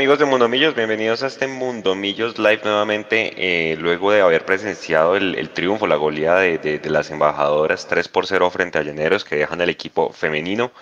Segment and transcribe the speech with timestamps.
[0.00, 4.46] Amigos de Mundo Millos, bienvenidos a este Mundo Millos Live nuevamente, eh, luego de haber
[4.46, 9.26] presenciado el, triunfo, la goleada de, de, las embajadoras 3 por 0 frente a Llaneros
[9.26, 10.72] que dejan el equipo femenino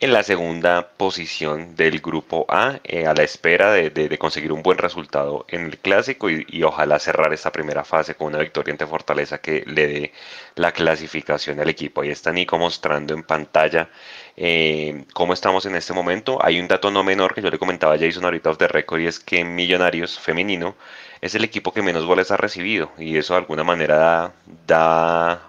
[0.00, 4.78] en la segunda posición del grupo A, eh, a la espera de, conseguir un buen
[4.78, 9.38] resultado en el clásico y, ojalá cerrar esta primera fase con una victoria ante Fortaleza
[9.40, 10.12] que le dé
[10.54, 12.02] la clasificación al equipo.
[12.02, 13.90] Ahí está Nico mostrando en pantalla
[14.40, 16.38] eh, cómo estamos en este momento.
[16.40, 19.00] Hay un dato no menor que yo le comentaba a Jason ahorita off the record
[19.00, 20.76] y es que Millonarios femenino
[21.20, 24.32] es el equipo que menos goles ha recibido y eso de alguna manera
[24.66, 25.42] da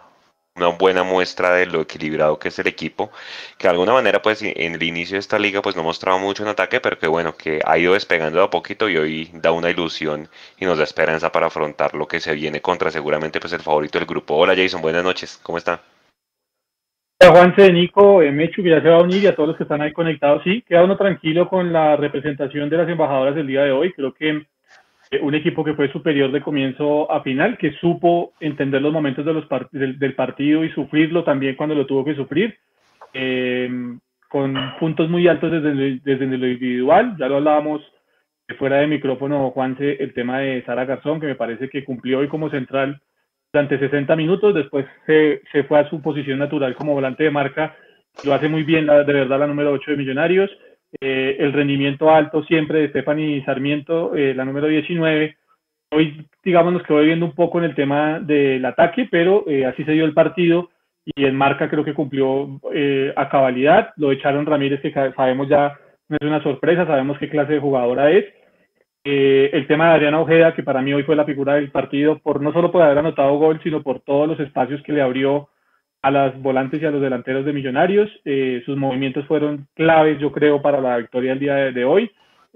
[0.56, 3.12] una buena muestra de lo equilibrado que es el equipo,
[3.60, 6.44] que de alguna manera pues en el inicio de esta liga pues no mostraba mucho
[6.44, 9.52] en ataque, pero que bueno, que ha ido despegando de a poquito y hoy da
[9.52, 13.54] una ilusión y nos da esperanza para afrontar lo que se viene contra seguramente pues
[13.54, 14.36] el favorito del grupo.
[14.36, 15.82] Hola Jason, buenas noches, ¿cómo está?
[17.22, 19.58] Hola Juanse, Nico, eh, Mechu, que ya se va a unir y a todos los
[19.58, 20.42] que están ahí conectados.
[20.42, 23.92] Sí, queda uno tranquilo con la representación de las embajadoras del día de hoy.
[23.92, 24.46] Creo que
[25.12, 29.26] eh, un equipo que fue superior de comienzo a final, que supo entender los momentos
[29.26, 32.58] de los del, partido y sufrirlo también cuando lo tuvo que sufrir,
[33.14, 33.70] eh,
[34.30, 37.18] con puntos muy altos desde, desde lo individual.
[37.20, 37.82] Ya lo hablábamos
[38.58, 42.30] fuera de micrófono, Juanse, el tema de Sara Garzón, que me parece que cumplió hoy
[42.30, 43.02] como central
[43.52, 47.76] durante 60 minutos, después se, se fue a su posición natural como volante de marca,
[48.24, 50.52] lo hace muy bien, de verdad, la número 8 de Millonarios.
[51.00, 55.38] Eh, el rendimiento alto siempre de Stephanie Sarmiento, eh, la número 19.
[55.92, 59.84] Hoy, digamos, nos quedó viendo un poco en el tema del ataque, pero eh, así
[59.84, 60.70] se dio el partido
[61.06, 62.60] y en marca creo que cumplió
[63.16, 63.94] a cabalidad.
[63.96, 65.80] Lo echaron Ramírez, que sabemos ya
[66.10, 68.26] no es una sorpresa, sabemos qué clase de jugadora es.
[69.04, 72.42] El tema de Adriana Ojeda, que para mí hoy fue la figura del partido, por
[72.42, 75.50] no solo por haber anotado gol, sino por todos los espacios que le abrió
[76.02, 78.10] a las volantes y a los delanteros de Millonarios.
[78.26, 82.12] Eh, sus movimientos fueron claves, yo creo, para la victoria del día de, hoy.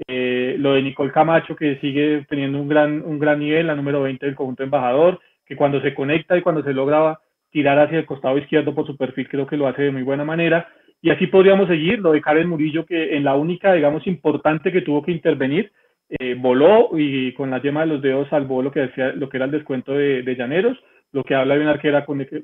[0.07, 4.01] Eh, lo de Nicole Camacho, que sigue teniendo un gran, un gran nivel, la número
[4.01, 7.19] 20 del conjunto embajador, que cuando se conecta y cuando se logra
[7.51, 10.23] tirar hacia el costado izquierdo por su perfil, creo que lo hace de muy buena
[10.23, 10.67] manera.
[11.01, 14.81] Y así podríamos seguir, lo de Karen Murillo, que en la única, digamos, importante que
[14.81, 15.71] tuvo que intervenir,
[16.09, 19.37] eh, voló y con la yema de los dedos salvó lo que, decía, lo que
[19.37, 20.77] era el descuento de, de Llaneros
[21.13, 22.43] lo que habla de una arquera con, de,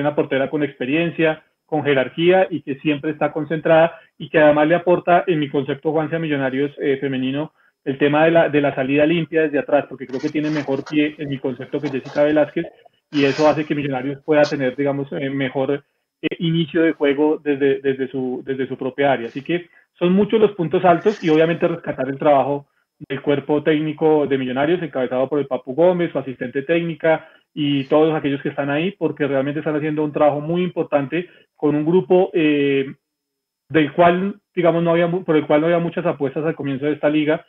[0.00, 4.76] una, portera con experiencia, con jerarquía y que siempre está concentrada y que además le
[4.76, 7.52] aporta, en mi concepto, Juanse Millonarios eh, femenino,
[7.84, 10.84] el tema de la, de la salida limpia desde atrás, porque creo que tiene mejor
[10.84, 12.66] pie en mi concepto que Jessica Velázquez
[13.10, 15.82] y eso hace que Millonarios pueda tener, digamos, eh, mejor
[16.20, 19.28] eh, inicio de juego desde, desde, su, desde su propia área.
[19.28, 22.66] Así que son muchos los puntos altos y obviamente rescatar el trabajo
[23.08, 28.14] del cuerpo técnico de Millonarios, encabezado por el Papu Gómez, su asistente técnica, y todos
[28.14, 32.30] aquellos que están ahí, porque realmente están haciendo un trabajo muy importante con un grupo
[32.32, 32.94] eh,
[33.68, 36.92] del cual, digamos, no había, por el cual no había muchas apuestas al comienzo de
[36.92, 37.44] esta liga,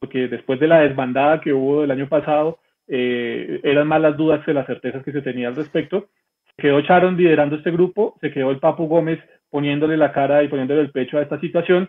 [0.00, 2.58] porque después de la desbandada que hubo del año pasado,
[2.88, 6.08] eh, eran más las dudas que las certezas que se tenía al respecto.
[6.44, 9.20] Se quedó Charon liderando este grupo, se quedó el Papu Gómez
[9.50, 11.88] poniéndole la cara y poniéndole el pecho a esta situación.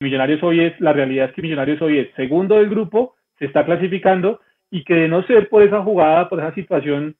[0.00, 3.64] Millonarios hoy es, la realidad es que Millonarios hoy es segundo del grupo, se está
[3.64, 4.40] clasificando
[4.70, 7.16] y que de no ser por esa jugada, por esa situación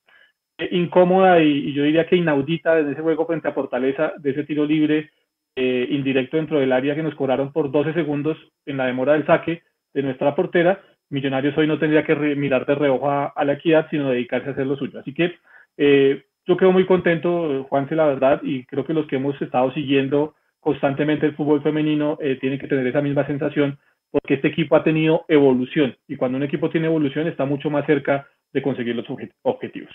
[0.58, 4.44] eh, incómoda y, yo diría que inaudita de ese juego frente a Fortaleza, de ese
[4.44, 5.10] tiro libre
[5.56, 8.36] eh, indirecto dentro del área que nos cobraron por 12 segundos
[8.66, 9.62] en la demora del saque
[9.92, 14.10] de nuestra portera, Millonarios hoy no tendría que mirar de reojo a, la equidad, sino
[14.10, 14.98] dedicarse a hacer lo suyo.
[14.98, 15.36] Así que
[15.76, 19.72] eh, yo quedo muy contento, Juanse, la verdad, y creo que los que hemos estado
[19.72, 20.34] siguiendo
[20.64, 23.78] constantemente el fútbol femenino tienen que tener esa misma sensación
[24.10, 27.84] porque este equipo ha tenido evolución y cuando un equipo tiene evolución está mucho más
[27.84, 29.06] cerca de conseguir los
[29.42, 29.92] objetivos.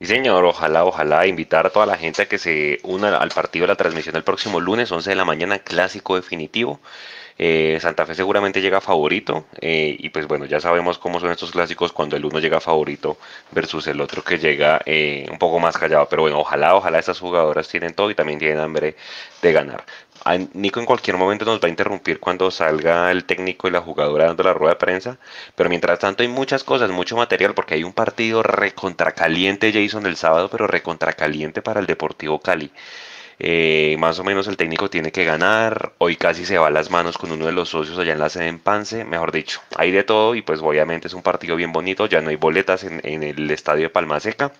[0.00, 3.64] Sí, señor, ojalá, ojalá invitar a toda la gente a que se una al partido
[3.64, 6.80] de la transmisión el próximo lunes, 11 de la mañana, clásico definitivo.
[7.36, 11.50] Eh, Santa Fe seguramente llega favorito eh, y pues bueno, ya sabemos cómo son estos
[11.50, 13.18] clásicos cuando el uno llega favorito
[13.50, 16.06] versus el otro que llega eh, un poco más callado.
[16.08, 18.96] Pero bueno, ojalá, ojalá estas jugadoras tienen todo y también tienen hambre
[19.42, 19.84] de ganar.
[20.54, 24.26] Nico en cualquier momento nos va a interrumpir cuando salga el técnico y la jugadora
[24.26, 25.18] dando la rueda de prensa,
[25.54, 30.16] pero mientras tanto hay muchas cosas, mucho material, porque hay un partido recontracaliente Jason el
[30.16, 32.70] sábado, pero recontracaliente para el Deportivo Cali.
[33.38, 36.90] Eh, más o menos el técnico tiene que ganar, hoy casi se va a las
[36.90, 39.90] manos con uno de los socios allá en la sede en Pance, mejor dicho, hay
[39.90, 43.22] de todo y pues obviamente es un partido bien bonito, ya no hay boletas en,
[43.22, 44.52] el estadio de Palma Seca.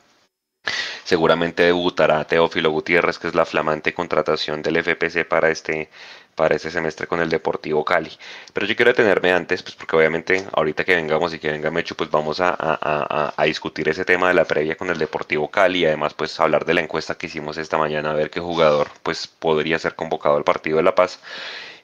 [1.05, 5.91] Seguramente debutará Teófilo Gutiérrez, que es la flamante contratación del FPC para este,
[6.35, 8.11] para este semestre con el Deportivo Cali.
[8.53, 11.97] Pero yo quiero detenerme antes, pues porque obviamente ahorita que vengamos y que venga Mecho,
[11.97, 16.15] pues vamos a, discutir ese tema de la previa con el Deportivo Cali y además
[16.15, 19.79] pues hablar de la encuesta que hicimos esta mañana, a ver qué jugador pues podría
[19.79, 21.21] ser convocado al partido de La Paz.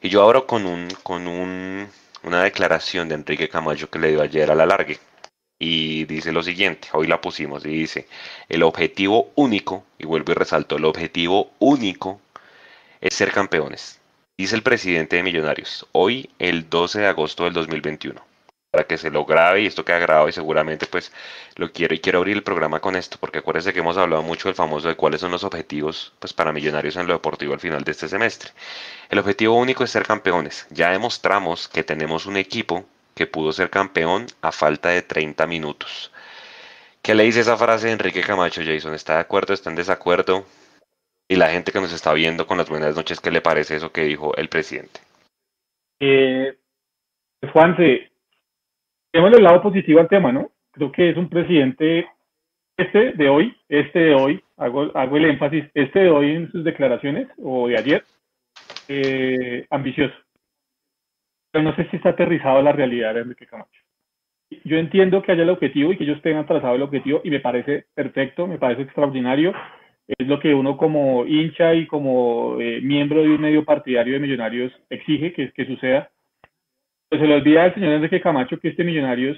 [0.02, 1.88] Y yo abro con un, con un
[2.22, 4.98] una declaración de Enrique Camacho que le dio ayer a la largue.
[5.58, 8.08] Y dice lo siguiente, hoy la pusimos, y dice,
[8.48, 12.20] el objetivo único, y vuelvo y resalto, el objetivo único
[13.00, 13.99] es ser campeones.
[14.40, 18.24] Dice el presidente de Millonarios, hoy el 12 de agosto del 2021
[18.70, 21.12] para que se lo grabe y esto queda grabado y seguramente pues
[21.56, 24.48] lo quiero y quiero abrir el programa con esto porque acuérdense que hemos hablado mucho
[24.48, 27.84] del famoso de cuáles son los objetivos pues para Millonarios en lo deportivo al final
[27.84, 28.52] de este semestre.
[29.10, 30.66] El objetivo único es ser campeones.
[30.70, 36.12] Ya demostramos que tenemos un equipo que pudo ser campeón a falta de 30 minutos.
[37.02, 38.94] ¿Qué le dice esa frase de Enrique Camacho, Jason?
[38.94, 39.52] ¿Está de acuerdo?
[39.52, 40.46] ¿Está en desacuerdo?
[41.30, 43.92] Y la gente que nos está viendo con las buenas noches, ¿qué le parece eso
[43.92, 44.98] que dijo el presidente?
[46.00, 46.58] Eh,
[47.52, 48.10] Juanse,
[49.12, 50.50] Tenemos el lado positivo al tema, ¿no?
[50.72, 52.08] Creo que es un presidente,
[52.76, 56.64] este de hoy, este de hoy, hago, hago el énfasis, este de hoy en sus
[56.64, 58.04] declaraciones, o de ayer,
[58.88, 60.16] eh, ambicioso.
[61.52, 63.80] Pero no sé si está aterrizado a la realidad de Enrique Camacho.
[64.64, 67.38] Yo entiendo que haya el objetivo y que ellos tengan trazado el objetivo y me
[67.38, 69.52] parece perfecto, me parece extraordinario.
[70.18, 74.20] Es lo que uno como hincha y como eh, miembro de un medio partidario de
[74.20, 76.10] Millonarios exige que, que suceda
[77.10, 79.36] pues se le olvida al señor Enrique Camacho que este Millonarios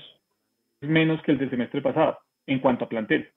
[0.83, 3.31] es menos que el del semestre pasado en cuanto a plantel.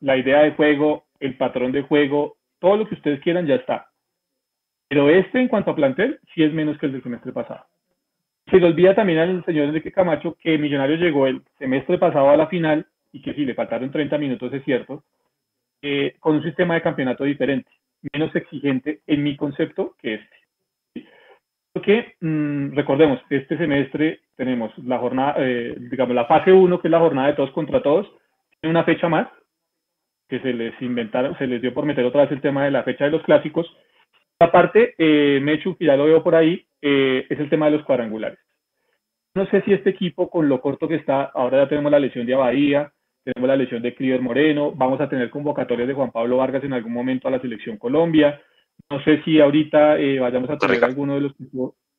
[0.00, 3.86] La idea de juego, el patrón de juego, todo lo que ustedes quieran ya está.
[4.86, 7.64] Pero este en cuanto a plantel sí es menos que el del semestre pasado.
[8.50, 12.36] Se le olvida también al señor Enrique Camacho que Millonarios llegó el semestre pasado a
[12.36, 15.04] la final y que sí, le faltaron 30 minutos, es cierto,
[15.82, 17.70] eh, con un sistema de campeonato diferente,
[18.12, 20.36] menos exigente en mi concepto que este.
[21.72, 26.92] Porque mm, recordemos, este semestre tenemos la jornada, eh, digamos, la fase 1, que es
[26.92, 28.10] la jornada de todos contra todos,
[28.60, 29.28] tiene una fecha más,
[30.28, 32.82] que se les inventaron, se les dio por meter otra vez el tema de la
[32.84, 33.66] fecha de los clásicos.
[34.38, 37.84] Aparte, eh, Mechu, que ya lo veo por ahí, eh, es el tema de los
[37.84, 38.38] cuadrangulares.
[39.34, 42.26] No sé si este equipo, con lo corto que está, ahora ya tenemos la lesión
[42.26, 42.92] de Abadía,
[43.24, 46.72] tenemos la lesión de Cliver Moreno, vamos a tener convocatorias de Juan Pablo Vargas en
[46.72, 48.40] algún momento a la selección Colombia,
[48.90, 51.32] no sé si ahorita eh, vayamos a tener alguno de los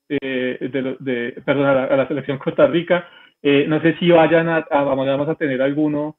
[0.10, 3.08] eh, de, de, perdón, a la, selección Costa Rica.
[3.42, 6.18] Eh, no sé si vayan a, vamos, a tener alguno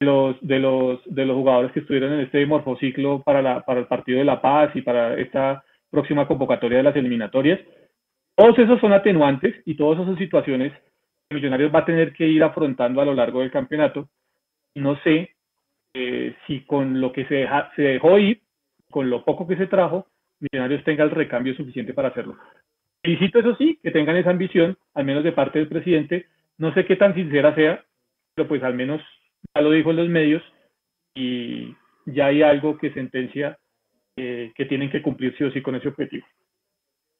[0.00, 3.80] de los, de los de los jugadores que estuvieron en este morfociclo para, la, para
[3.80, 7.60] el partido de La Paz y para esta próxima convocatoria de las eliminatorias.
[8.36, 10.72] Todos esos son atenuantes y todas esas situaciones
[11.28, 14.08] que Millonarios va a tener que ir afrontando a lo largo del campeonato.
[14.74, 15.34] No sé
[15.94, 17.46] eh, si con lo que se,
[17.82, 18.42] dejó ir
[18.90, 20.06] con lo poco que se trajo,
[20.40, 22.36] Millonarios tenga el recambio suficiente para hacerlo.
[23.02, 26.26] Felicito, eso sí, que tengan esa ambición, al menos de parte del presidente.
[26.58, 27.84] No sé qué tan sincera sea,
[28.34, 29.02] pero pues al menos
[29.54, 30.42] ya lo dijo en los medios
[31.14, 31.74] y
[32.06, 33.58] ya hay algo que sentencia
[34.16, 36.26] eh, que tienen que cumplir sí o sí con ese objetivo.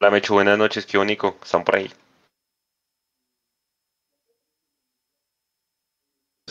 [0.00, 1.88] Hola Mechu, buenas noches, qué único, están por ahí.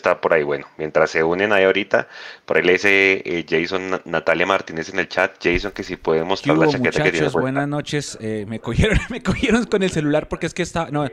[0.07, 0.43] Está por ahí.
[0.43, 2.07] Bueno, mientras se unen ahí ahorita,
[2.45, 5.35] por ahí le dice eh, Jason Natalia Martínez en el chat.
[5.41, 7.29] Jason, que si puede mostrar la chaqueta que tiene.
[7.29, 8.17] Buenas noches.
[8.21, 11.07] Eh, me cogieron, me cogieron con el celular porque es que está, no,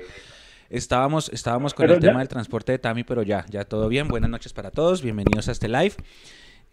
[0.71, 4.09] estábamos, estábamos con el tema del transporte de Tami, pero ya, ya todo bien.
[4.09, 5.03] Buenas noches para todos.
[5.03, 5.95] Bienvenidos a este live.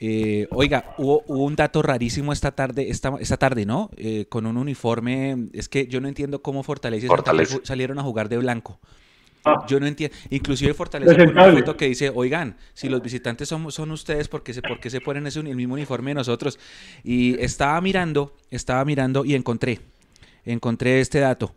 [0.03, 3.89] Eh, oiga, hubo, un dato rarísimo esta tarde, esta, esta tarde, ¿no?
[4.29, 5.49] con un uniforme.
[5.53, 7.59] Es que yo no entiendo cómo Fortaleza, Fortaleza.
[7.63, 8.79] salieron a jugar de blanco.
[9.43, 9.65] Ah.
[9.67, 10.15] Yo no entiendo.
[10.29, 14.43] Inclusive Fortaleza pone una foto que dice, oigan, si los visitantes son, son ustedes, ¿por
[14.43, 16.59] qué, se, ¿por se ponen ese, el mismo uniforme de nosotros?
[17.03, 19.79] Y estaba mirando, estaba mirando y encontré,
[20.45, 21.55] encontré este dato.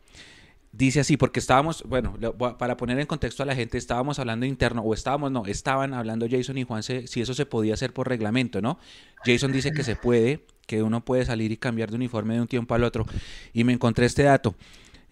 [0.73, 2.17] Dice así, porque estábamos, bueno,
[2.59, 6.27] para poner en contexto a la gente, estábamos hablando interno, o estábamos, no, estaban hablando
[6.29, 8.81] Jason y Juan si eso se podía hacer por reglamento, ¿no?
[9.25, 12.49] Jason dice que se puede, que uno puede salir y cambiar de uniforme de un
[12.49, 13.07] tiempo al otro.
[13.53, 14.57] Y me encontré este dato.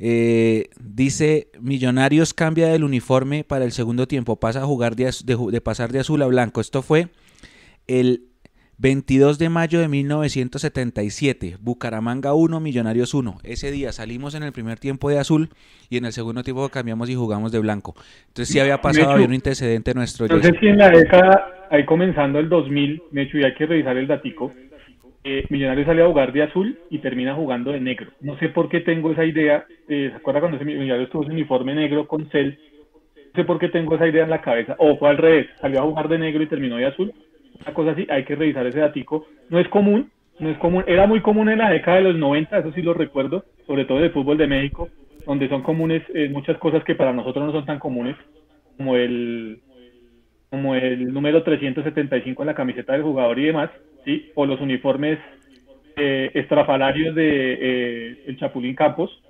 [0.05, 5.61] Eh, dice, Millonarios cambia del uniforme para el segundo tiempo, pasa a jugar de, de,
[5.61, 6.61] pasar de azul a blanco.
[6.61, 7.07] Esto fue
[7.87, 8.25] el
[8.79, 13.39] 22 de mayo de 1977, Bucaramanga 1, Millonarios 1.
[13.45, 15.51] Ese día salimos en el primer tiempo de azul
[15.89, 17.95] y en el segundo tiempo cambiamos y jugamos de blanco.
[18.27, 20.27] Entonces sí había pasado, había un antecedente nuestro.
[20.27, 24.09] Sé si en la década, ahí comenzando el 2000, Mecho, y hay que revisar el
[24.09, 24.53] datico,
[25.25, 28.11] eh, Millonarios sale a jugar de azul y termina jugando de negro.
[28.21, 29.65] No sé por qué tengo esa idea.
[29.89, 32.59] Eh, ¿Se acuerda cuando ese Millonarios tuvo su uniforme negro con cel?
[33.17, 34.75] No sé por qué tengo esa idea en la cabeza.
[34.79, 37.13] O fue al revés, salió a jugar de negro y terminó de azul.
[37.61, 39.27] Una cosa así, hay que revisar ese datico.
[39.49, 40.11] No es común,
[40.41, 40.85] no es común.
[40.89, 43.99] Era muy común en la década de los 90, eso sí lo recuerdo, sobre todo
[43.99, 44.89] en el fútbol de México,
[45.25, 48.17] donde son comunes eh, muchas cosas que para nosotros no son tan comunes,
[48.77, 49.61] como el
[50.51, 53.71] como el número 375 en la camiseta del jugador y demás
[54.05, 54.31] ¿sí?
[54.35, 55.19] o los uniformes
[55.97, 59.23] eh, estrafalarios de eh, el Chapulín Campos,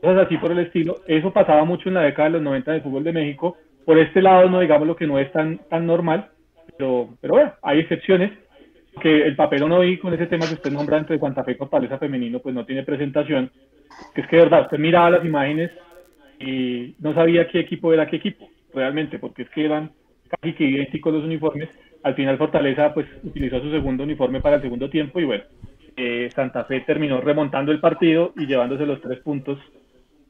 [0.00, 0.96] cosas así por el estilo.
[1.06, 3.56] Eso pasaba mucho en la década de los 90 del fútbol de México.
[3.84, 6.30] Por este lado, no digamos lo que no es tan, tan normal,
[6.76, 8.32] pero, pero bueno, hay excepciones.
[9.00, 11.54] Que el papel no vi con ese tema que usted nombra entre Santa Fe y
[11.54, 13.50] Fortaleza Femenino, pues no tiene presentación.
[14.12, 15.70] Que es que de verdad, usted miraba las imágenes
[16.40, 19.92] y no sabía qué equipo era qué equipo, realmente, porque es que eran
[20.28, 21.68] casi que idénticos los uniformes.
[22.02, 25.44] Al final Fortaleza pues utilizó su segundo uniforme para el segundo tiempo y bueno,
[25.96, 29.58] eh, Santa Fe terminó remontando el partido y llevándose los tres puntos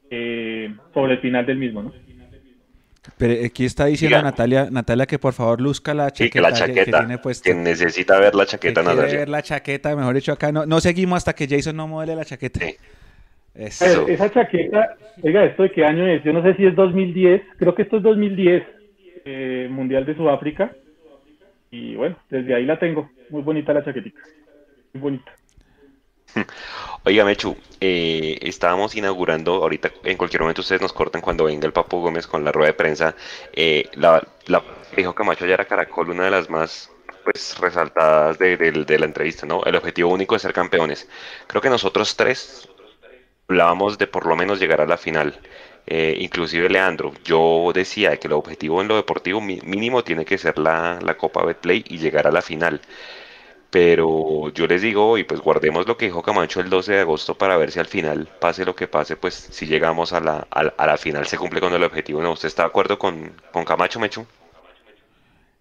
[0.09, 1.93] eh, sobre el final del mismo, ¿no?
[3.17, 7.49] Pero aquí está diciendo Natalia, Natalia que por favor luzca la chaqueta, que, tiene puesta.
[7.49, 9.19] Que necesita ver la chaqueta, Natalia.
[9.19, 10.51] ver la chaqueta, mejor dicho acá.
[10.51, 12.59] No, no seguimos hasta que Jason no modele la chaqueta.
[13.55, 16.23] esa chaqueta, oiga, ¿esto de qué año es?
[16.23, 18.63] Yo no sé si es 2010, creo que esto es 2010,
[19.29, 20.75] eh, Mundial de Sudáfrica.
[21.71, 23.11] Y bueno, desde ahí la tengo.
[23.29, 24.19] Muy bonita la chaquetita.
[24.93, 25.31] Muy bonita.
[27.03, 31.73] Oiga, Mechu, eh, estábamos inaugurando, ahorita en cualquier momento ustedes nos cortan cuando venga el
[31.73, 33.15] Papo Gómez con la rueda de prensa,
[33.53, 34.21] eh, la,
[34.95, 36.91] dijo Camacho ya era Caracol, una de las más
[37.23, 39.63] pues resaltadas de, la entrevista, ¿no?
[39.63, 41.07] El objetivo único es ser campeones.
[41.47, 42.67] Creo que nosotros tres
[43.47, 45.39] hablábamos de por lo menos llegar a la final.
[45.91, 50.59] Eh, inclusive Leandro, yo decía que el objetivo en lo deportivo mínimo tiene que ser
[50.59, 52.79] la, la Copa Betplay y llegar a la final.
[53.71, 57.35] Pero yo les digo, y pues guardemos lo que dijo Camacho el 12 de agosto
[57.35, 60.85] para ver si al final, pase lo que pase, pues si llegamos a la, a,
[60.85, 62.21] la final se cumple con el objetivo.
[62.21, 62.33] ¿No?
[62.33, 64.27] ¿Usted está de acuerdo con, con Camacho, Mechu?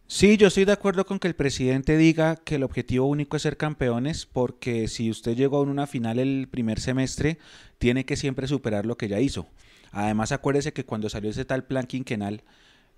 [0.07, 3.43] Sí, yo estoy de acuerdo con que el presidente diga que el objetivo único es
[3.43, 7.39] ser campeones, porque si usted llegó a una final el primer semestre,
[7.79, 9.47] tiene que siempre superar lo que ya hizo.
[9.93, 12.43] Además, acuérdese que cuando salió ese tal plan quinquenal,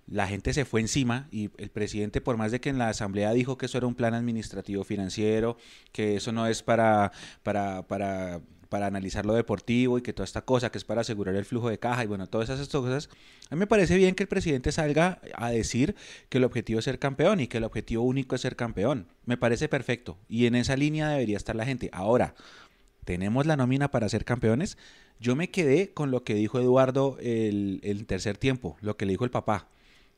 [0.06, 3.32] la gente se fue encima y el presidente, por más de que en la asamblea
[3.32, 5.56] dijo que eso era un plan administrativo financiero,
[5.92, 7.12] que eso no es para,
[7.44, 11.36] para, para, para analizar lo deportivo y que toda esta cosa, que es para asegurar
[11.36, 13.08] el flujo de caja y bueno, todas esas cosas,
[13.50, 15.94] a mí me parece bien que el presidente salga a decir
[16.28, 19.06] que el objetivo es ser campeón y que el objetivo único es ser campeón.
[19.26, 21.88] Me parece perfecto y en esa línea debería estar la gente.
[21.92, 22.34] Ahora,
[23.04, 24.76] ¿tenemos la nómina para ser campeones?
[25.20, 29.12] Yo me quedé con lo que dijo Eduardo el, el tercer tiempo, lo que le
[29.12, 29.68] dijo el papá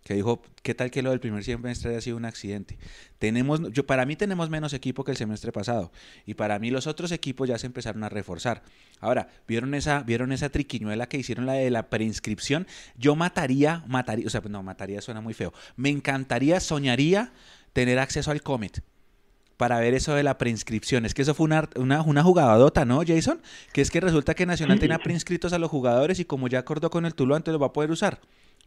[0.04, 2.76] que dijo, ¿qué tal que lo del primer semestre haya sido un accidente?
[3.18, 5.92] Tenemos, yo, para mí tenemos menos equipo que el semestre pasado
[6.26, 8.62] y para mí los otros equipos ya se empezaron a reforzar.
[9.00, 12.66] Ahora, ¿vieron esa, vieron esa triquiñuela que hicieron la de la preinscripción?
[12.96, 15.52] Yo mataría, mataría, o sea, no, mataría suena muy feo.
[15.76, 17.32] Me encantaría, soñaría
[17.72, 18.82] tener acceso al Comet
[19.62, 21.06] para ver eso de la preinscripción.
[21.06, 23.40] Es que eso fue una, una, una jugadota, ¿no, Jason?
[23.72, 26.90] Que es que resulta que Nacional tenía preinscritos a los jugadores y como ya acordó
[26.90, 28.18] con el Tuluá, antes lo va a poder usar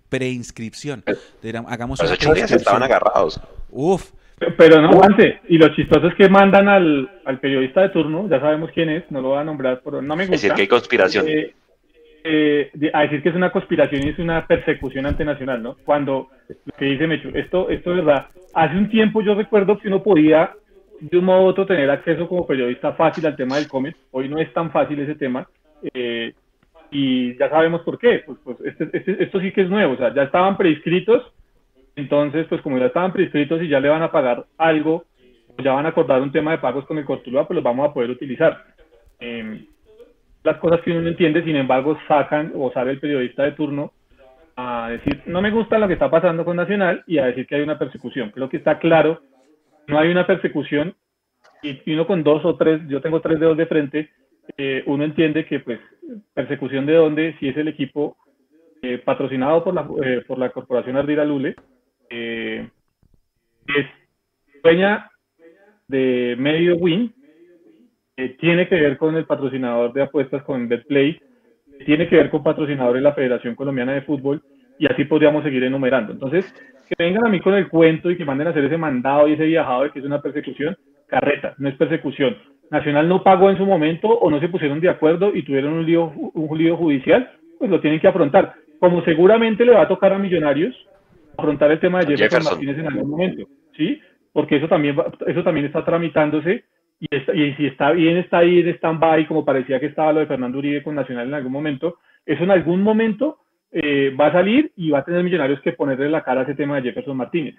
[0.07, 1.03] preinscripción.
[1.67, 3.41] Hagamos Los ocho días estaban agarrados.
[3.71, 4.09] Uf.
[4.57, 5.41] Pero no, aguante.
[5.49, 9.03] Y lo chistoso es que mandan al, al, periodista de turno, ya sabemos quién es,
[9.11, 10.35] no lo voy a nombrar, pero no me gusta.
[10.35, 11.25] Decir que hay conspiración.
[11.27, 11.53] Eh,
[12.23, 15.75] eh, a decir que es una conspiración y es una persecución nacional, ¿no?
[15.83, 18.27] Cuando lo que dice Mechu, esto, esto es verdad.
[18.53, 20.53] Hace un tiempo yo recuerdo que uno podía
[20.99, 23.95] de un modo u otro tener acceso como periodista fácil al tema del cómic.
[24.11, 25.47] Hoy no es tan fácil ese tema.
[25.93, 26.33] Eh,
[26.91, 29.97] y ya sabemos por qué, pues, pues este, este, esto sí que es nuevo, o
[29.97, 31.33] sea, ya estaban prescritos,
[31.95, 35.05] entonces, pues como ya estaban prescritos y ya le van a pagar algo,
[35.63, 37.93] ya van a acordar un tema de pagos con el Cortuluá, pues los vamos a
[37.93, 38.63] poder utilizar.
[39.19, 39.65] Em,
[40.43, 43.93] las cosas que uno no entiende, sin embargo, sacan o sale el periodista de turno
[44.57, 47.55] a decir, no me gusta lo que está pasando con Nacional y a decir que
[47.55, 48.31] hay una persecución.
[48.31, 49.21] Creo que está claro,
[49.87, 50.95] no hay una persecución
[51.61, 54.09] y uno con dos o tres, yo tengo tres dedos de frente,
[54.57, 55.79] eh, uno entiende que pues
[56.33, 58.17] persecución de dónde, si es el equipo
[58.81, 61.55] eh, patrocinado por la, eh, por la corporación Ardira Lule,
[62.09, 63.85] es
[64.63, 65.09] dueña
[65.87, 67.13] de medio win,
[68.39, 71.19] tiene que ver con el patrocinador de apuestas con BetPlay,
[71.85, 74.43] tiene que ver con patrocinadores de la Federación Colombiana de Fútbol,
[74.77, 76.13] y así podríamos seguir enumerando.
[76.13, 76.45] Entonces,
[76.87, 79.33] que vengan a mí con el cuento y que manden a hacer ese mandado y
[79.33, 80.77] ese viajado de que es una persecución,
[81.07, 82.37] carreta, no es persecución.
[82.71, 85.85] Nacional no pagó en su momento o no se pusieron de acuerdo y tuvieron un
[85.85, 87.29] lío, un lío judicial,
[87.59, 88.55] pues lo tienen que afrontar.
[88.79, 90.75] Como seguramente le va a tocar a Millonarios
[91.37, 93.99] afrontar el tema de Jefferson, Martínez en algún momento, ¿sí?
[94.31, 94.95] Porque eso también,
[95.27, 96.63] eso también está tramitándose
[96.99, 100.27] y, y si está bien, está ahí en stand-by, como parecía que estaba lo de
[100.27, 103.39] Fernando Uribe con Nacional en algún momento, eso en algún momento
[103.77, 106.55] eh, va a salir y va a tener Millonarios que ponerle la cara a ese
[106.55, 107.55] tema de Jefferson Martínez.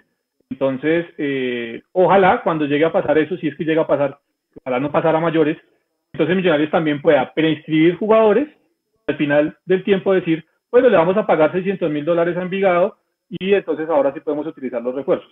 [0.49, 4.17] Entonces, eh, ojalá cuando llegue a pasar eso, si es que llega a pasar,
[4.63, 5.57] ojalá no pasara a mayores,
[6.13, 8.47] entonces Millonarios también pueda preinscribir jugadores,
[9.05, 12.97] al final del tiempo decir, bueno, le vamos a pagar 600 mil dólares a Envigado
[13.29, 15.29] y entonces ahora sí podemos utilizar los refuerzos.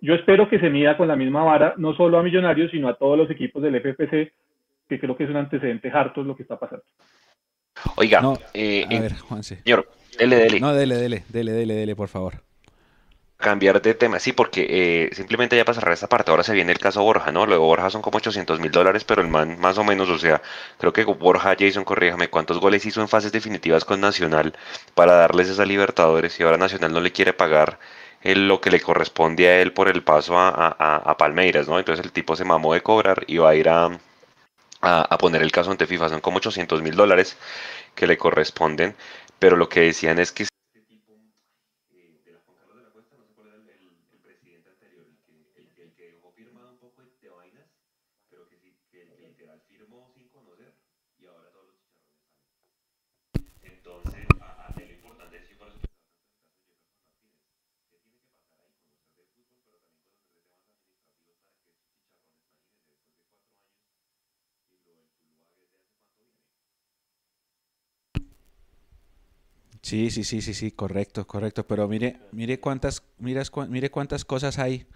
[0.00, 2.94] Yo espero que se mida con la misma vara, no solo a Millonarios, sino a
[2.94, 4.32] todos los equipos del FPC,
[4.88, 6.84] que creo que es un antecedente harto lo que está pasando.
[7.96, 9.56] Oiga, No, eh, a en- ver, Juanse.
[9.62, 9.86] señor,
[10.18, 10.60] dele, dele.
[10.60, 12.42] No, dele, dele, dele, dele, dele, por favor.
[13.36, 16.70] Cambiar de tema, sí, porque eh, simplemente ya para cerrar esta parte, ahora se viene
[16.70, 17.44] el caso Borja, ¿no?
[17.44, 20.16] Lo de Borja son como 800 mil dólares, pero el man más o menos, o
[20.18, 20.40] sea,
[20.78, 24.54] creo que Borja, Jason, corríjame, ¿cuántos goles hizo en fases definitivas con Nacional
[24.94, 27.80] para darles esa Libertadores y ahora Nacional no le quiere pagar
[28.22, 31.80] el- lo que le corresponde a él por el paso a, a- a- Palmeiras, ¿no?
[31.80, 33.86] Entonces el tipo se mamó de cobrar y va a ir a,
[34.80, 37.36] a, a poner el caso ante FIFA, son como 800 mil dólares
[37.94, 38.96] que le corresponden,
[39.42, 40.46] pero lo que decían es que
[69.92, 71.66] Sí, sí, sí, sí, sí, correcto, correcto.
[71.66, 74.86] Pero mire, mire cuántas, miras mire cuántas cosas hay.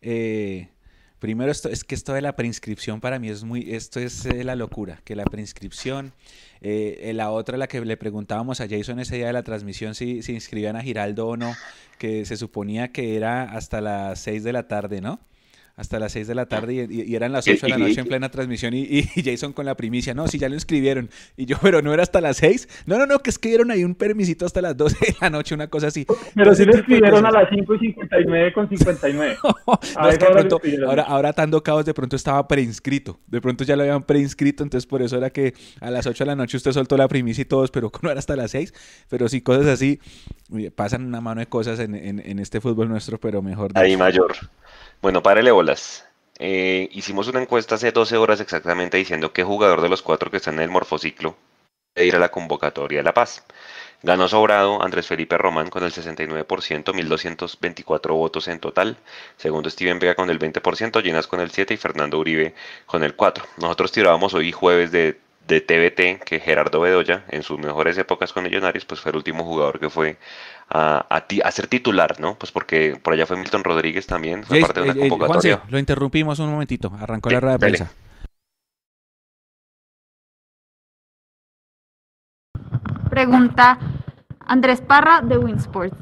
[0.00, 0.70] Eh,
[1.18, 4.42] primero esto, es que esto de la preinscripción para mí es muy, esto es eh,
[4.42, 6.14] la locura, que la preinscripción,
[6.62, 10.22] eh, la otra, la que le preguntábamos a Jason ese día de la transmisión si
[10.22, 11.54] se inscribían a Giraldo o no,
[11.98, 15.20] que se suponía que era hasta las 6 de la tarde, ¿no?
[15.74, 17.78] Hasta las 6 de la tarde y, y- y eran las Y- 8 de la
[17.78, 21.08] noche en plena transmisión y, Jason con la primicia, no, si ya lo inscribieron.
[21.36, 22.68] Y yo, pero no era hasta las 6.
[22.86, 25.30] No, no, no, que es que dieron ahí un permisito hasta las 12 de la
[25.30, 26.06] noche, una cosa así.
[26.34, 29.36] Pero sí lo escribieron a las 5 y 59 con 59.
[29.42, 30.88] No, A es que pronto, escribieron.
[30.90, 33.18] ahora, ahora Tando Cabos de pronto estaba preinscrito.
[33.26, 36.28] De pronto ya lo habían preinscrito, entonces por eso era que a las 8 de
[36.28, 38.74] la noche usted soltó la primicia y todos, pero no era hasta las 6.
[39.08, 40.00] Pero sí, cosas así.
[40.50, 43.96] Uy, Pasan una mano de cosas en, en- en este fútbol nuestro, pero mejor Ahí
[43.96, 44.32] mayor.
[45.02, 46.06] Bueno, párele bolas.
[46.38, 50.36] Eh, hicimos una encuesta hace 12 horas exactamente diciendo qué jugador de los cuatro que
[50.36, 51.36] están en el morfociclo
[51.94, 53.44] debe ir a la convocatoria de La Paz.
[54.04, 58.96] Ganó sobrado Andrés Felipe Román con el 69%, 1224 votos en total.
[59.36, 62.54] Segundo Steven Vega con el 20%, Llenas con el 7% y Fernando Uribe
[62.86, 63.42] con el 4%.
[63.58, 68.44] Nosotros tirábamos hoy jueves de, de TBT que Gerardo Bedoya, en sus mejores épocas con
[68.44, 70.16] Millonarios, pues fue el último jugador que fue
[70.70, 72.36] a, a ti- a ser titular, ¿no?
[72.38, 75.10] Pues porque por allá fue Milton Rodríguez también, fue parte de una eh, eh, Juanse,
[75.10, 75.62] convocatoria.
[75.68, 76.92] lo interrumpimos un momentito.
[76.98, 77.92] Arrancó Sí, la rueda de prensa.
[83.10, 83.78] Pregunta
[84.46, 85.92] Andrés Parra de Winsport.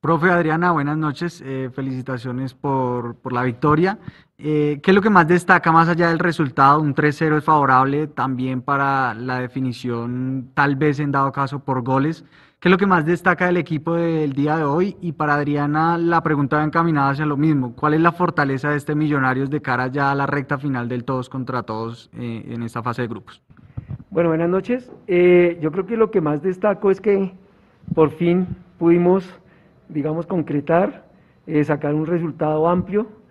[0.00, 1.42] Profe Adriana, buenas noches.
[1.44, 3.98] eh, felicitaciones por, por la victoria.
[4.44, 6.80] Eh, ¿qué es lo que más destaca más allá del resultado?
[6.80, 12.24] Un 3-0 es favorable también para la definición, tal vez en dado caso por goles.
[12.58, 14.96] ¿Qué es lo que más destaca del equipo del día de hoy?
[15.00, 17.76] Y para Adriana, la pregunta va encaminada hacia lo mismo.
[17.76, 21.04] ¿Cuál es la fortaleza de este Millonarios de cara ya a la recta final del
[21.04, 23.40] todos contra todos eh, en esta fase de grupos?
[24.10, 24.90] Bueno, buenas noches.
[25.06, 27.32] Eh, yo creo que lo que más destaco es que
[27.94, 29.24] por fin pudimos,
[29.88, 31.06] digamos, concretar,
[31.46, 33.21] eh, sacar un resultado amplio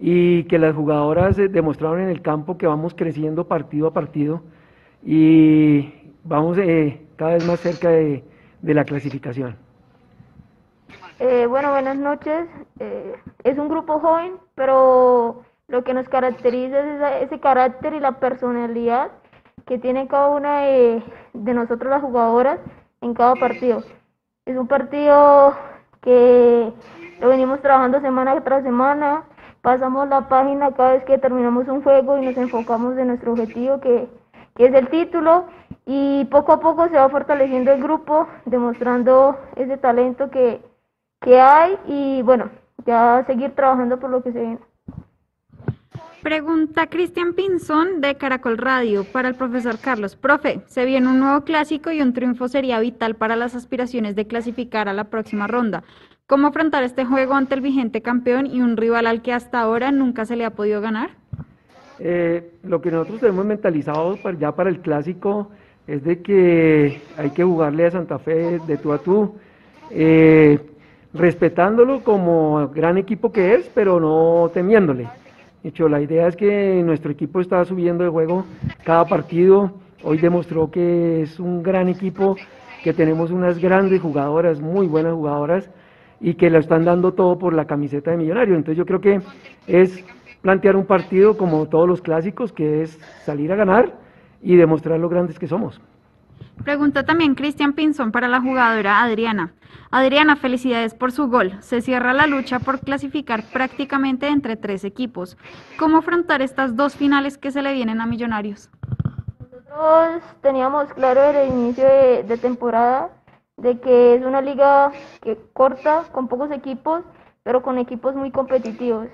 [0.00, 4.42] y que las jugadoras eh, demostraron en el campo que vamos creciendo partido a partido
[5.04, 5.92] y
[6.24, 8.24] vamos eh, cada vez más cerca de,
[8.62, 9.56] de la clasificación.
[11.18, 12.46] Eh, bueno, buenas noches.
[12.78, 18.00] Eh, es un grupo joven, pero lo que nos caracteriza es esa- ese carácter y
[18.00, 19.10] la personalidad
[19.66, 21.02] que tiene cada una de,
[21.34, 22.58] de nosotros las jugadoras
[23.02, 23.84] en cada partido.
[24.46, 25.54] Es un partido
[26.02, 26.72] que
[27.20, 29.24] lo venimos trabajando semana tras semana,
[29.62, 33.80] pasamos la página cada vez que terminamos un juego y nos enfocamos en nuestro objetivo
[33.80, 34.08] que,
[34.56, 35.46] que es el título
[35.86, 40.60] y poco a poco se va fortaleciendo el grupo, demostrando ese talento que,
[41.20, 42.50] que hay y bueno,
[42.86, 44.58] ya seguir trabajando por lo que se viene.
[46.22, 50.16] Pregunta Cristian Pinzón de Caracol Radio para el profesor Carlos.
[50.16, 54.26] Profe, se viene un nuevo clásico y un triunfo sería vital para las aspiraciones de
[54.26, 55.82] clasificar a la próxima ronda.
[56.30, 59.90] ¿Cómo afrontar este juego ante el vigente campeón y un rival al que hasta ahora
[59.90, 61.10] nunca se le ha podido ganar?
[61.98, 65.50] Eh, lo que nosotros tenemos mentalizado para- ya para el clásico
[65.88, 69.34] es de que hay que jugarle a Santa Fe de tú a tú,
[69.90, 70.60] eh,
[71.12, 75.08] respetándolo como gran equipo que es, pero no temiéndole.
[75.64, 78.44] De hecho, la idea es que nuestro equipo está subiendo de juego
[78.84, 79.72] cada partido.
[80.04, 82.36] Hoy demostró que es un gran equipo,
[82.84, 85.68] que tenemos unas grandes jugadoras, muy buenas jugadoras,
[86.20, 88.54] y que lo están dando todo por la camiseta de Millonario.
[88.54, 89.20] Entonces yo creo que
[89.66, 90.04] es
[90.42, 93.94] plantear un partido como todos los clásicos, que es salir a ganar
[94.42, 95.80] y demostrar lo grandes que somos.
[96.64, 99.52] Pregunta también Cristian Pinzón para la jugadora Adriana.
[99.90, 101.54] Adriana, felicidades por su gol.
[101.60, 105.38] Se cierra la lucha por clasificar prácticamente entre tres equipos.
[105.78, 108.70] ¿Cómo afrontar estas dos finales que se le vienen a Millonarios?
[109.40, 113.08] Nosotros teníamos claro el inicio de, de temporada
[113.60, 114.92] de que es una liga
[115.22, 117.02] que corta, con pocos equipos,
[117.42, 119.08] pero con equipos muy competitivos.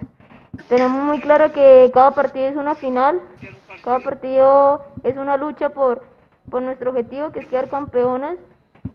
[0.69, 3.21] Tenemos muy claro que cada partido es una final,
[3.85, 6.03] cada partido es una lucha por,
[6.51, 8.37] por nuestro objetivo, que es quedar campeonas.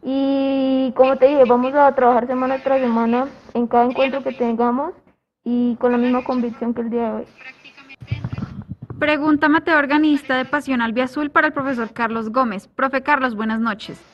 [0.04, 4.94] Y como te dije, vamos a trabajar semana tras semana en cada encuentro que tengamos
[5.44, 7.26] y con la misma convicción que el día de hoy.
[9.00, 12.68] Pregunta Mateo Organista de Pasión Albiazul para el profesor Carlos Gómez.
[12.68, 14.11] Profe Carlos, buenas noches.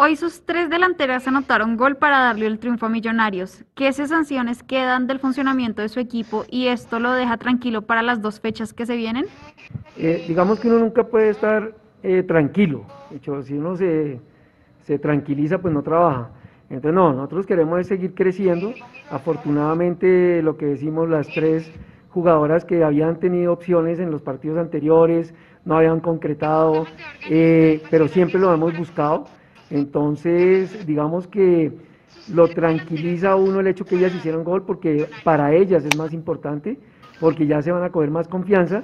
[0.00, 3.64] Hoy sus tres delanteras anotaron gol para darle el triunfo a Millonarios.
[3.74, 8.22] ¿Qué sanciones quedan del funcionamiento de su equipo y esto lo deja tranquilo para las
[8.22, 9.26] dos fechas que se vienen?
[9.96, 11.72] Eh, digamos que uno nunca puede estar
[12.04, 12.84] eh, tranquilo.
[13.10, 14.20] De hecho, si uno se,
[14.84, 16.30] se tranquiliza, pues no trabaja.
[16.70, 18.74] Entonces, no, nosotros queremos seguir creciendo.
[19.10, 21.72] Afortunadamente, lo que decimos, las tres
[22.10, 25.34] jugadoras que habían tenido opciones en los partidos anteriores,
[25.64, 26.86] no habían concretado,
[27.28, 29.26] eh, pero siempre lo hemos buscado.
[29.70, 31.72] Entonces, digamos que
[32.32, 36.78] lo tranquiliza uno el hecho que ellas hicieron gol porque para ellas es más importante,
[37.20, 38.82] porque ya se van a coger más confianza,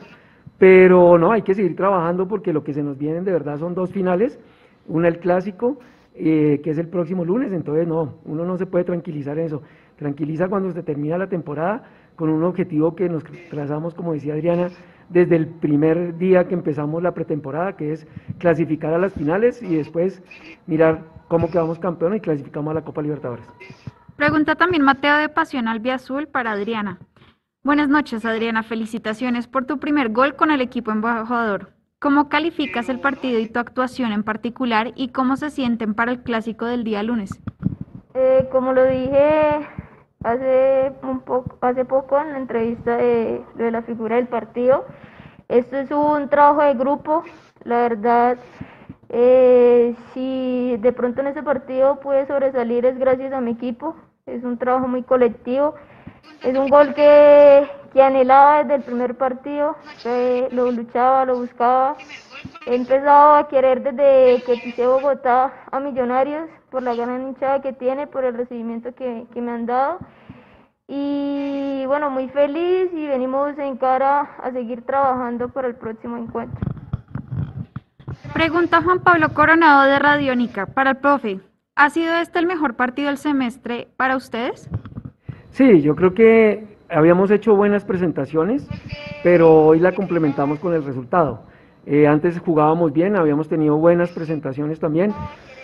[0.58, 3.74] pero no, hay que seguir trabajando porque lo que se nos vienen de verdad son
[3.74, 4.38] dos finales,
[4.86, 5.78] una el clásico,
[6.14, 9.62] eh, que es el próximo lunes, entonces no, uno no se puede tranquilizar en eso,
[9.96, 11.82] tranquiliza cuando se termina la temporada
[12.16, 14.68] con un objetivo que nos trazamos, como decía Adriana,
[15.08, 18.06] desde el primer día que empezamos la pretemporada, que es
[18.38, 20.22] clasificar a las finales y después
[20.66, 23.44] mirar cómo quedamos campeones y clasificamos a la Copa Libertadores.
[24.16, 26.98] Pregunta también Mateo de Pasión Azul para Adriana.
[27.62, 28.62] Buenas noches, Adriana.
[28.62, 31.72] Felicitaciones por tu primer gol con el equipo embajador.
[31.98, 36.22] ¿Cómo calificas el partido y tu actuación en particular y cómo se sienten para el
[36.22, 37.40] clásico del día lunes?
[38.14, 39.66] Eh, como lo dije
[40.24, 44.84] hace un poco, hace poco en la entrevista de, de la figura del partido.
[45.48, 47.22] Esto es un trabajo de grupo,
[47.62, 48.38] la verdad.
[49.10, 53.94] Eh, si de pronto en ese partido puede sobresalir es gracias a mi equipo,
[54.26, 55.74] es un trabajo muy colectivo,
[56.42, 57.68] es un gol que
[58.02, 59.76] anhelaba desde el primer partido,
[60.50, 61.96] lo luchaba, lo buscaba,
[62.66, 67.72] he empezado a querer desde que pisé Bogotá a Millonarios, por la gran hinchada que
[67.72, 69.98] tiene, por el recibimiento que, me han dado.
[70.88, 76.60] Y bueno, muy feliz y venimos en cara a seguir trabajando para el próximo encuentro.
[78.32, 81.40] Pregunta Juan Pablo Coronado de Radiónica para el profe.
[81.76, 84.68] ¿Ha sido este el mejor partido del semestre para ustedes?
[85.50, 88.66] Sí, yo creo que habíamos hecho buenas presentaciones,
[89.22, 91.44] pero hoy la complementamos con el resultado.
[91.86, 95.12] Eh, antes jugábamos bien, habíamos tenido buenas presentaciones también,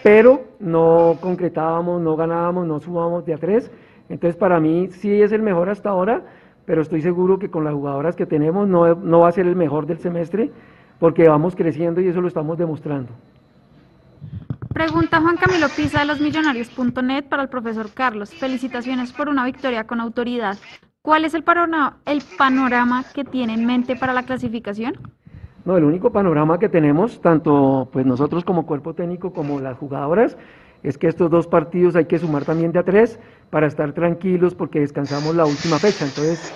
[0.03, 3.71] pero no concretábamos, no ganábamos, no subábamos de a tres.
[4.09, 6.23] Entonces para mí sí es el mejor hasta ahora,
[6.67, 9.57] pero estoy seguro que con las jugadoras que tenemos no, no va a ser el
[9.57, 10.51] mejor del semestre
[10.99, 13.13] porque vamos creciendo y eso lo estamos demostrando.
[14.73, 18.33] Pregunta Juan Camilo Pisa de losmillonarios.net para el profesor Carlos.
[18.35, 20.59] Felicitaciones por una victoria con autoridad.
[21.03, 21.43] ¿Cuál es el
[22.07, 24.95] el panorama que tiene en mente para la clasificación?
[25.65, 30.37] No, el único panorama que tenemos, tanto pues nosotros como cuerpo técnico como las jugadoras,
[30.83, 33.19] es que estos dos partidos hay que sumar también de a tres
[33.51, 36.07] para estar tranquilos porque descansamos la última fecha.
[36.07, 36.53] Entonces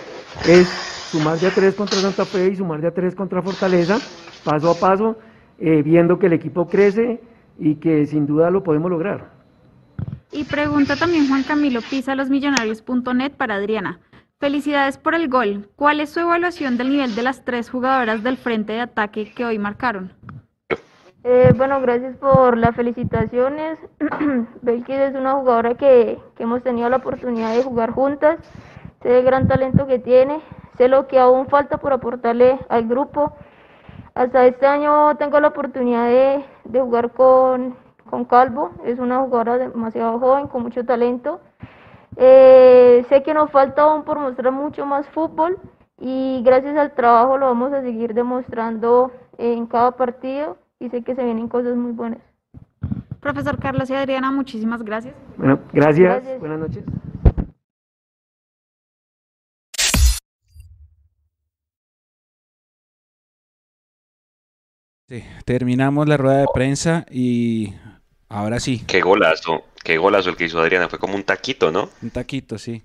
[0.48, 0.66] es
[1.10, 3.98] sumar de a tres contra Santa Fe y sumar de a tres contra Fortaleza,
[4.44, 5.18] paso a paso,
[5.58, 7.20] eh, viendo que el equipo crece
[7.58, 9.32] y que sin duda lo podemos lograr.
[10.32, 14.00] Y pregunta también Juan Camilo Pisa, losmillonarios.net para Adriana.
[14.44, 15.70] Felicidades por el gol.
[15.74, 19.42] ¿Cuál es su evaluación del nivel de las tres jugadoras del frente de ataque que
[19.42, 20.12] hoy marcaron?
[21.22, 23.78] Eh, bueno, gracias por las felicitaciones.
[24.60, 28.38] Belkis es una jugadora que, hemos tenido la oportunidad de jugar juntas.
[29.02, 30.42] Sé el gran talento que tiene,
[30.76, 33.32] sé lo que aún falta por aportarle al grupo.
[34.14, 37.78] Hasta este año tengo la oportunidad de, de jugar con,
[38.10, 38.72] con Calvo.
[38.84, 41.40] Es una jugadora demasiado joven, con mucho talento.
[42.16, 45.58] Eh, sé que nos falta aún por mostrar mucho más fútbol
[45.98, 51.14] y gracias al trabajo lo vamos a seguir demostrando en cada partido y sé que
[51.14, 52.20] se vienen cosas muy buenas.
[53.20, 55.14] Profesor Carlos y Adriana, muchísimas gracias.
[55.36, 56.38] Bueno, gracias.
[56.38, 56.84] Buenas noches.
[65.08, 67.74] Sí, terminamos la rueda de prensa y
[68.28, 68.82] ahora sí.
[68.86, 69.62] Qué golazo.
[69.84, 71.90] Qué golazo el que hizo Adriana, fue como un taquito, ¿no?
[72.02, 72.82] Un taquito, sí.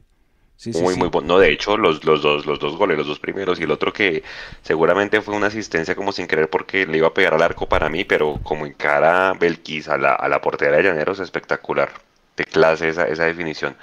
[0.56, 1.28] Sí, muy, muy bueno.
[1.36, 3.94] No, de hecho, los, los, dos, los dos goles, los dos primeros, y el otro
[3.94, 4.24] que
[4.62, 7.90] seguramente fue una asistencia como sin querer porque le iba a pegar al arco para
[7.90, 11.92] mí, pero como en cara Belkis a la, a la portera de Llaneros, espectacular.
[12.38, 13.78] De clase esa, esa definición.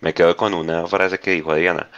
[0.00, 1.90] Me quedo con una frase que dijo Adriana.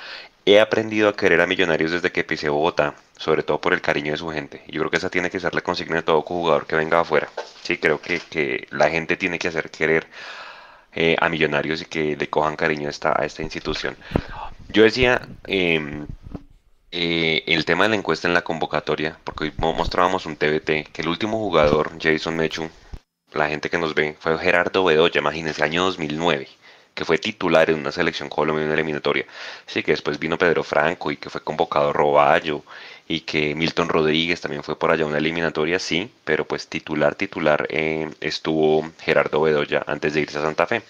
[0.46, 2.94] He aprendido a querer a Millonarios desde que pisé Bogotá.
[3.16, 4.62] sobre todo por el cariño de su gente.
[4.68, 7.32] Yo creo que esa tiene que ser la consigna de todo jugador que venga afuera.
[7.62, 10.08] Sí, creo que, que la gente tiene que hacer querer
[10.94, 13.96] eh, a Millonarios y que le cojan cariño a esta, a esta institución.
[14.68, 16.06] Yo decía em,
[16.90, 21.02] eh, el tema de la encuesta en la convocatoria, porque hoy mostrábamos un TBT, que
[21.02, 22.68] el último jugador, Jason Mechu,
[23.32, 26.48] la gente que nos ve, fue Gerardo Bedoya, imagínense, año 2009
[26.94, 29.24] que fue titular en una selección colombiana eliminatoria.
[29.66, 32.64] Sí, que después vino Pedro Franco y que fue convocado Roballo
[33.10, 37.66] y que Milton Rodríguez también fue por allá una eliminatoria, sí, pero pues titular, titular
[37.68, 40.82] eh, estuvo Gerardo Bedoya antes de irse a Santa Fe.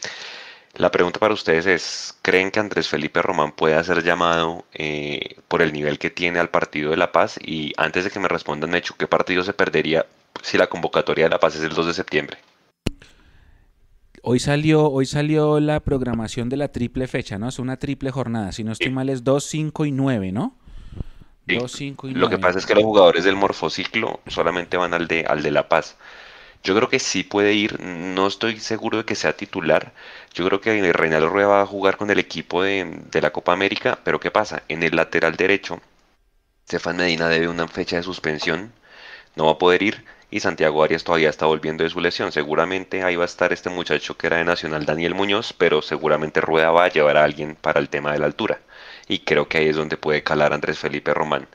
[0.74, 5.62] La pregunta para ustedes es, ¿creen que Andrés Felipe Román puede ser llamado eh, por
[5.62, 7.38] el nivel que tiene al partido de La Paz?
[7.42, 10.04] Y antes de que me respondan, Mechu, ¿qué partido se perdería
[10.42, 12.36] si la convocatoria de La Paz es el 2 de septiembre?
[14.22, 17.48] Hoy salió, hoy salió la programación de la triple fecha, ¿no?
[17.48, 18.52] Es una triple jornada.
[18.52, 20.59] Si no estoy mal, es 2, 5 y 9, ¿no?
[21.48, 21.56] Sí.
[21.56, 22.20] 2, 5 y 9.
[22.20, 25.50] Lo que pasa es que los jugadores del morfociclo solamente van al de, al de
[25.50, 25.96] La Paz.
[26.64, 29.94] Yo creo que sí puede ir, no estoy seguro de que sea titular.
[30.34, 33.52] Yo creo que Reinaldo Rueda va a jugar con el equipo de, de la Copa
[33.52, 34.62] América, pero ¿qué pasa?
[34.68, 35.80] En el lateral derecho,
[36.66, 38.72] Stefan Medina debe una fecha de suspensión,
[39.36, 42.32] no va a poder ir y Santiago Arias todavía está volviendo de su lesión.
[42.32, 46.40] Seguramente ahí va a estar este muchacho que era de Nacional, Daniel Muñoz, pero seguramente
[46.40, 48.60] Rueda va a llevar a alguien para el tema de la altura.
[49.10, 51.48] Y creo que ahí es donde puede calar Andrés Felipe Román.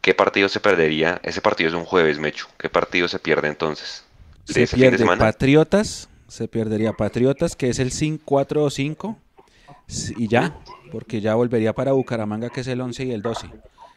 [0.00, 1.20] ¿Qué partido se perdería?
[1.24, 2.46] Ese partido es un jueves, Mecho.
[2.58, 4.04] ¿Qué partido se pierde entonces?
[4.44, 9.18] se pierde Patriotas, se perdería Patriotas, que es el 5, 4 o 5,
[10.16, 10.56] y ya,
[10.92, 13.48] porque ya volvería para Bucaramanga, que es el 11 y el 12.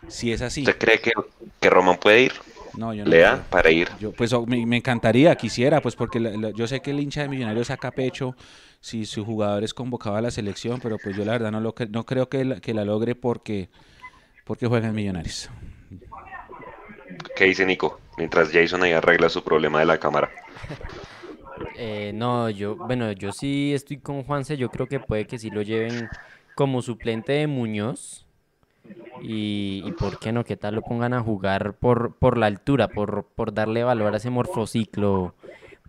[0.08, 0.62] Si es así.
[0.62, 1.12] ¿Usted cree que,
[1.60, 2.34] que Román puede ir?
[2.76, 3.88] No, yo no Lea, para ir.
[4.00, 6.20] Yo, pues oh, me, encantaría, quisiera, pues porque
[6.56, 8.36] yo sé que el hincha de Millonarios saca pecho
[8.82, 11.76] si su jugador es convocado a la selección, pero pues yo la verdad no, lo,
[11.90, 13.70] no creo que la, que la logre porque,
[14.46, 15.50] porque juegan Millonarios.
[17.36, 18.00] ¿Qué dice Nico?
[18.18, 20.30] Mientras Jason ahí arregla su problema de la cámara.
[21.76, 25.50] Eh, no, yo, bueno, yo sí estoy con Juanse, yo creo que puede que sí
[25.50, 26.10] lo lleven
[26.56, 28.26] como suplente de Muñoz.
[29.22, 32.88] Y, y, por qué no, qué tal lo pongan a jugar por, por la altura,
[32.88, 35.36] por, por darle valor a ese morfociclo,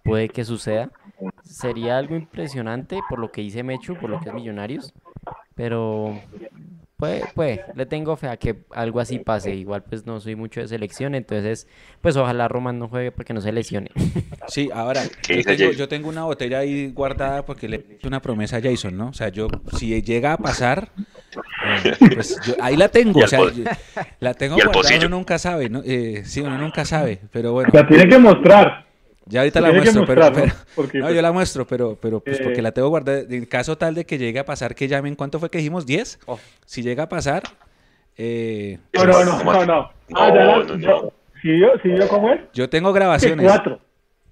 [0.05, 0.91] puede que suceda.
[1.43, 4.93] Sería algo impresionante por lo que dice Mechu, por lo que es Millonarios,
[5.55, 6.15] pero
[7.01, 9.55] pues, pues, le tengo fe a que algo así pase.
[9.55, 11.67] Igual pues no soy mucho de selección, entonces
[12.03, 13.91] pues ojalá Roman no juegue porque no se lesione.
[14.49, 18.59] Sí, ahora, yo tengo, yo tengo, una botella ahí guardada porque le hice una promesa
[18.59, 19.09] a Jason, ¿no?
[19.09, 20.91] O sea, yo, si llega a pasar,
[21.85, 23.41] eh, pues ahí la tengo, o sea,
[24.19, 25.83] la tengo guardada, uno nunca sabe, ¿no?
[25.85, 27.71] Eh, sí, uno nunca sabe, pero bueno.
[27.73, 28.90] La tiene que mostrar.
[29.31, 30.43] Ya ahorita la muestro, pero, ¿no?
[30.75, 33.21] Porque, no, yo pues, la muestro, pero, pero pues porque eh, la tengo guardada.
[33.31, 35.87] En caso tal de que llegue a pasar, que llamen, ¿cuánto fue que dijimos?
[35.87, 36.19] ¿10?
[36.67, 37.45] Si llega a pasar...
[38.17, 39.91] Eh, no, no, no, no, no.
[40.15, 42.41] Ah, ya la, yo, ¿sí yo, ¿sí yo cómo es?
[42.53, 43.47] Yo tengo grabaciones.
[43.47, 43.79] Cuatro.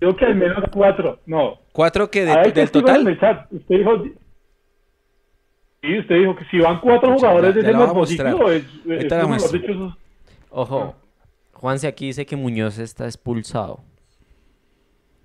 [0.01, 1.61] Yo que al menos cuatro, no.
[1.73, 3.07] ¿Cuatro que de, del total?
[3.51, 4.03] Usted dijo...
[5.81, 9.97] Sí, usted dijo que si van cuatro jugadores de ese morfociclo, es, es, es, dicho,
[10.51, 10.97] Ojo,
[11.53, 13.81] Juanse aquí dice que Muñoz está expulsado.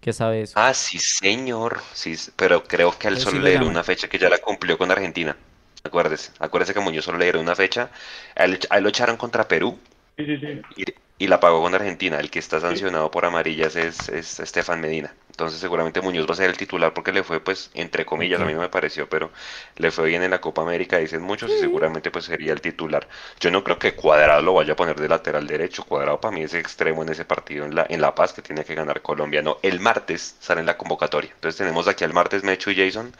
[0.03, 0.53] ¿Qué sabe eso?
[0.57, 1.79] Ah, sí, señor.
[1.93, 4.91] Sí, pero creo que él solo le dieron una fecha que ya la cumplió con
[4.91, 5.37] Argentina.
[5.81, 7.89] Acuérdese, acuérdese que Muñoz solo le dieron una fecha.
[8.35, 9.79] A él, lo echaron contra Perú.
[10.17, 10.61] Sí, sí, sí.
[10.75, 12.19] Y, y, la pagó con Argentina.
[12.19, 15.13] El que está sancionado por amarillas es, es Estefan Medina.
[15.33, 18.45] Entonces seguramente Muñoz va a ser el titular porque le fue, pues, entre comillas, a
[18.45, 19.31] mí no me pareció, pero
[19.77, 23.07] le fue bien en la Copa América, dicen muchos, y seguramente pues sería el titular.
[23.39, 25.85] Yo no creo que Cuadrado lo vaya a poner de lateral derecho.
[25.85, 28.63] Cuadrado para mí es extremo en ese partido en La, en la Paz que tiene
[28.63, 29.41] que ganar Colombia.
[29.41, 31.31] No, el martes sale en la convocatoria.
[31.33, 33.11] Entonces tenemos aquí al martes Mecho y Jason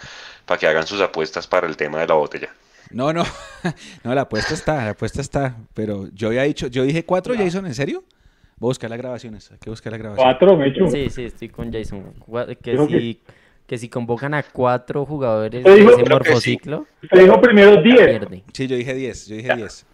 [0.46, 2.54] para que hagan sus apuestas para el tema de la botella.
[2.92, 3.26] No, no,
[4.04, 7.66] no, la apuesta está, la apuesta está, pero yo había dicho, yo dije cuatro, Jason,
[7.66, 8.04] ¿en serio?
[8.64, 9.52] Voy a buscar las grabaciones.
[9.52, 10.38] Hay que buscar las grabaciones.
[10.40, 10.88] Cuatro, Mechu.
[10.88, 12.14] Sí, sí, estoy con Jason.
[12.64, 13.20] Que si,
[13.68, 13.78] que...
[13.78, 16.86] si convocan a cuatro jugadores de ese morfociclo.
[17.12, 18.22] Se dijo primero diez.
[18.54, 19.28] Sí, yo dije diez.
[19.28, 19.86] Yo dije diez.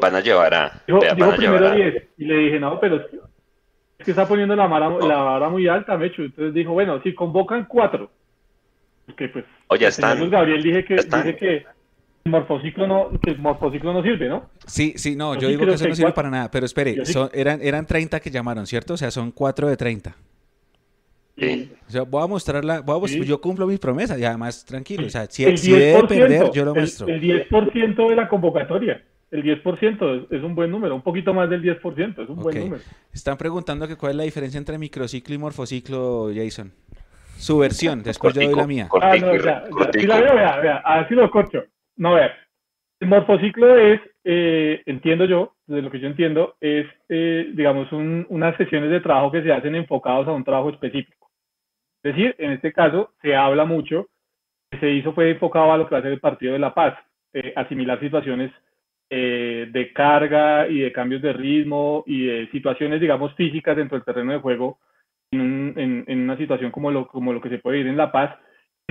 [0.00, 0.82] Van a llevar a.
[0.86, 2.04] Dijo, dijo primero diez.
[2.18, 2.98] Y le dije, no, pero
[3.98, 6.22] es que está poniendo la vara, la vara muy alta, Mechu.
[6.22, 8.12] Entonces dijo, bueno, si convocan cuatro.
[9.16, 9.44] Que pues.
[9.66, 10.30] Oye, están.
[10.30, 11.66] Gabriel dije que, dije que
[12.24, 14.50] morfociclo no, el morfociclo no sirve, ¿no?
[14.66, 17.60] Sí, sí, no, yo, digo que eso no sirve para nada, pero espere, son, eran,
[17.62, 18.94] eran 30 que llamaron, ¿cierto?
[18.94, 20.16] O sea, son 4 de 30.
[21.36, 21.72] Sí.
[21.88, 25.10] O sea, voy a mostrarla, voy a yo cumplo mis promesas y además tranquilo, o
[25.10, 27.08] sea, si, si debe perder, yo lo muestro.
[27.08, 31.62] El, 10% de la convocatoria, el 10% es, un buen número, un poquito más del
[31.62, 32.82] 10%, es un buen número.
[33.12, 36.70] Están preguntando que cuál es la diferencia entre microciclo y morfociclo, Jason.
[37.38, 38.88] Su versión, después yo doy la mía.
[39.00, 40.00] Ah, no, ya, ya.
[40.00, 41.64] Si la veo, vea, vea, así lo corcho.
[41.96, 42.32] No, a ver,
[43.00, 48.56] el morfociclo es, eh, entiendo yo, de lo que yo entiendo, es, eh, digamos, unas
[48.56, 51.30] sesiones de trabajo que se hacen enfocados a un trabajo específico.
[52.02, 54.08] Es decir, en este caso se habla mucho,
[54.80, 56.98] se hizo fue enfocado a lo que va a ser el Partido de la Paz,
[57.32, 58.50] eh, asimilar situaciones
[59.08, 64.04] eh, de carga y de cambios de ritmo y de situaciones, digamos, físicas dentro del
[64.04, 64.78] terreno de juego
[65.30, 68.34] en, una situación como lo, como lo que se puede vivir en La Paz.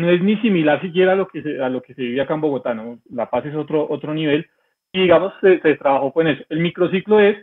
[0.01, 2.33] No es ni similar siquiera a lo que se, a lo que se vive acá
[2.33, 2.99] en Bogotá, ¿no?
[3.11, 4.47] La Paz es otro, otro nivel
[4.93, 6.43] y digamos, se, trabajó con eso.
[6.49, 7.37] El microciclo es,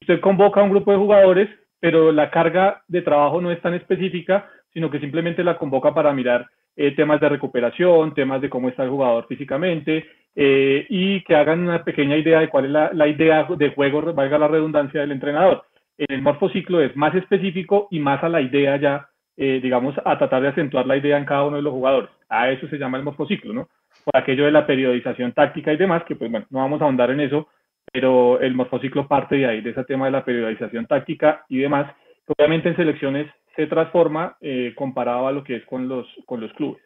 [0.00, 1.48] usted convoca a un grupo de jugadores,
[1.80, 6.12] pero la carga de trabajo no es tan específica, sino que simplemente la convoca para
[6.12, 6.46] mirar
[6.76, 11.60] eh, temas de recuperación, temas de cómo está el jugador físicamente, eh, y que hagan
[11.60, 15.12] una pequeña idea de cuál es la, la, idea de juego, valga la redundancia del
[15.12, 15.64] entrenador.
[15.98, 20.42] El morfociclo es más específico y más a la idea ya, eh, digamos, a tratar
[20.42, 22.10] de acentuar la idea en cada uno de los jugadores.
[22.28, 23.68] A eso se llama el morfociclo, ¿no?
[24.04, 27.10] por aquello de la periodización táctica y demás, que pues bueno, no vamos a ahondar
[27.10, 27.48] en eso,
[27.92, 31.94] pero el morfociclo parte de ahí, de ese tema de la periodización táctica y demás,
[32.26, 36.40] que obviamente en selecciones se transforma eh, comparado a lo que es con los, con
[36.40, 36.82] los clubes.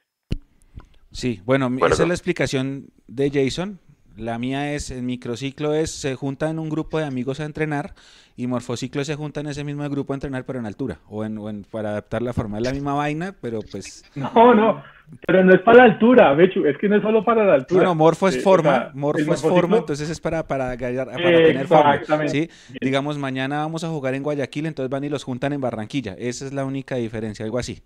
[1.10, 3.78] Sí, bueno, esa es la explicación de Jason.
[4.18, 7.94] La mía es, el microciclo es, se juntan un grupo de amigos a entrenar
[8.36, 11.64] y morfociclo se junta en ese mismo grupo a entrenar pero en altura o en,
[11.70, 12.58] para adaptar la forma.
[12.58, 14.04] Es la misma vaina, pero pues...
[14.16, 14.82] No, no,
[15.26, 17.80] pero no es para la altura, Bechu, es que no es solo para la altura.
[17.80, 22.28] Bueno, morfo es forma, morfo es forma, entonces es para, para, para, tener forma.
[22.28, 22.50] ¿sí?
[22.80, 26.16] Digamos, mañana vamos a jugar en Guayaquil, entonces van y los juntan en Barranquilla.
[26.18, 27.82] Esa es la única diferencia, algo así.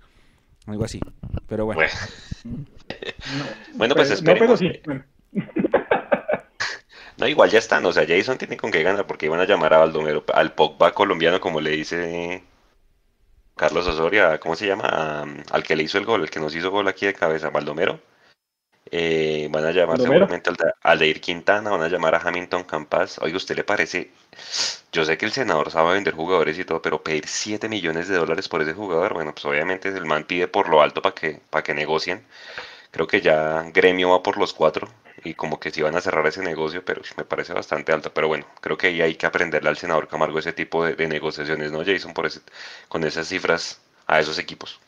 [0.67, 1.01] Algo así.
[1.49, 1.83] Pero bueno.
[3.75, 4.61] Bueno, pues, pues esperemos.
[4.61, 5.73] No, pero sí.
[7.23, 9.73] No, igual ya están, o sea, Jason tiene con qué ganar porque iban a llamar
[9.75, 12.43] a Baldomero, al Pogba colombiano, como le dice
[13.55, 15.25] Carlos Osorio, ¿cómo se llama?
[15.53, 18.01] al que le hizo el gol, el que nos hizo gol aquí de cabeza, Baldomero.
[18.91, 22.65] Eh, van a llamar seguramente al, al de Ir Quintana, van a llamar a Hamilton
[22.65, 23.21] Campas.
[23.21, 24.11] Oiga, ¿usted le parece?
[24.91, 28.17] Yo sé que el senador sabe vender jugadores y todo, pero pedir 7 millones de
[28.17, 31.41] dólares por ese jugador, bueno, pues obviamente el man pide por lo alto para que,
[31.51, 32.27] para que negocien.
[32.91, 34.89] Creo que ya Gremio va por los cuatro
[35.25, 38.11] y como que si van a cerrar ese negocio, pero me parece bastante alto.
[38.15, 41.73] Pero bueno, creo que ahí hay que aprenderle al senador Camargo ese tipo de, negociaciones,
[41.73, 42.13] ¿no, Jason?
[42.15, 42.41] Por ese,
[42.89, 44.81] con esas cifras a esos equipos.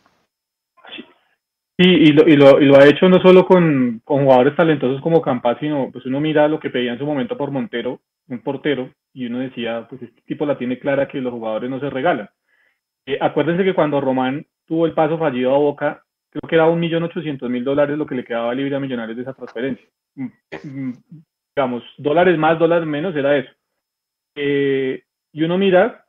[1.77, 5.21] Sí, y lo, y lo, y lo ha hecho no solo con, jugadores talentosos como
[5.21, 8.91] Campas, sino pues uno mira lo que pedía en su momento por Montero, un portero,
[9.13, 12.29] y uno decía, pues este tipo la tiene clara que los jugadores no se regalan.
[13.07, 16.79] Eh, acuérdense que cuando Román tuvo el paso fallido a Boca, creo que era un
[16.79, 19.87] millón ochocientos mil dólares lo que le quedaba libre a Millonarios de esa transferencia.
[21.57, 23.51] Digamos, dólares más, dólares menos, era eso.
[24.37, 26.07] Eh, y uno mira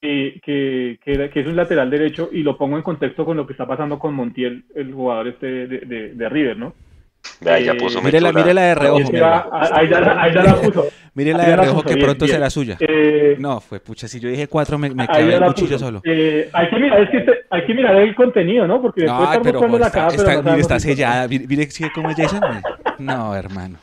[0.00, 3.52] que, que, que, es un lateral derecho y lo pongo en contexto con lo que
[3.52, 6.74] está pasando con Montiel, el jugador este de, de, River, ¿no?
[7.40, 9.10] Ya eh, puso mire, la, mire la de reojo.
[9.52, 10.88] ahí, ya, la puso.
[11.14, 12.76] Mire la de reojo que pronto será suya.
[12.78, 16.00] Eh, no, fue pucha, si yo dije cuatro me, me clavé el cuchillo solo.
[16.04, 18.80] Eh, hay, que mirar, es que hay que mirar el contenido, ¿no?
[18.80, 21.26] Porque después no, pero, está, la cara, está, mire, está sellada.
[21.26, 22.40] Mire, mire cómo es Jason.
[22.98, 23.78] No, hermano.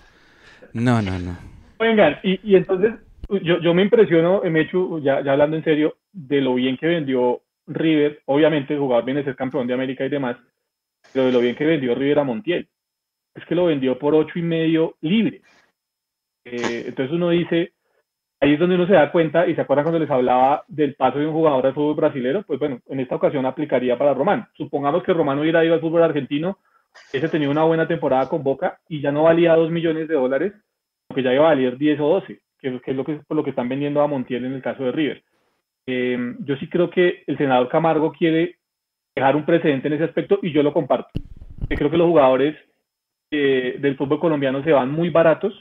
[0.72, 1.38] No, no, no.
[1.78, 2.94] Vengan, y, y entonces
[3.30, 7.42] yo, yo me impresiono, Mechu, ya, ya hablando en serio, de lo bien que vendió
[7.68, 8.22] River.
[8.26, 10.38] Obviamente el jugador viene a ser campeón de América y demás,
[11.12, 12.68] pero de lo bien que vendió River a Montiel.
[13.36, 15.42] Es que lo vendió por ocho y medio libre.
[16.46, 17.74] Eh, entonces uno dice,
[18.40, 21.20] ahí es donde uno se da cuenta y se acuerda cuando les hablaba del paso
[21.20, 24.48] de un jugador al fútbol brasileño, pues bueno, en esta ocasión aplicaría para Román.
[24.56, 26.60] Supongamos que Román hubiera ido al fútbol argentino,
[27.12, 30.54] ese tenía una buena temporada con Boca y ya no valía dos millones de dólares,
[31.08, 33.50] porque ya iba a valer 10 o 12, que, es lo que, por lo que
[33.50, 35.24] están vendiendo a Montiel en el caso de River.
[35.88, 38.58] Eh, yo sí creo que el senador Camargo quiere
[39.16, 41.10] dejar un precedente en ese aspecto y yo lo comparto.
[41.70, 42.56] creo que los jugadores
[43.36, 45.54] del fútbol colombiano se van muy baratos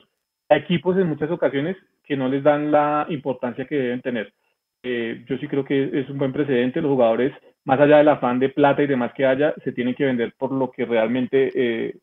[0.49, 4.33] a equipos en muchas ocasiones que no les dan la importancia que deben tener.
[4.83, 6.83] Eh, yo sí creo que es un buen precedente.
[6.83, 7.33] Los jugadores,
[7.65, 10.53] más allá del afán de plata y demás que haya, se tienen que vender por
[10.53, 11.97] lo que realmente eh,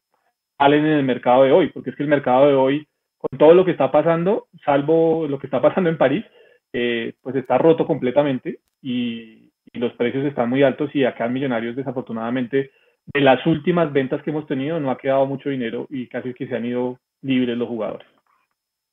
[0.57, 3.53] valen en el mercado de hoy, porque es que el mercado de hoy, con todo
[3.53, 6.25] lo que está pasando, salvo lo que está pasando en París,
[6.73, 11.33] eh, pues está roto completamente y, y, los precios están muy altos y acá en
[11.33, 12.71] Millonarios desafortunadamente
[13.13, 16.47] de las últimas ventas que hemos tenido no ha quedado mucho dinero y casi que
[16.47, 18.07] se han ido libres los jugadores.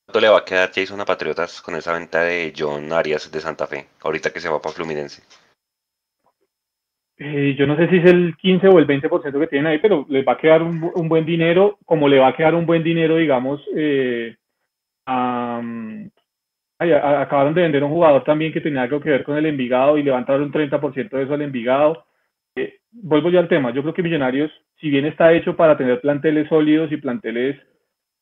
[0.07, 3.41] ¿Cuánto le va a quedar Jason a Patriotas con esa venta de John Arias de
[3.41, 5.23] Santa Fe, ahorita que se va para Fluminense?
[7.19, 10.07] Eh, yo no sé si es el 15 o el 20% que tienen ahí, pero
[10.09, 13.17] les va a quedar un, buen dinero, como le va a quedar un buen dinero,
[13.17, 14.37] digamos, eh,
[16.79, 20.05] acabaron de vender un jugador también que tenía algo que ver con el Envigado y
[20.05, 22.07] levantaron un 30% de eso al Envigado.
[22.91, 26.49] Vuelvo ya al tema, yo creo que Millonarios, si bien está hecho para tener planteles
[26.49, 27.61] sólidos y planteles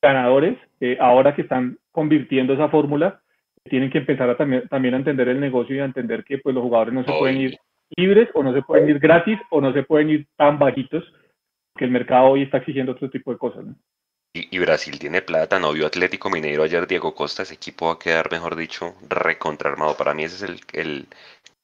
[0.02, 3.20] ganadores, eh, ahora que están convirtiendo esa fórmula,
[3.64, 6.54] tienen que empezar a también, también a entender el negocio y a entender que pues
[6.54, 7.58] los jugadores no se pueden ir
[7.96, 11.04] libres o no se pueden ir gratis o no se pueden ir tan bajitos
[11.76, 13.64] que el mercado hoy está exigiendo otro tipo de cosas.
[14.32, 17.98] Y, Brasil tiene plata, no vio Atlético Mineiro ayer, Diego Costa, ese equipo va a
[17.98, 19.96] quedar, mejor dicho, recontraarmado.
[19.96, 21.06] Para mí ese es el,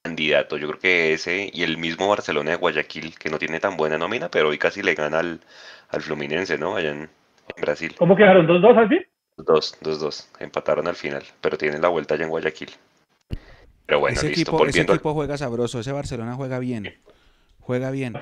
[0.03, 0.57] candidato.
[0.57, 3.97] Yo creo que ese y el mismo Barcelona de Guayaquil, que no tiene tan buena
[3.99, 5.41] nómina, pero hoy casi le gana al,
[5.91, 6.77] al Fluminense, ¿no?
[6.77, 7.09] Allá en,
[7.61, 7.95] Brasil.
[7.99, 8.47] ¿Cómo quedaron?
[8.47, 9.07] ¿2-2 al fin?
[9.37, 10.29] 2 2-2.
[10.41, 12.71] Empataron al final, pero tienen la vuelta allá en Guayaquil.
[13.87, 16.95] Pero bueno, ese equipo, ese equipo juega sabroso, ese Barcelona juega bien
[17.63, 18.15] juega bien.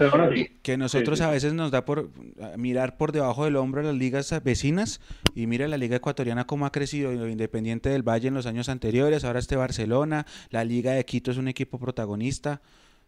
[0.62, 2.10] Que nosotros a veces nos da por
[2.56, 5.00] mirar por debajo del hombro a las ligas vecinas
[5.34, 9.24] y mira la liga ecuatoriana cómo ha crecido, Independiente del Valle en los años anteriores,
[9.24, 12.60] ahora este Barcelona, la liga de Quito es un equipo protagonista.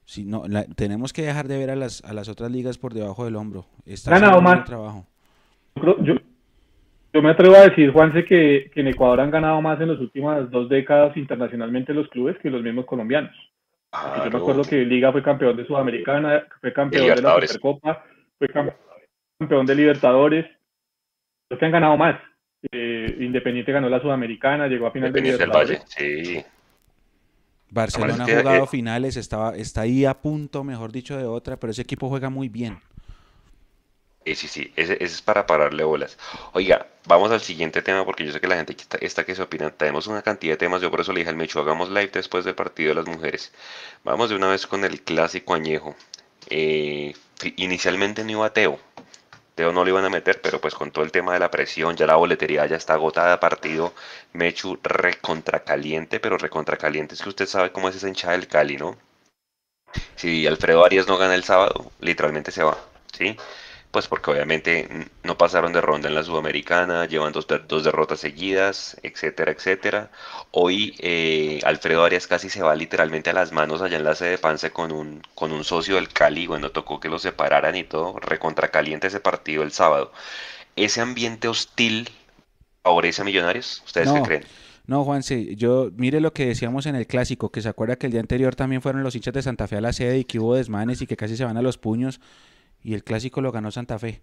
[0.05, 0.43] Si no,
[0.75, 3.67] tenemos que dejar de ver a las, a las otras ligas por debajo del hombro.
[3.87, 4.65] Está ganado más.
[4.65, 5.07] Trabajo.
[5.77, 9.89] Yo, yo, me atrevo a decir, Juanse, que, que en Ecuador han ganado más en
[9.89, 13.35] las últimas dos décadas internacionalmente los clubes que los mismos colombianos.
[13.93, 18.05] Yo me acuerdo que Liga fue campeón de Sudamericana, fue campeón de la Supercopa,
[18.39, 20.47] fue campeón de Libertadores.
[21.51, 22.19] Los que han ganado más.
[22.71, 25.83] Eh, Independiente ganó la Sudamericana, llegó a final de Libertadores.
[25.89, 26.43] sí.
[27.73, 31.81] Barcelona ha jugado finales, estaba, está ahí a punto, mejor dicho, de otra, pero ese
[31.81, 32.79] equipo juega muy bien.
[34.25, 36.17] Sí, sí, sí, ese, es para pararle bolas.
[36.53, 39.71] Oiga, vamos al siguiente tema porque yo sé que la gente está, que se opina.
[39.71, 42.45] Tenemos una cantidad de temas, yo por eso le dije al Mecho, hagamos live después
[42.45, 43.53] del partido de las mujeres.
[44.05, 45.97] Vamos de una vez con el clásico añejo.
[46.51, 47.15] Eh,
[47.57, 48.79] inicialmente no iba a Teo.
[49.57, 51.97] Teo no lo iban a meter, pero pues con todo el tema de la presión,
[51.97, 53.93] ya la boletería ya está agotada, partido
[54.33, 58.97] Mechu recontracaliente, pero recontracaliente es que usted sabe cómo es esa hinchada del Cali, ¿no?
[60.17, 62.79] Si Alfredo Arias no gana el sábado, literalmente se va,
[63.13, 63.37] ¿sí?
[63.93, 64.89] Pues porque obviamente
[65.23, 70.11] no pasaron de ronda en la Sudamericana, llevan dos, dos derrotas seguidas, etcétera, etcétera.
[70.51, 74.31] Hoy eh, Alfredo Arias casi se va literalmente a las manos allá en la sede
[74.31, 77.85] de Pance con un, con un socio del Cali, bueno, tocó que lo separaran y
[77.85, 80.11] todo, recontracaliente ese partido el sábado.
[80.75, 82.09] ¿Ese ambiente hostil
[82.83, 83.83] favorece a Millonarios?
[83.85, 84.45] ¿Ustedes qué creen?
[84.87, 88.07] No, Juan, sí, yo, mire lo que decíamos en el clásico, que se acuerda que
[88.07, 90.39] el día anterior también fueron los hinchas de Santa Fe a la sede y que
[90.39, 92.21] hubo desmanes y que casi se van a los puños
[92.83, 94.23] y el clásico lo ganó Santa Fe.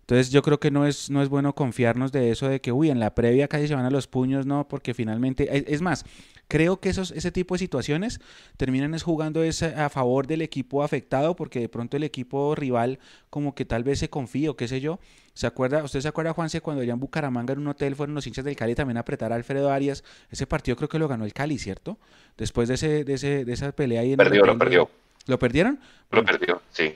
[0.00, 2.90] Entonces yo creo que no es, no es bueno confiarnos de eso de que, uy,
[2.90, 6.04] en la previa casi se van a los puños, no, porque finalmente, es más,
[6.48, 8.20] creo que esos, ese tipo de situaciones
[8.56, 9.40] terminan es jugando
[9.76, 12.98] a favor del equipo afectado, porque de pronto el equipo rival
[13.30, 14.98] como que tal vez se confía o qué sé yo.
[15.32, 18.26] ¿Se acuerda, usted se acuerda, Juanse, cuando allá en Bucaramanga en un hotel fueron los
[18.26, 20.02] hinchas del Cali también a apretar a Alfredo Arias?
[20.28, 21.98] Ese partido creo que lo ganó el Cali, ¿cierto?
[22.36, 24.90] Después de, ese, de, ese, de esa pelea ahí en Perdió, lo perdió.
[25.26, 25.78] ¿Lo perdieron?
[26.10, 26.94] Lo perdió, sí.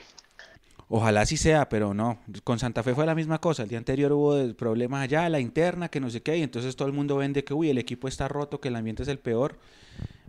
[0.88, 2.18] Ojalá así sea, pero no.
[2.44, 3.62] Con Santa Fe fue la misma cosa.
[3.62, 6.88] El día anterior hubo problemas allá, la interna, que no sé qué, y entonces todo
[6.88, 9.56] el mundo vende que, uy, el equipo está roto, que el ambiente es el peor.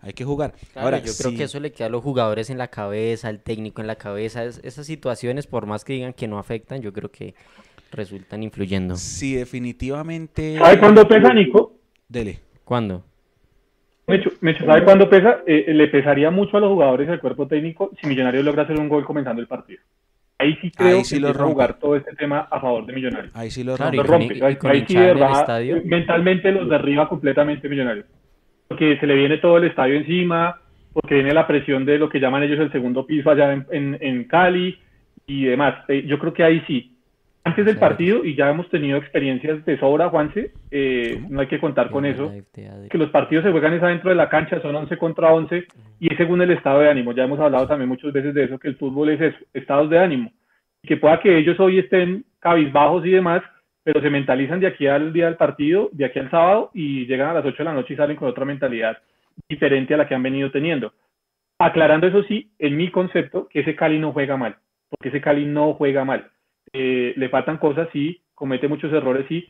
[0.01, 0.53] Hay que jugar.
[0.75, 3.81] Ahora, yo creo que eso le queda a los jugadores en la cabeza, al técnico
[3.81, 4.43] en la cabeza.
[4.43, 7.33] esas situaciones, por más que digan que no afectan, yo creo que
[7.91, 8.95] resultan influyendo.
[8.95, 10.57] Sí, definitivamente.
[10.57, 11.73] ¿Sabe cuándo pesa, Nico?
[12.07, 12.39] Dele.
[12.63, 13.03] ¿Cuándo?
[14.07, 15.39] Me ¿sabe cuándo pesa?
[15.47, 18.87] Eh, le pesaría mucho a los jugadores del cuerpo técnico si Millonarios logra hacer un
[18.87, 19.81] gol comenzando el partido.
[20.37, 23.33] Ahí sí creo que lo jugar todo este tema a favor de Millonarios.
[23.35, 24.01] Ahí sí lo rompe.
[24.43, 24.97] ahí, sí
[25.85, 28.05] mentalmente los derriba completamente Millonarios.
[28.67, 30.59] Porque se le viene todo el estadio encima,
[30.91, 34.23] porque viene la presión de lo que llaman ellos el segundo piso allá en, en,
[34.25, 34.77] Cali
[35.25, 35.85] y demás.
[35.87, 36.94] Eh, yo creo que ahí sí.
[37.47, 41.59] Antes del partido, y ya hemos tenido experiencias de sobra, Juanse, eh, no hay que
[41.59, 42.33] contar con eso,
[42.89, 45.67] que los partidos se juegan esa dentro de la cancha, son 11 contra 11,
[45.99, 47.11] y es según el estado de ánimo.
[47.13, 49.99] Ya hemos hablado también muchas veces de eso, que el fútbol es eso, estados de
[49.99, 50.33] ánimo.
[50.81, 53.43] Y que pueda que ellos hoy estén cabizbajos y demás,
[53.83, 57.29] pero se mentalizan de aquí al día del partido, de aquí al sábado, y llegan
[57.29, 58.97] a las 8 de la noche y salen con otra mentalidad
[59.47, 60.93] diferente a la que han venido teniendo.
[61.59, 64.55] Aclarando eso sí, en mi concepto, que ese Cali no juega mal,
[64.89, 66.31] porque ese Cali no juega mal
[66.77, 69.49] eh, le faltan cosas, sí, comete muchos errores, sí,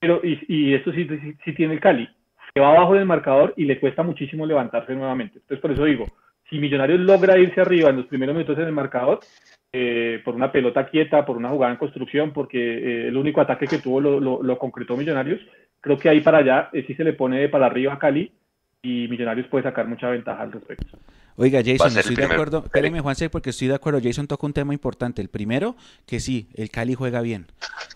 [0.00, 1.06] pero y, esto sí,
[1.44, 2.08] sí, tiene el Cali,
[2.54, 5.38] se va abajo del marcador y le cuesta muchísimo levantarse nuevamente.
[5.38, 6.06] Entonces, por eso digo,
[6.48, 9.20] si Millonarios logra irse arriba en los primeros minutos en el marcador,
[9.70, 13.66] eh, por una pelota quieta, por una jugada en construcción, porque eh, el único ataque
[13.66, 15.40] que tuvo lo, lo, concretó Millonarios,
[15.80, 18.32] creo que ahí para allá sí se le pone para arriba a Cali
[18.82, 20.98] y Millonarios puede sacar mucha ventaja al respecto.
[21.36, 22.62] Oiga, Jason, estoy de acuerdo.
[22.64, 24.00] Espéreme, Juanse, porque estoy de acuerdo.
[24.02, 25.22] Jason toca un tema importante.
[25.22, 25.76] El primero,
[26.06, 27.50] que sí, el Cali juega bien.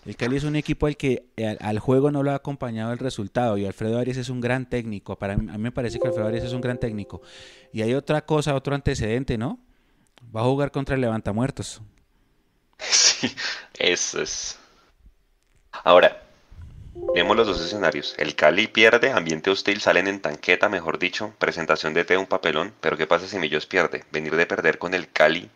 [0.05, 1.25] El Cali es un equipo al que
[1.59, 3.57] al, juego no lo ha acompañado el resultado.
[3.57, 5.17] Y Alfredo Arias es un gran técnico.
[5.17, 7.21] Para mí, a mí me parece que Alfredo Arias es un gran técnico.
[7.71, 9.59] Y hay otra cosa, otro antecedente, ¿no?
[10.35, 11.81] Va a jugar contra el Levantamuertos.
[12.79, 13.35] Sí,
[13.79, 14.59] eso es.
[15.71, 16.26] Ahora,
[17.13, 18.15] Tenemos los dos escenarios.
[18.17, 22.73] El Cali pierde, ambiente hostil, salen en tanqueta, mejor dicho, presentación de T, un papelón.
[22.79, 24.03] Pero ¿qué pasa si Millos pierde?
[24.11, 25.49] Venir de perder con el Cali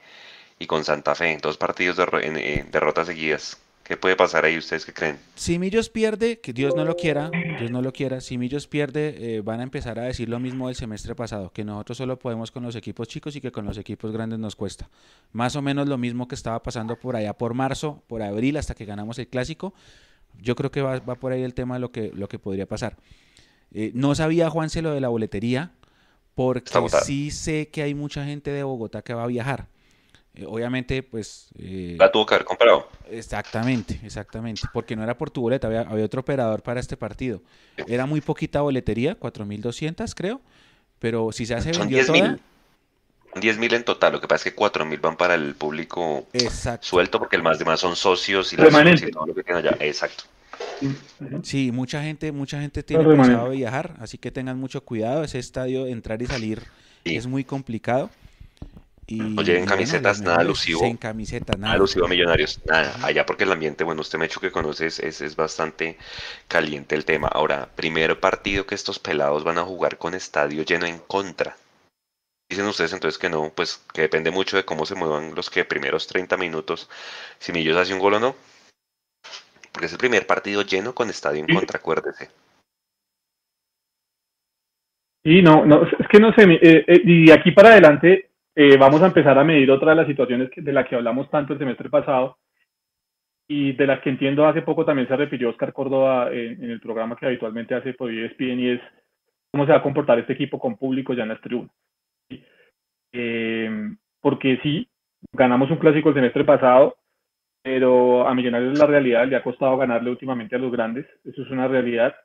[0.57, 3.59] y con Santa Fe, dos partidos de eh, derrotas seguidas.
[3.83, 4.57] ¿Qué puede pasar ahí?
[4.57, 5.19] ¿Ustedes qué creen?
[5.35, 7.29] Si Millos pierde, que Dios no lo quiera,
[7.59, 10.67] Dios no lo quiera, si Millos pierde, eh, van a empezar a decir lo mismo
[10.67, 13.77] del semestre pasado, que nosotros solo podemos con los equipos chicos y que con los
[13.77, 14.89] equipos grandes nos cuesta.
[15.33, 18.75] Más o menos lo mismo que estaba pasando por allá por marzo, por abril, hasta
[18.75, 19.73] que ganamos el clásico.
[20.39, 22.97] Yo creo que va, por ahí el tema de lo que, lo que podría pasar.
[23.73, 25.71] Eh, no sabía Juanse lo de la boletería,
[26.35, 26.71] porque
[27.03, 29.67] sí sé que hay mucha gente de Bogotá que va a viajar.
[30.33, 31.49] Eh, obviamente, pues...
[31.57, 32.87] Eh, la tuvo que haber comprado.
[33.09, 34.61] Exactamente, exactamente.
[34.73, 37.41] Porque no era por tu boleta, había, otro operador para este partido.
[37.87, 40.41] Era muy poquita boletería, 4.200 creo,
[40.99, 42.39] pero si se hace Son 10.000
[43.33, 46.27] 10.000 en total, lo que pasa es que 4.000 van para el público
[46.81, 49.77] suelto porque el más demás son socios y, las y todo lo que tienen allá.
[49.79, 50.25] Exacto.
[51.43, 55.23] Sí, mucha gente, mucha gente tiene pensado viajar, así que tengan mucho cuidado.
[55.23, 56.63] Ese estadio, entrar y salir
[57.03, 58.09] es muy complicado.
[59.07, 60.79] Y, no lleven camisetas, nada alusivo.
[60.81, 61.73] Sin camiseta, nada.
[61.73, 62.95] alusivo a millonarios, nada.
[63.03, 65.97] Allá porque el ambiente, bueno, usted me ha hecho que conoces, es, es bastante
[66.47, 67.27] caliente el tema.
[67.27, 71.57] Ahora, primer partido que estos pelados van a jugar con estadio lleno en contra.
[72.51, 75.63] Dicen ustedes entonces que no, pues que depende mucho de cómo se muevan los que
[75.63, 76.89] primeros 30 minutos,
[77.39, 78.35] si Millos hace un gol o no.
[79.71, 82.27] Porque es el primer partido lleno con estadio en contra, acuérdese.
[85.23, 88.75] Sí, no, no, es que no sé, eh, eh, y de aquí para adelante eh,
[88.75, 91.59] vamos a empezar a medir otra de las situaciones de las que hablamos tanto el
[91.59, 92.37] semestre pasado
[93.47, 97.15] y de las que entiendo hace poco también se refirió Oscar Córdoba en, el programa
[97.15, 98.81] que habitualmente hace por ESPN y es
[99.51, 101.71] cómo se va a comportar este equipo con público ya en las tribunas.
[103.13, 104.87] Eh, porque sí,
[105.33, 106.95] ganamos un clásico el semestre pasado,
[107.63, 111.49] pero a Millonarios la realidad le ha costado ganarle últimamente a los grandes, eso es
[111.51, 112.15] una realidad,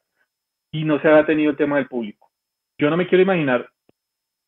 [0.72, 2.30] y no se ha tenido el tema del público.
[2.78, 3.68] Yo no me quiero imaginar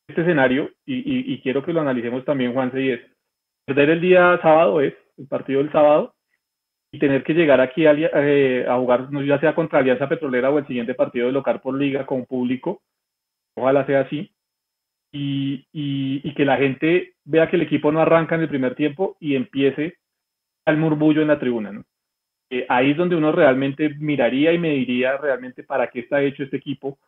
[0.09, 3.01] este escenario, y, quiero que lo analicemos también, Juanse, y es
[3.66, 6.14] perder el día sábado, es el partido del sábado,
[6.91, 10.59] y tener que llegar aquí a, eh, a jugar, ya sea contra Alianza Petrolera o
[10.59, 12.80] el siguiente partido de local por liga con público,
[13.55, 14.32] ojalá sea así,
[15.13, 19.35] y, que la gente vea que el equipo no arranca en el primer tiempo y
[19.35, 19.99] empiece
[20.67, 21.83] al murmullo en la tribuna.
[22.51, 26.57] Eh, ahí es donde uno realmente miraría y mediría realmente para qué está hecho este
[26.57, 26.99] equipo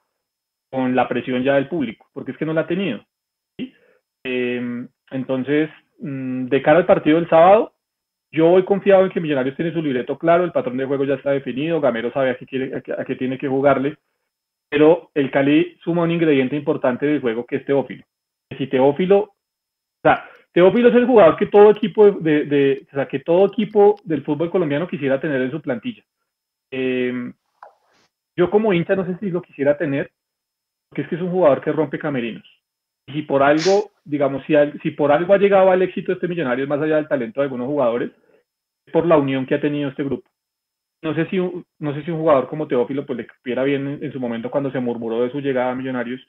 [0.70, 3.04] con la presión ya del público, porque es que no la ha tenido.
[4.24, 7.72] Em, entonces, mm, de cara al partido del sábado,
[8.32, 11.14] yo voy confiado en que Millonarios tiene su libreto claro, el patrón de juego ya
[11.14, 13.96] está definido, Gamero sabe a qué, quiere, a qué, tiene que jugarle,
[14.70, 18.04] pero el Cali suma un ingrediente importante del juego que es Teófilo.
[18.56, 19.34] Si Teófilo, o
[20.02, 24.22] sea, Teófilo es el jugador que todo equipo de, o sea, que todo equipo del
[24.22, 26.04] fútbol colombiano quisiera tener en su plantilla.
[26.70, 27.32] Em,
[28.36, 30.12] yo como hincha no sé si lo quisiera tener,
[30.88, 32.44] porque es que es un jugador que rompe camerinos.
[33.08, 36.80] Y por algo, digamos, si, si por algo ha llegado al éxito este millonario, más
[36.80, 38.12] allá del talento de algunos jugadores,
[38.86, 40.28] es por la unión que ha tenido este grupo.
[41.02, 44.12] No sé si, no sé si un jugador como Teófilo pues le estuviera bien en,
[44.12, 46.20] su momento cuando se murmuró de su llegada a Millonarios.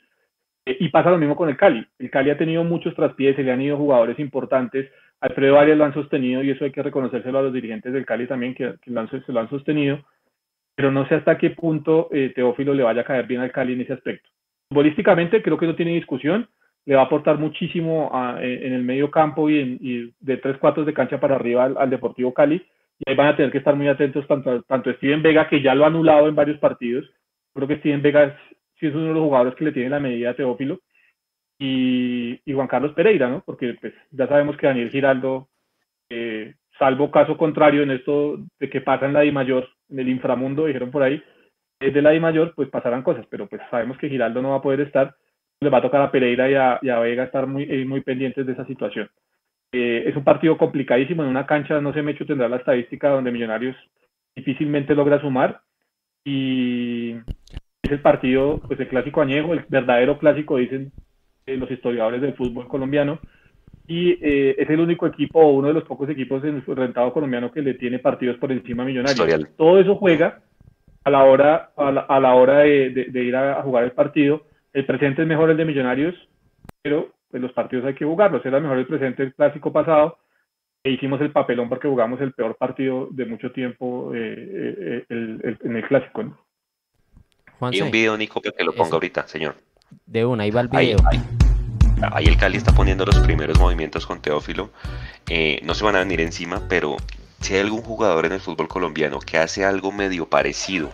[0.65, 1.85] Eh, y pasa lo mismo con el Cali.
[1.99, 4.89] El Cali ha tenido muchos traspiés, se le han ido jugadores importantes.
[5.19, 8.27] Alfredo Arias lo han sostenido y eso hay que reconocérselo a los dirigentes del Cali
[8.27, 9.99] también que, se lo han sostenido.
[10.75, 13.73] Pero no sé hasta qué punto eh, Teófilo le vaya a caer bien al Cali
[13.73, 14.29] en ese aspecto.
[14.69, 16.47] Futbolísticamente creo que no tiene discusión,
[16.85, 18.09] le va a aportar muchísimo
[18.39, 22.33] en el medio campo y, en, de tres cuartos de cancha para arriba al, Deportivo
[22.33, 22.65] Cali.
[23.05, 25.73] Y ahí van a tener que estar muy atentos tanto, tanto Steven Vega, que ya
[25.73, 27.09] lo ha anulado en varios partidos.
[27.53, 28.37] Creo que Steven Vega
[28.79, 30.79] sí es uno de los jugadores que le tiene la medida a Teófilo.
[31.59, 33.43] Y, Juan Carlos Pereira, ¿no?
[33.45, 35.49] Porque pues, ya sabemos que Daniel Giraldo,
[36.09, 40.09] eh, salvo caso contrario en esto de que pasa en la Di Mayor, en el
[40.09, 41.23] inframundo, dijeron por ahí,
[41.89, 44.61] de la I mayor, pues pasarán cosas, pero pues sabemos que Giraldo no va a
[44.61, 45.15] poder estar,
[45.59, 48.01] le va a tocar a Pereira y a, y a Vega estar muy, eh, muy
[48.01, 49.09] pendientes de esa situación.
[49.71, 53.31] Eh, es un partido complicadísimo, en una cancha, no sé, Mecho tendrá la estadística donde
[53.31, 53.75] Millonarios
[54.35, 55.61] difícilmente logra sumar
[56.23, 57.11] y
[57.81, 60.91] es el partido, pues el clásico añejo, el verdadero clásico, dicen
[61.45, 63.19] eh, los historiadores del fútbol colombiano,
[63.87, 67.51] y es el único equipo o uno de los pocos equipos en el rentado colombiano
[67.51, 69.49] que le tiene partidos por encima a Millonarios.
[69.57, 70.41] Todo eso juega
[71.03, 74.45] a la hora, a la, hora de, ir a, jugar el partido.
[74.73, 76.15] El presente es mejor el de Millonarios,
[76.81, 78.45] pero pues, los partidos hay que jugarlos.
[78.45, 80.17] Era mejor el presente el clásico pasado
[80.83, 85.75] e hicimos el papelón porque jugamos el peor partido de mucho tiempo eh, eh, en
[85.75, 86.23] el clásico.
[87.71, 89.55] Y un video, Nico, que lo ponga ahorita, señor.
[90.05, 90.97] De una, ahí va el video.
[92.01, 94.71] Ahí, el Cali está poniendo los primeros movimientos con Teófilo.
[95.29, 96.97] Eh, no se van a venir encima, pero
[97.39, 100.89] si hay algún jugador en el fútbol colombiano que hace algo medio parecido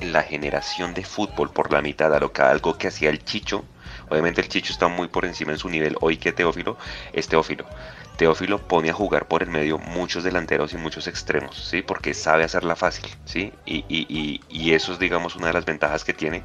[0.00, 3.64] la generación de fútbol por la mitad a lo que algo que hacía el Chicho.
[4.10, 6.76] Obviamente el Chicho está muy por encima en su nivel hoy que Teófilo
[7.12, 7.64] es Teófilo.
[8.20, 11.80] Teófilo pone a jugar por el medio muchos delanteros y muchos extremos, ¿sí?
[11.80, 13.50] Porque sabe hacerla fácil, ¿sí?
[13.64, 16.42] Y, y, y, eso es, digamos, una de las ventajas que tiene.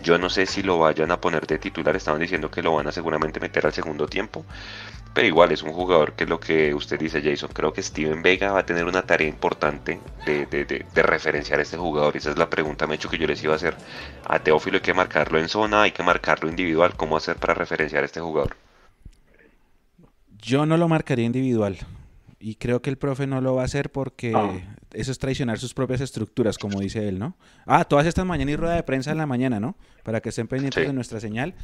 [0.00, 2.86] Yo no sé si lo vayan a poner de titular, estaban diciendo que lo van
[2.86, 4.44] a seguramente meter al segundo tiempo,
[5.12, 7.50] pero igual es un jugador que es lo que usted dice, Jason.
[7.52, 11.62] Creo que Steven Vega va a tener una tarea importante de, de, de, referenciar a
[11.62, 12.16] este jugador.
[12.16, 13.76] Esa es la pregunta, Mecho, que yo les iba a hacer.
[14.24, 16.94] A Teófilo hay que marcarlo en zona, hay que marcarlo individual.
[16.96, 18.65] ¿Cómo hacer para referenciar a este jugador?
[20.46, 21.76] Yo no lo marcaría individual.
[22.38, 24.52] Y creo que el profe no lo va a hacer porque ah.
[24.94, 27.36] eso es traicionar sus propias estructuras, como dice él, ¿no?
[27.66, 29.74] Ah, todas estas mañanas y rueda de prensa en la mañana, ¿no?
[30.04, 31.54] Para que estén pendientes de nuestra señal,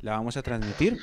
[0.00, 0.96] la vamos a transmitir.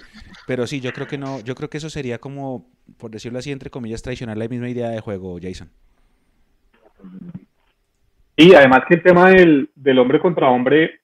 [0.48, 3.52] Pero sí, yo creo que no, yo creo que eso sería como, por decirlo así,
[3.52, 5.70] entre comillas, traicionar la misma idea de juego, Jason.
[8.36, 11.02] Y además que el tema del, del hombre contra hombre,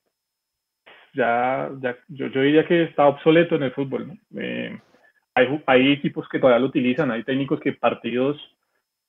[1.14, 4.42] ya, ya yo, yo, diría que está obsoleto en el fútbol, ¿no?
[4.42, 4.80] Eh,
[5.36, 8.38] hay, equipos que todavía lo utilizan, hay técnicos que partidos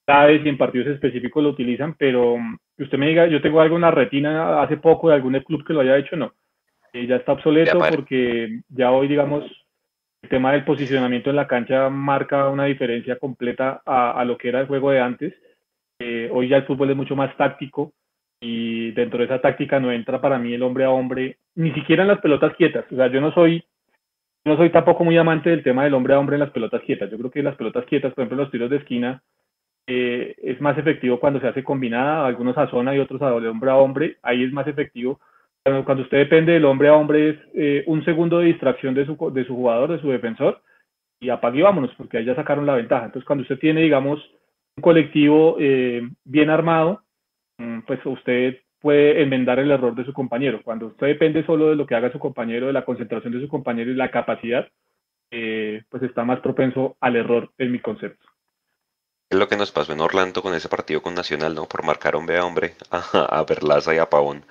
[0.07, 3.61] claves y en partidos específicos lo utilizan, pero mm, que usted me diga, yo tengo
[3.61, 6.33] algo en la retina hace poco de algún club que lo haya hecho, no.
[6.93, 9.45] Eh, ya está obsoleto porque ya hoy, digamos,
[10.23, 14.61] el tema del posicionamiento en la cancha marca una diferencia completa a, lo que era
[14.61, 15.35] el juego de antes.
[15.99, 17.93] Eh, hoy ya el fútbol es mucho más táctico
[18.41, 22.03] y dentro de esa táctica no entra para mí el hombre a hombre, ni siquiera
[22.03, 22.85] en las pelotas quietas.
[22.91, 23.65] O sea, yo no soy
[24.45, 27.11] no soy tampoco muy amante del tema del hombre a hombre en las pelotas quietas.
[27.11, 29.23] Yo creo que las pelotas quietas, por ejemplo, los tiros de esquina,
[29.87, 33.49] eh, es más efectivo cuando se hace combinada, algunos a zona y otros a de
[33.49, 34.19] hombre a hombre.
[34.23, 35.21] Ahí es más efectivo.
[35.63, 39.17] Cuando usted depende del hombre a hombre, es eh, un segundo de distracción de su,
[39.33, 40.61] de su jugador, de su defensor,
[41.21, 43.07] y apague y vámonos, porque ahí ya sacaron la ventaja.
[43.07, 44.21] Entonces, cuando usted tiene, digamos,
[44.77, 47.03] un colectivo eh, bien armado,
[47.57, 50.61] mm, pues usted puede enmendar el error de su compañero.
[50.63, 53.49] Cuando usted depende solo de lo que haga su compañero, de la concentración de su
[53.49, 54.69] compañero y la capacidad,
[55.31, 58.27] eh, pues está más propenso al error en mi concepto.
[59.31, 61.65] Es lo que nos pasó en Orlando con ese partido con Nacional, ¿no?
[61.65, 64.45] Por marcar hombre a hombre a, a Berlaza y a Pavón.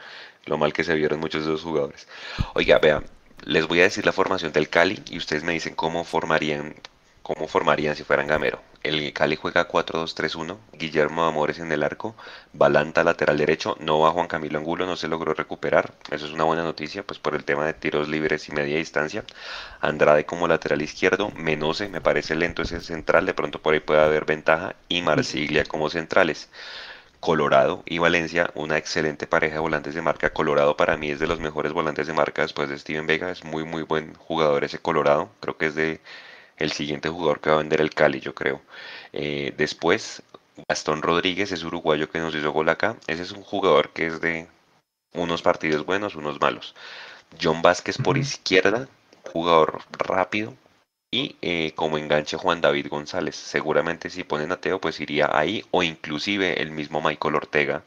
[0.48, 2.10] Lo mal que se vieron muchos de los jugadores.
[2.56, 3.04] Oiga, vean,
[3.46, 6.74] les voy a decir la formación del Cali y ustedes me dicen cómo formarían
[7.24, 8.60] ¿Cómo formarían si fueran Gamero?
[8.84, 12.16] El Cali juega 4-2-3-1, Guillermo Amores en el arco,
[12.52, 16.44] Balanta lateral derecho, no va Juan Camilo Angulo, no se logró recuperar, eso es una
[16.44, 19.24] buena noticia, pues por el tema de tiros libres y media distancia.
[19.80, 24.02] Andrade como lateral izquierdo, Menose, me parece lento ese central, de pronto por ahí puede
[24.02, 26.50] haber ventaja, y Marsiglia como centrales.
[27.22, 30.34] Colorado y Valencia, una excelente pareja de volantes de marca.
[30.34, 33.46] Colorado para mí es de los mejores volantes de marca después de Steven Vega, es
[33.46, 36.02] muy muy buen jugador ese Colorado, creo que es de
[36.58, 38.62] el siguiente jugador que va a vender el Cali, yo creo.
[39.12, 40.24] Eh, después,
[40.68, 42.98] Gastón Rodríguez es uruguayo que nos hizo gol acá.
[43.08, 44.48] Ese es un jugador que es de
[45.14, 46.76] unos partidos buenos, unos malos.
[47.42, 48.88] John Vázquez por izquierda,
[49.32, 50.56] jugador rápido.
[51.12, 53.36] Y eh, como enganche Juan David González.
[53.36, 55.64] Seguramente si ponen a Teo, pues iría ahí.
[55.72, 57.84] O inclusive el mismo Michael Ortega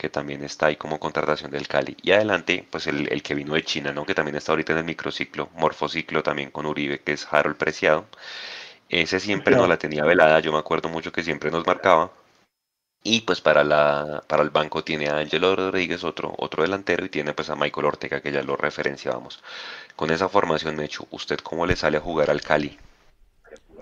[0.00, 1.94] que también está ahí como contratación del Cali.
[2.02, 4.06] Y adelante, pues el, que vino de China, ¿no?
[4.06, 8.06] Que también está ahorita en el microciclo, morfociclo también con Uribe, que es Harold Preciado.
[8.88, 12.10] Ese siempre no la tenía velada, yo me acuerdo mucho que siempre nos marcaba.
[13.02, 17.10] Y pues para, la, para el banco tiene a Angelo Rodríguez, otro, otro delantero, y
[17.10, 19.42] tiene pues a Michael Ortega, que ya lo referenciábamos.
[19.96, 22.78] Con esa formación, Mechu, ¿usted cómo le sale a jugar al Cali?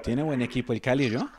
[0.02, 1.30] Tiene buen equipo el Cali, ¿no?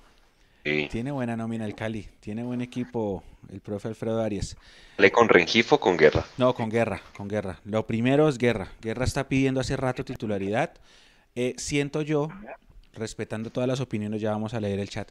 [0.64, 4.58] Tiene buena nómina el Cali, tiene buen equipo el profe Alfredo Arias.
[4.98, 6.26] ¿Le con Rengifo o con Guerra?
[6.38, 7.60] No, con Guerra, con Guerra.
[7.64, 8.72] Lo primero es Guerra.
[8.82, 10.74] Guerra está pidiendo hace rato titularidad.
[11.36, 12.28] Eh, siento yo,
[12.94, 15.10] respetando todas las opiniones, ya vamos a leer el chat.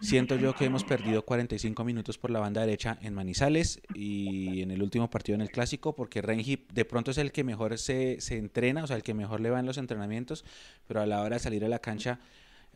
[0.00, 4.70] Siento yo que hemos perdido 45 minutos por la banda derecha en Manizales y en
[4.70, 8.18] el último partido en el Clásico, porque Rengi de pronto es el que mejor se,
[8.20, 10.46] se entrena, o sea, el que mejor le va en los entrenamientos,
[10.88, 12.18] pero a la hora de salir a la cancha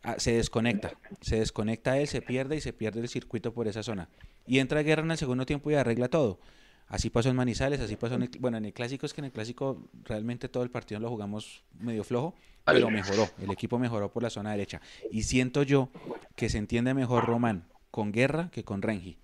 [0.03, 3.81] Ah, se desconecta, se desconecta él, se pierde y se pierde el circuito por esa
[3.81, 4.07] zona.
[4.45, 6.39] Y entra Guerra en el segundo tiempo y arregla todo.
[6.87, 9.25] Así pasó en Manizales, así pasó en el, bueno, en el clásico es que en
[9.25, 14.11] el clásico realmente todo el partido lo jugamos medio flojo, pero mejoró, el equipo mejoró
[14.11, 14.81] por la zona derecha.
[15.11, 15.89] Y siento yo
[16.35, 19.17] que se entiende mejor Román con Guerra que con Rengi,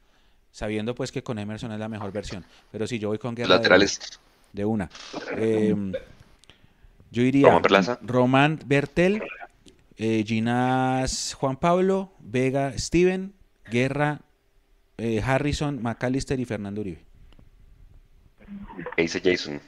[0.52, 2.46] sabiendo pues que con Emerson es la mejor versión.
[2.72, 4.20] Pero si yo voy con Guerra Laterales.
[4.54, 4.90] De, una.
[5.38, 5.94] Em,
[7.12, 7.62] yo iría
[8.02, 9.22] Román Bertel,
[10.02, 13.34] eh, Ginas Juan Pablo, Vega Steven,
[13.70, 14.22] Guerra
[14.98, 17.00] eh, Harrison, McAllister y Fernando Uribe.
[18.96, 19.62] ¿Qué dice Jason?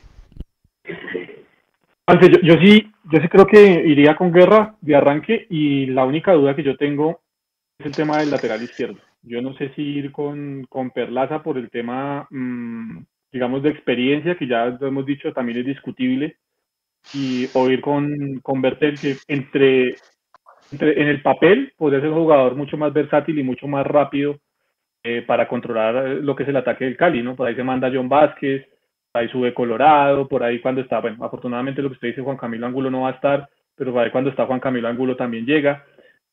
[0.85, 6.33] Yo, yo, sí, yo sí creo que iría con Guerra de arranque y la única
[6.33, 7.21] duda que yo tengo
[7.77, 8.99] es el tema del lateral izquierdo.
[9.21, 13.03] Yo no sé si ir con, con Perlaza por el tema mm,
[13.33, 16.37] digamos, de experiencia, que ya lo hemos dicho, también es discutible,
[17.13, 19.95] y o ir con, con Bertel, que entre,
[20.79, 24.39] en el papel podría ser un jugador mucho más versátil y mucho más rápido
[25.03, 27.35] eh, para controlar lo que es el ataque del Cali, ¿no?
[27.35, 28.67] Por ahí se manda John Vázquez,
[29.13, 32.67] ahí sube Colorado, por ahí cuando está, bueno, afortunadamente lo que usted dice, Juan Camilo
[32.67, 35.85] Angulo no va a estar, pero por ahí cuando está Juan Camilo Angulo también llega.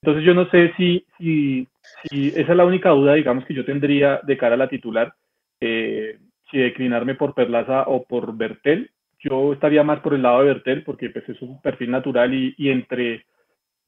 [0.03, 1.68] Entonces yo no sé si, si,
[2.05, 5.12] si esa es la única duda, digamos, que yo tendría de cara a la titular,
[5.61, 6.18] eh,
[6.51, 8.91] si declinarme por Perlaza o por Bertel.
[9.18, 12.55] Yo estaría más por el lado de Bertel porque pues, es un perfil natural y,
[12.57, 13.26] y entre,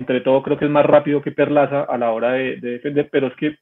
[0.02, 3.08] entre todo creo que es más rápido que Perlaza a la hora de, de defender,
[3.10, 3.56] pero es que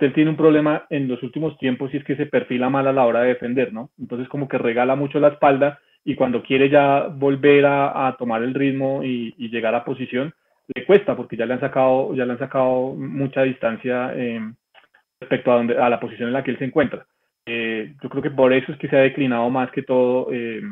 [0.00, 2.92] él tiene un problema en los últimos tiempos y es que se perfila mal a
[2.92, 3.90] la hora de defender, ¿no?
[3.98, 8.42] Entonces como que regala mucho la espalda y cuando quiere ya volver a, a tomar
[8.42, 10.32] el ritmo y, y, llegar a posición,
[10.74, 14.40] le cuesta porque ya le han sacado, ya le han sacado mucha distancia eh,
[15.20, 17.06] respecto a, donde, a la posición en la que él se encuentra.
[17.46, 20.62] Eh, yo creo que por eso es que se ha declinado más que todo eh,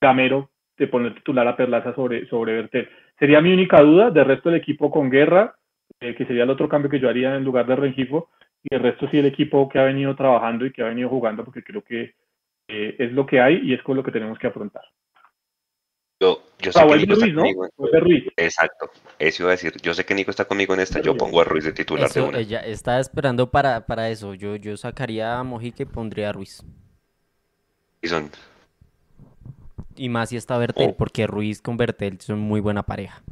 [0.00, 2.88] Gamero de poner titular a Perlaza sobre, sobre Bertel.
[3.18, 5.54] Sería mi única duda, de resto el equipo con Guerra,
[6.00, 8.30] eh, que sería el otro cambio que yo haría en lugar de Rengifo,
[8.62, 11.44] y el resto sí el equipo que ha venido trabajando y que ha venido jugando,
[11.44, 12.14] porque creo que
[12.68, 14.82] eh, es lo que hay y es con lo que tenemos que afrontar.
[16.18, 17.68] Yo, yo sé que Nico está conmigo.
[18.00, 18.24] Ruiz.
[18.36, 19.74] Exacto, eso iba a decir.
[19.82, 22.22] Yo sé que Nico está conmigo en esta, yo pongo a Ruiz de titular Eso,
[22.22, 22.38] de una.
[22.38, 24.34] ella está esperando para, para eso.
[24.34, 26.64] Yo, yo sacaría a Mojica y pondría a Ruiz.
[28.00, 28.30] Y son.
[29.96, 30.96] Y más si está Bertel, Oh.
[30.96, 33.22] porque Ruiz con Bertel son muy buena pareja.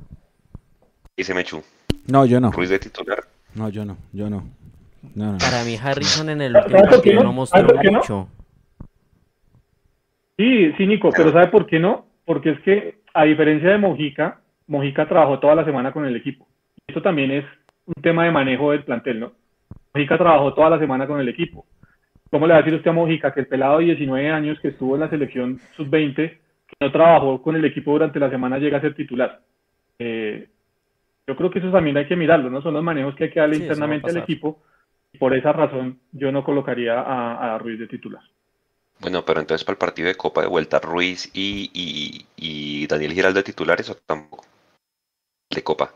[1.16, 1.62] Y se me echó.
[2.06, 2.50] No, yo no.
[2.50, 3.18] Ruiz de titular.
[3.54, 3.96] No, yo no.
[4.12, 4.44] Yo no.
[5.14, 5.38] No, no.
[5.38, 7.22] Para mí Harrison en el último ¿Sabes por qué partido no?
[7.24, 8.28] no mostró mucho.
[10.36, 12.06] Sí, sí, Nico, pero ¿sabe por qué no?
[12.24, 16.46] Porque es que, a diferencia de Mojica, Mojica trabajó toda la semana con el equipo.
[16.86, 17.44] Esto también es
[17.86, 19.32] un tema de manejo del plantel, ¿no?
[19.94, 21.66] Mojica trabajó toda la semana con el equipo.
[22.30, 24.68] ¿Cómo le va a decir usted a Mojica que el pelado de 19 años que
[24.68, 26.40] estuvo en la selección sub-20, que
[26.84, 29.40] no trabajó con el equipo durante la semana, llega a ser titular?
[29.98, 30.48] Eh,
[31.26, 32.60] yo creo que eso también hay que mirarlo, ¿no?
[32.60, 34.62] Son los manejos que hay que darle Sí, internamente al equipo.
[35.12, 38.22] Y por esa razón, yo no colocaría a, a Ruiz de titular.
[39.00, 43.12] Bueno, pero entonces para el partido de Copa de vuelta, Ruiz y, y, y Daniel
[43.12, 44.44] Giraldo de titulares o tampoco.
[45.50, 45.92] De Copa.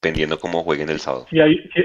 [0.00, 1.26] Dependiendo cómo jueguen el sábado.
[1.30, 1.80] si hay, si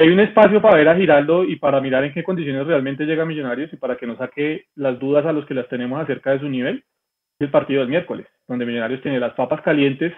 [0.00, 3.26] hay un espacio para ver a Giraldo y para mirar en qué condiciones realmente llega
[3.26, 6.40] Millonarios y para que nos saque las dudas a los que las tenemos acerca de
[6.40, 6.84] su nivel,
[7.38, 10.14] el partido del miércoles, donde Millonarios tiene las papas calientes,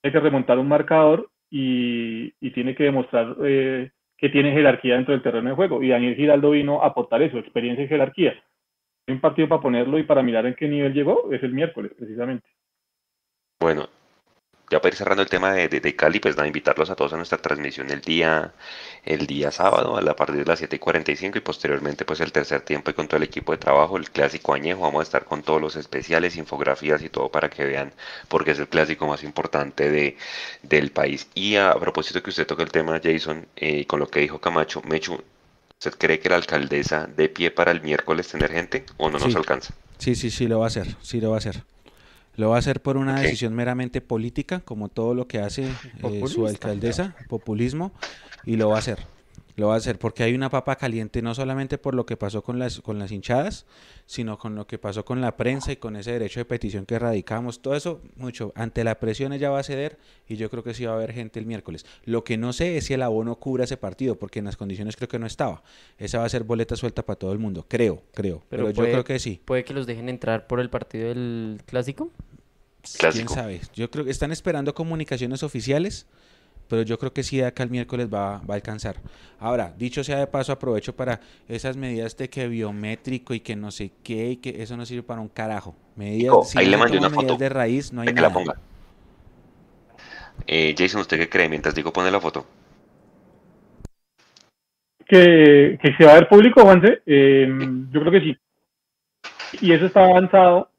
[0.00, 5.12] tiene que remontar un marcador y, y tiene que demostrar eh, que tiene jerarquía dentro
[5.12, 5.82] del terreno de juego.
[5.82, 8.40] Y Daniel Giraldo vino a aportar eso, experiencia y jerarquía.
[9.08, 11.90] Hay un partido para ponerlo y para mirar en qué nivel llegó, es el miércoles,
[11.98, 12.46] precisamente.
[13.60, 13.88] Bueno,
[14.70, 17.12] ya para ir cerrando el tema de, de, de Cali, pues nada, invitarlos a todos
[17.12, 18.52] a nuestra transmisión el día,
[19.04, 22.32] el día sábado a la partir de las 7 y 45 y posteriormente pues el
[22.32, 25.24] tercer tiempo y con todo el equipo de trabajo, el clásico añejo, vamos a estar
[25.24, 27.92] con todos los especiales, infografías y todo para que vean
[28.28, 30.16] porque es el clásico más importante de,
[30.62, 31.28] del país.
[31.34, 34.82] Y a, propósito que usted toca el tema, Jason, eh, con lo que dijo Camacho,
[34.82, 35.22] Mechu,
[35.78, 39.32] ¿usted cree que la alcaldesa de pie para el miércoles tener gente o no nos
[39.32, 39.36] Sí.
[39.36, 39.72] alcanza?
[39.98, 40.96] Sí, sí, sí, lo va a hacer.
[41.02, 41.62] Sí, lo va a hacer.
[42.38, 45.68] Lo va a hacer por una decisión meramente política, como todo lo que hace
[46.04, 47.92] eh, su alcaldesa, populismo,
[48.44, 49.00] y lo va a hacer.
[49.58, 52.44] Lo va a hacer porque hay una papa caliente, no solamente por lo que pasó
[52.44, 53.66] con las, con las hinchadas,
[54.06, 56.96] sino con lo que pasó con la prensa y con ese derecho de petición que
[56.96, 57.60] radicamos.
[57.60, 58.52] Todo eso, mucho.
[58.54, 59.98] Ante la presión ella va a ceder
[60.28, 61.84] y yo creo que sí va a haber gente el miércoles.
[62.04, 64.94] Lo que no sé es si el abono cubra ese partido, porque en las condiciones
[64.94, 65.64] creo que no estaba.
[65.98, 67.66] Esa va a ser boleta suelta para todo el mundo.
[67.66, 68.44] Creo, creo.
[68.48, 69.42] Pero, Pero yo creo que sí.
[69.44, 72.12] ¿Puede que los dejen entrar por el partido del clásico?
[72.82, 73.34] ¿Quién Clásico.
[73.34, 73.60] sabe?
[73.74, 76.06] Yo creo que están esperando comunicaciones oficiales,
[76.68, 78.96] pero yo creo que sí de acá el miércoles va, va a alcanzar.
[79.40, 83.70] Ahora, dicho sea de paso, aprovecho para esas medidas de que biométrico y que no
[83.70, 85.74] sé qué, y que eso no sirve para un carajo.
[85.96, 88.02] Medidas, Nico, si ahí no le se mandé toman una medidas foto de raíz, no
[88.02, 88.34] hay de que la nada.
[88.34, 88.60] ponga.
[90.46, 91.48] Eh, Jason, ¿usted qué cree?
[91.48, 92.46] Mientras digo, pone la foto.
[95.08, 97.48] que, que se va a ver público, Juanse, eh,
[97.90, 98.36] yo creo que sí.
[99.60, 100.70] Y eso está avanzado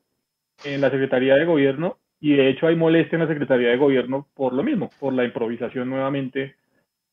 [0.64, 4.28] en la Secretaría de Gobierno y de hecho hay molestia en la Secretaría de Gobierno
[4.36, 6.56] por lo mismo, por la improvisación nuevamente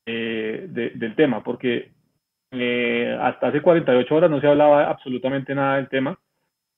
[0.07, 1.91] eh, de- del tema, porque
[2.53, 6.19] eh, hasta hace 48 horas no se hablaba absolutamente nada del tema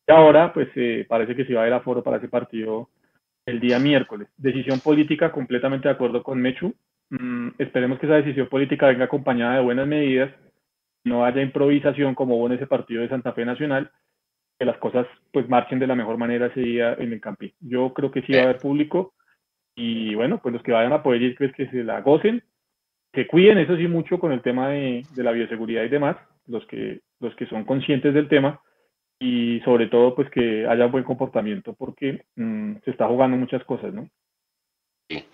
[0.06, 2.88] y ahora pues eh, parece que se va a ver aforo para ese partido
[3.46, 4.28] el día miércoles.
[4.36, 6.74] Decisión política completamente de acuerdo con Mechu,
[7.10, 10.30] Mm, esperemos que esa decisión política venga acompañada de buenas medidas,
[11.04, 13.90] no haya improvisación como hubo en ese partido de Santa Fe Nacional,
[14.58, 17.52] que las cosas pues marchen de la mejor manera ese día en el Campín.
[17.60, 19.14] Yo creo que sí va a haber público
[19.76, 22.42] y bueno, pues los que vayan a poder ir, pues que se la gocen,
[23.12, 26.66] que cuiden, eso sí, mucho con el tema de, de la bioseguridad y demás, los
[26.66, 28.60] que, los que son conscientes del tema
[29.20, 33.92] y sobre todo pues que haya buen comportamiento porque mm, se está jugando muchas cosas,
[33.92, 34.08] ¿no?
[35.08, 35.24] Sí.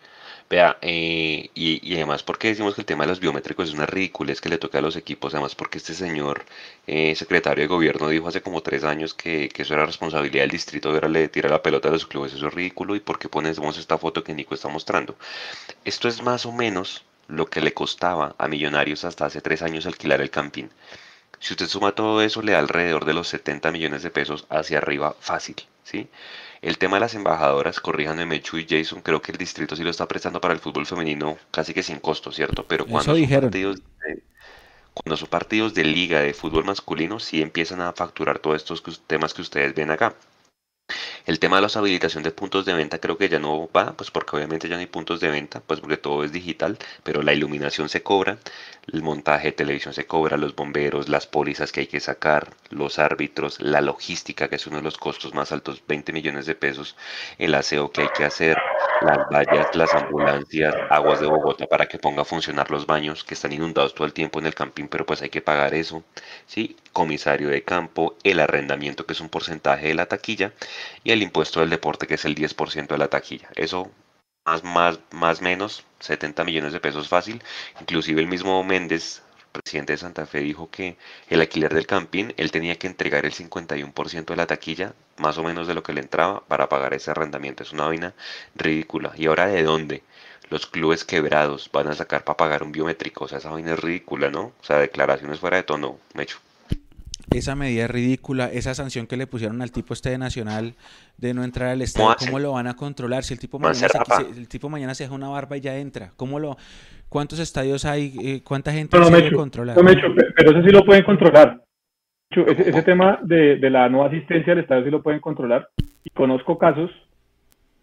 [0.51, 4.41] Vea, eh, y, además porque decimos que el tema de los biométricos es una ridiculez
[4.41, 6.45] que le toca a los equipos, además porque este señor
[6.87, 10.91] eh, secretario de gobierno dijo hace como tres años que, eso era responsabilidad del distrito,
[10.91, 13.79] ahora le tira la pelota a los clubes, eso es ridículo, y por qué ponemos
[13.79, 15.17] esta foto que Nico está mostrando.
[15.85, 19.87] Esto es más o menos lo que le costaba a Millonarios hasta hace tres años
[19.87, 20.71] alquilar el campín.
[21.45, 24.79] Si usted suma todo eso, le da alrededor de los 70 millones de pesos hacia
[24.79, 26.09] arriba fácil, ¿sí?
[26.63, 29.91] El tema de las embajadoras, corríjanme Mechu y Jason, creo que el distrito sí lo
[29.91, 32.65] está prestando para el fútbol femenino casi que sin costo, ¿cierto?
[32.67, 34.23] Pero cuando son, partidos de,
[34.95, 39.35] cuando son partidos de liga de fútbol masculino, sí empiezan a facturar todos estos temas
[39.35, 40.15] que ustedes ven acá.
[41.26, 44.11] El tema de la habilitación de puntos de venta creo que ya no va, pues
[44.11, 47.32] porque obviamente ya no hay puntos de venta, pues porque todo es digital, pero la
[47.32, 48.39] iluminación se cobra,
[48.93, 52.99] el montaje de televisión se cobra, los bomberos, las pólizas que hay que sacar, los
[52.99, 56.97] árbitros, la logística, que es uno de los costos más altos, 20 millones de pesos,
[57.39, 58.59] el aseo que hay que hacer,
[59.01, 63.35] las vallas, las ambulancias, aguas de Bogotá para que ponga a funcionar los baños que
[63.35, 66.05] están inundados todo el tiempo en el camping, pero pues hay que pagar eso,
[66.47, 66.76] ¿sí?
[66.93, 70.53] Comisario de campo, el arrendamiento que es un porcentaje de la taquilla
[71.03, 73.49] y el impuesto del deporte que es el 10% de la taquilla.
[73.55, 73.91] Eso
[74.45, 77.43] más, más, más menos 70 millones de pesos fácil.
[77.81, 79.22] Inclusive el mismo Méndez,
[79.53, 80.97] presidente de Santa Fe, dijo que
[81.29, 85.43] el alquiler del campín, él tenía que entregar el 51% de la taquilla, más o
[85.43, 87.62] menos de lo que le entraba, para pagar ese arrendamiento.
[87.62, 88.14] Es una vaina
[88.55, 89.12] ridícula.
[89.16, 90.03] ¿Y ahora de dónde?
[90.51, 93.25] Los clubes quebrados van a sacar para pagar un biométrico.
[93.25, 94.53] O sea, esa vaina es ridícula, ¿no?
[94.61, 96.39] O sea, declaraciones fuera de tono, Mecho
[97.31, 100.75] esa medida ridícula, esa sanción que le pusieron al tipo este de Nacional
[101.16, 103.25] de no entrar al estadio, ¿cómo lo van a controlar?
[103.25, 106.12] Si el tipo mañana, se, el tipo mañana se deja una barba y ya entra,
[106.16, 106.57] ¿cómo lo,
[107.09, 108.14] ¿cuántos estadios hay?
[108.22, 109.77] Eh, ¿Cuánta gente no, se controlar?
[109.77, 111.62] pero eso sí lo pueden controlar.
[112.31, 115.68] Ese, tema de, de, la no asistencia al estadio sí lo pueden controlar.
[116.03, 116.91] Y conozco casos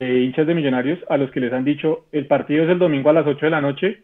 [0.02, 3.12] de hinchas de millonarios a los que les han dicho, el partido es el domingo
[3.12, 4.04] a las 8 de la noche,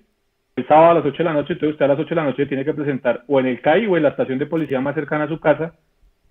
[0.57, 2.23] el sábado a las 8 de la noche, entonces usted a las 8 de la
[2.23, 4.95] noche tiene que presentar o en el CAI o en la estación de policía más
[4.95, 5.75] cercana a su casa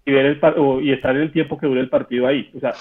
[0.05, 0.41] y, ver el,
[0.83, 2.51] y estar en el tiempo que dure el partido ahí.
[2.57, 2.73] O sea,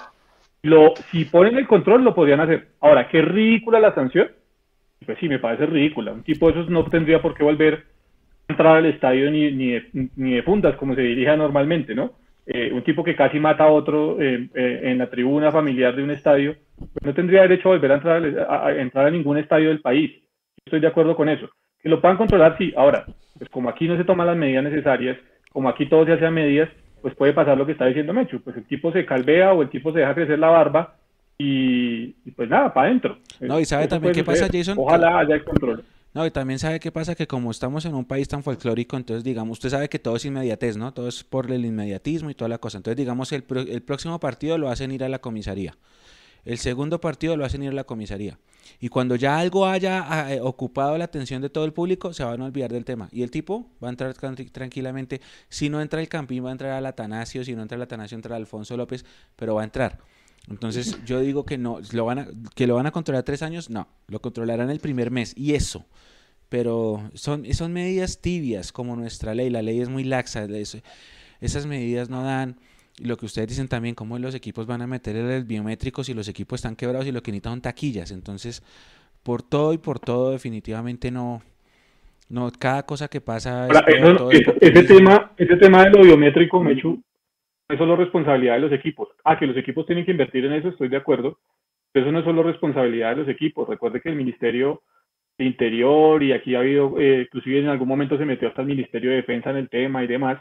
[0.64, 2.70] lo, si ponen el control lo podrían hacer.
[2.82, 4.30] Ahora, ¿qué ridícula la sanción?
[5.06, 6.14] Pues sí, me parece ridícula.
[6.14, 7.86] Un tipo de esos no tendría por qué volver
[8.48, 12.14] a entrar al estadio ni, ni, de, ni de puntas, como se dirige normalmente, ¿no?
[12.48, 16.04] Eh, un tipo que casi mata a otro eh, eh, en la tribuna familiar de
[16.04, 19.70] un estadio, pues no tendría derecho a volver a entrar a entrar a ningún estadio
[19.70, 20.25] del país
[20.66, 21.48] estoy de acuerdo con eso.
[21.82, 22.74] Que lo puedan controlar, sí.
[22.76, 23.06] Ahora,
[23.38, 25.18] pues como aquí no se toman las medidas necesarias,
[25.52, 26.70] como aquí todo se hace a medidas,
[27.02, 28.42] pues puede pasar lo que está diciendo Mechu.
[28.42, 30.96] Pues el tipo se calvea o el tipo se deja crecer la barba
[31.38, 33.20] y, pues nada, para adentro.
[33.40, 34.78] No, y sabe también qué pasa, Jason.
[34.80, 35.84] Ojalá haya el control.
[36.16, 39.24] No, y también sabe qué pasa que como estamos en un país tan folclórico, entonces
[39.24, 40.94] digamos, usted sabe que todo es inmediatez, ¿no?
[40.94, 42.78] Todo es por el inmediatismo y toda la cosa.
[42.78, 45.76] Entonces digamos, el, el próximo partido lo hacen ir a la comisaría.
[46.46, 48.40] El segundo partido lo hacen ir a la comisaría.
[48.80, 52.24] Y cuando ya algo haya ah, eh, ocupado la atención de todo el público, se
[52.24, 53.10] van a olvidar del tema.
[53.12, 55.22] Y el tipo va a entrar tranquilamente.
[55.50, 57.44] Si no entra el Campín, va a entrar al Atanasio.
[57.44, 59.06] Si no entra el Atanasio, entra Alfonso López.
[59.36, 60.00] Pero va a entrar.
[60.50, 63.70] Entonces yo digo que no, lo van a, que lo van a controlar tres años,
[63.70, 65.86] no, lo controlarán el primer mes y eso.
[66.50, 70.48] Pero son, son medidas tibias como nuestra ley, la ley es muy laxa,
[71.42, 72.60] esas medidas no dan,
[73.04, 76.28] lo que ustedes dicen también, cómo los equipos van a meter el biométrico si los
[76.28, 78.12] equipos están quebrados y lo que necesitan son taquillas.
[78.12, 78.64] Entonces,
[79.24, 81.42] por todo y por todo, definitivamente no.
[82.28, 83.68] No, cada cosa que pasa.
[84.62, 87.04] ese, tema, ese tema de lo biométrico, Mechu,
[87.70, 89.10] no es solo responsabilidad de los equipos.
[89.24, 91.38] Ah, que los equipos tienen que invertir en eso, estoy de acuerdo.
[91.92, 93.70] Pero eso no es solo responsabilidad de los equipos.
[93.70, 94.82] Recuerde que el Ministerio
[95.38, 98.68] de Interior y aquí ha habido, eh, inclusive en algún momento se metió hasta el
[98.68, 100.40] Ministerio de Defensa en el tema y demás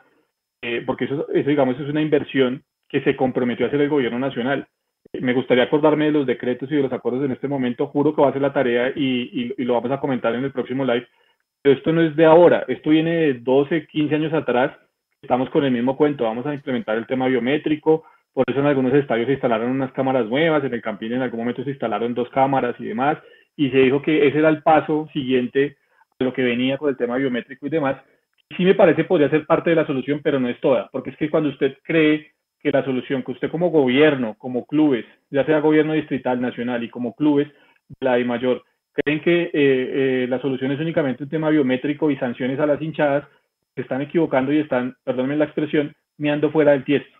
[0.64, 4.18] eh, porque eso, eso, digamos, es una inversión que se comprometió a hacer el gobierno
[4.18, 4.66] nacional.
[5.12, 7.88] Me gustaría acordarme de los decretos y de los acuerdos en este momento.
[7.88, 10.52] Juro que va a ser la tarea y, y, lo vamos a comentar en el
[10.52, 11.06] próximo live.
[11.60, 14.74] Pero esto no es de ahora, esto viene de 12, 15 años atrás.
[15.20, 18.04] Estamos con el mismo cuento, vamos a implementar el tema biométrico.
[18.32, 21.40] Por eso en algunos estadios se instalaron unas cámaras nuevas, en el Campín en algún
[21.40, 23.18] momento se instalaron dos cámaras y demás.
[23.54, 25.76] Y se dijo que ese era el paso siguiente
[26.18, 27.96] a lo que venía con el tema biométrico y demás
[28.56, 31.16] sí me parece podría ser parte de la solución, pero no es toda, porque es
[31.16, 35.60] que cuando usted cree que la solución, que usted como gobierno, como clubes, ya sea
[35.60, 37.48] gobierno distrital, nacional y como clubes
[38.00, 42.16] la de mayor, creen que eh, eh, la solución es únicamente un tema biométrico y
[42.16, 43.24] sanciones a las hinchadas,
[43.74, 47.18] se están equivocando y están, perdónenme la expresión, meando fuera del tiesto.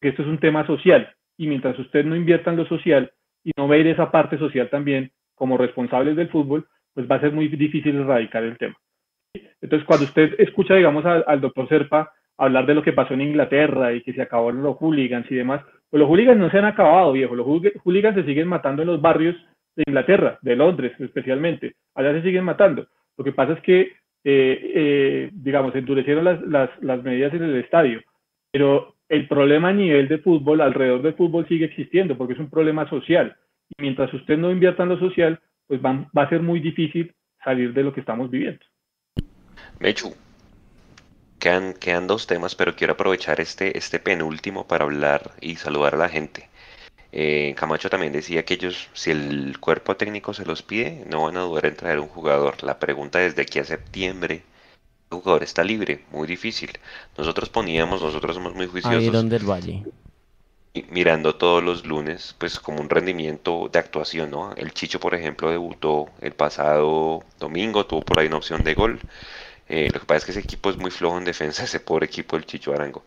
[0.00, 3.10] Que esto es un tema social y mientras usted no invierta en lo social
[3.44, 7.32] y no ve esa parte social también como responsables del fútbol, pues va a ser
[7.32, 8.76] muy difícil erradicar el tema
[9.60, 13.92] Entonces, cuando usted escucha, digamos, al, doctor Serpa hablar de lo que pasó en Inglaterra
[13.92, 17.12] y que se acabaron los hooligans y demás, pues los hooligans no se han acabado,
[17.12, 17.34] viejo.
[17.34, 19.36] Los hooligans se siguen matando en los barrios
[19.74, 21.74] de Inglaterra, de Londres especialmente.
[21.94, 22.86] Allá se siguen matando.
[23.16, 23.92] Lo que pasa es que, eh,
[24.24, 28.00] eh, digamos, endurecieron las, medidas en el estadio,
[28.50, 32.50] pero el problema a nivel de fútbol, alrededor del fútbol, sigue existiendo porque es un
[32.50, 33.36] problema social.
[33.78, 37.12] Y mientras usted no invierta en lo social, pues va a ser muy difícil
[37.42, 38.64] salir de lo que estamos viviendo.
[39.78, 40.14] Mechu,
[41.38, 45.98] quedan, quedan dos temas, pero quiero aprovechar este, este penúltimo para hablar y saludar a
[45.98, 46.48] la gente.
[47.12, 51.36] Eh, Camacho también decía que ellos, si el cuerpo técnico se los pide, no van
[51.36, 52.62] a dudar en traer un jugador.
[52.62, 54.42] La pregunta es de aquí a septiembre,
[55.10, 56.70] el jugador está libre, muy difícil.
[57.16, 59.28] Nosotros poníamos, nosotros somos muy juiciosos.
[59.28, 59.84] del Valle.
[60.90, 64.52] Mirando todos los lunes, pues como un rendimiento de actuación, ¿no?
[64.54, 69.00] El Chicho, por ejemplo, debutó el pasado domingo, tuvo por ahí una opción de gol.
[69.68, 72.06] Eh, lo que pasa es que ese equipo es muy flojo en defensa, ese pobre
[72.06, 73.04] equipo del Chicho Arango.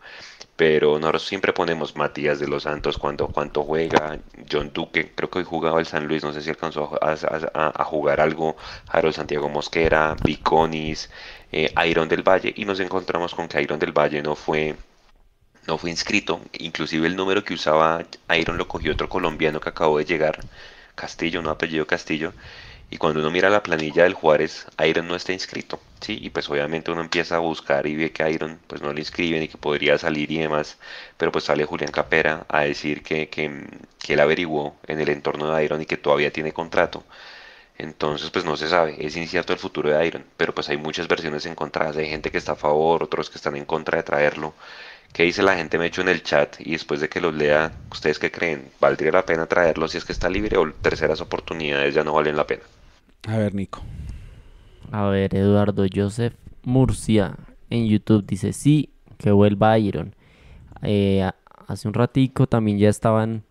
[0.56, 3.28] Pero nosotros siempre ponemos Matías de los Santos cuando
[3.64, 4.18] juega,
[4.50, 8.20] John Duque, creo que hoy jugaba el San Luis, no sé si alcanzó a, jugar
[8.20, 8.56] algo,
[8.88, 11.10] Harold Santiago Mosquera, Viconis,
[11.50, 14.76] eh, Iron del Valle, y nos encontramos con que Iron del Valle no fue
[15.66, 18.02] no fue inscrito, inclusive el número que usaba
[18.36, 20.40] Iron lo cogió otro colombiano que acabó de llegar,
[20.94, 22.32] Castillo, no apellido Castillo,
[22.90, 26.18] y cuando uno mira la planilla del Juárez, Iron no está inscrito, ¿sí?
[26.20, 29.42] Y pues obviamente uno empieza a buscar y ve que Iron pues no le inscriben
[29.42, 30.78] y que podría salir y demás,
[31.16, 33.64] pero pues sale Julián Capera a decir que, que,
[33.98, 37.04] que él averiguó en el entorno de Iron y que todavía tiene contrato.
[37.78, 41.08] Entonces, pues no se sabe, es incierto el futuro de Iron, pero pues hay muchas
[41.08, 44.54] versiones encontradas, hay gente que está a favor, otros que están en contra de traerlo.
[45.12, 45.78] ¿Qué dice la gente?
[45.78, 48.72] Me hecho en el chat y después de que los lea, ¿ustedes qué creen?
[48.80, 52.36] ¿Valdría la pena traerlo si es que está libre o terceras oportunidades ya no valen
[52.36, 52.64] la pena?
[53.26, 53.82] A ver, Nico.
[54.90, 57.36] A ver, Eduardo Joseph Murcia
[57.68, 60.14] en YouTube dice sí, que vuelva Iron.
[60.82, 61.28] Eh,
[61.66, 63.44] hace un ratico también ya estaban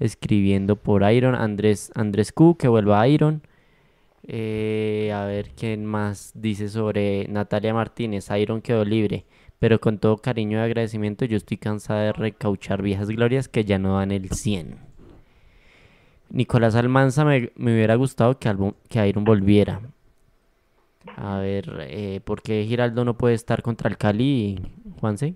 [0.00, 1.34] escribiendo por Iron.
[1.34, 3.42] Andrés, Andrés Q, que vuelva Iron.
[4.24, 8.28] Eh, a ver quién más dice sobre Natalia Martínez.
[8.38, 9.24] Iron quedó libre.
[9.58, 13.78] Pero con todo cariño y agradecimiento, yo estoy cansada de recauchar viejas glorias que ya
[13.78, 14.91] no dan el 100.
[16.32, 18.50] Nicolás Almanza me, hubiera gustado que,
[18.88, 19.82] que Iron volviera.
[21.16, 24.58] A ver, eh, ¿por qué Giraldo no puede estar contra el Cali,
[24.98, 25.34] Juanse?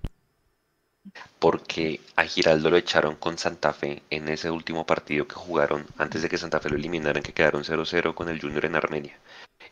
[1.38, 6.22] Porque a Giraldo lo echaron con Santa Fe en ese último partido que jugaron antes
[6.22, 9.18] de que Santa Fe lo eliminaran, que quedaron 0-0 con el Junior en Armenia.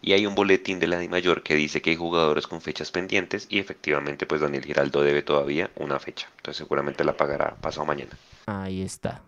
[0.02, 2.90] Y hay un boletín de la Di Mayor que dice que hay jugadores con fechas
[2.90, 6.28] pendientes y efectivamente pues Daniel Giraldo debe todavía una fecha.
[6.36, 8.12] Entonces seguramente la pagará pasado mañana.
[8.46, 9.22] Ahí está.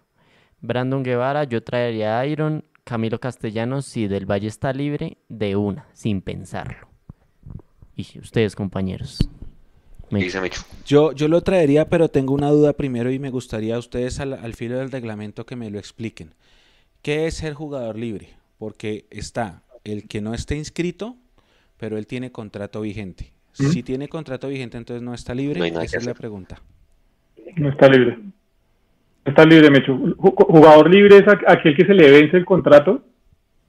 [0.61, 2.65] Brandon Guevara, yo traería a Iron.
[2.85, 6.89] Camilo Castellanos, si Del Valle está libre, de una, sin pensarlo.
[7.97, 9.29] Y ustedes, compañeros.
[10.87, 14.35] Yo, yo lo traería, pero tengo una duda primero y me gustaría a ustedes al,
[14.35, 16.35] al filo del reglamento que me lo expliquen.
[17.03, 18.31] ¿Qué es ser jugador libre?
[18.59, 21.17] Porque está el que no esté inscrito,
[21.77, 23.33] pero él tiene contrato vigente.
[23.53, 25.67] Si tiene contrato vigente, entonces no está libre.
[25.83, 26.61] Esa es la pregunta.
[27.57, 28.19] No está libre.
[29.27, 29.95] Está libre, Mecho.
[30.17, 33.03] Jugador libre es aquel que se le vence el contrato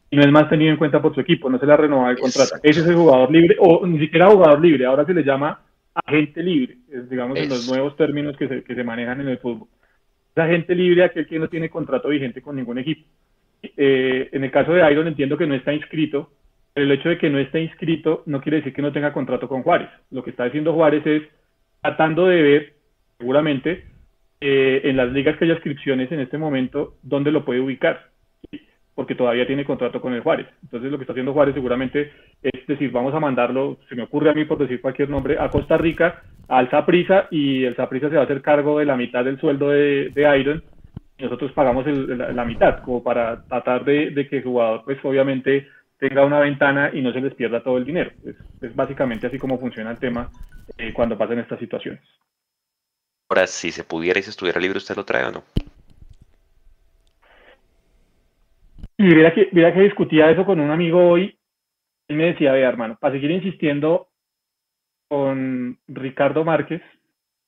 [0.10, 2.12] y no es más tenido en cuenta por su equipo, no se le ha renovado
[2.12, 2.55] el contrato.
[2.62, 5.60] Ese es el jugador libre, o ni siquiera jugador libre, ahora se le llama
[5.93, 6.78] agente libre,
[7.10, 9.68] digamos en los nuevos términos que se, que se manejan en el fútbol.
[10.36, 13.05] Es agente libre aquel que no tiene contrato vigente con ningún equipo.
[13.64, 16.30] Eh, en el caso de Iron entiendo que no está inscrito,
[16.72, 19.47] pero el hecho de que no esté inscrito no quiere decir que no tenga contrato
[19.47, 19.89] con Juárez.
[20.12, 21.24] Lo que está diciendo Juárez es
[21.82, 22.74] tratando de ver,
[23.18, 23.86] seguramente,
[24.40, 28.08] eh, en las ligas que haya inscripciones en este momento, ¿dónde lo puede ubicar?
[28.94, 30.48] Porque todavía tiene contrato con el Juárez.
[30.64, 32.12] Entonces lo que está haciendo Juárez seguramente
[32.42, 35.50] es decir, vamos a mandarlo, se me ocurre a mí por decir cualquier nombre, a
[35.50, 39.26] Costa Rica, al Zaprisa, y el Zaprisa se va a hacer cargo de la mitad
[39.26, 40.64] del sueldo de, Iron,
[41.18, 45.68] y nosotros pagamos la, mitad, como para tratar de, que el jugador, pues obviamente,
[45.98, 48.12] tenga una ventana y no se les pierda todo el dinero.
[48.62, 50.30] Es, básicamente así como funciona el tema
[50.78, 52.02] eh, cuando pasan estas situaciones.
[53.30, 55.44] Ahora, si se pudiera y se estuviera libre, ¿usted lo trae o no?
[58.98, 61.38] Y mira que, mira que discutía eso con un amigo hoy.
[62.08, 64.08] Él me decía, vea, hermano, para seguir insistiendo
[65.10, 66.82] con Ricardo Márquez,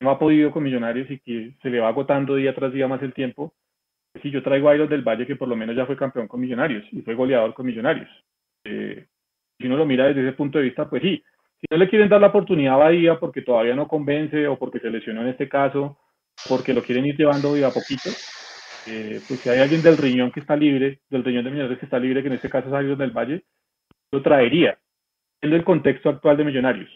[0.01, 3.01] no ha podido con Millonarios y que se le va agotando día tras día más
[3.01, 3.53] el tiempo.
[4.21, 6.39] Si yo traigo a Iron del Valle, que por lo menos ya fue campeón con
[6.39, 8.09] Millonarios y fue goleador con Millonarios.
[8.63, 9.07] Eh,
[9.57, 11.23] si uno lo mira desde ese punto de vista, pues sí,
[11.59, 14.79] si no le quieren dar la oportunidad a Bahía porque todavía no convence o porque
[14.79, 15.97] se lesionó en este caso,
[16.47, 18.09] porque lo quieren ir llevando a poquito,
[18.87, 21.85] eh, pues si hay alguien del riñón que está libre, del riñón de Millonarios que
[21.85, 23.43] está libre, que en este caso es alguien del Valle,
[24.11, 24.77] lo traería.
[25.41, 26.89] en el contexto actual de Millonarios.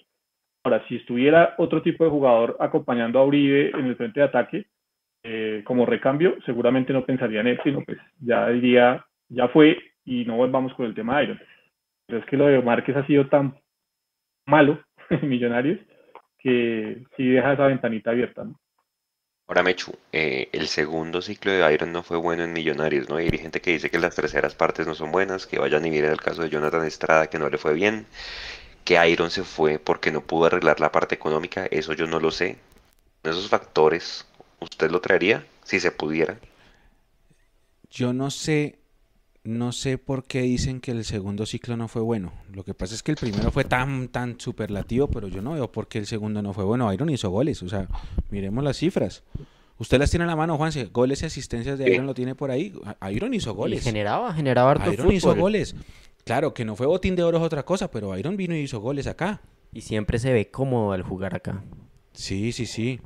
[0.65, 4.65] Ahora, si estuviera otro tipo de jugador acompañando a Uribe en el frente de ataque,
[5.23, 10.25] eh, como recambio, seguramente no pensaría en él, sino pues ya diría, ya fue y
[10.25, 11.41] no volvamos con el tema de Iron.
[12.05, 13.55] Pero es que lo de Márquez ha sido tan
[14.45, 15.79] malo en Millonarios
[16.39, 18.43] que sí deja esa ventanita abierta.
[18.43, 18.59] ¿no?
[19.47, 23.19] Ahora, Mechu, eh, el segundo ciclo de Iron no fue bueno en Millonarios, ¿no?
[23.19, 25.91] Y hay gente que dice que las terceras partes no son buenas, que vayan y
[25.91, 28.05] miren el caso de Jonathan Estrada, que no le fue bien,
[28.83, 32.31] que Iron se fue porque no pudo arreglar la parte económica, eso yo no lo
[32.31, 32.57] sé.
[33.23, 34.27] Esos factores
[34.63, 36.39] ¿Usted lo traería si se pudiera?
[37.89, 38.79] Yo no sé,
[39.43, 42.31] no sé por qué dicen que el segundo ciclo no fue bueno.
[42.53, 45.71] Lo que pasa es que el primero fue tan, tan superlativo, pero yo no veo
[45.71, 46.91] por qué el segundo no fue bueno.
[46.93, 47.87] Iron hizo goles, o sea,
[48.29, 49.23] miremos las cifras.
[49.77, 50.85] Usted las tiene en la mano, Juanse.
[50.85, 52.73] Goles y asistencias de Iron lo tiene por ahí.
[53.11, 53.83] Iron hizo goles.
[53.83, 55.75] generaba, generaba harto Iron hizo goles.
[56.23, 58.79] Claro, que no fue botín de oro es otra cosa, pero Iron vino y hizo
[58.79, 59.41] goles acá.
[59.73, 61.63] Y siempre se ve cómodo al jugar acá.
[62.13, 63.01] Sí, sí, sí.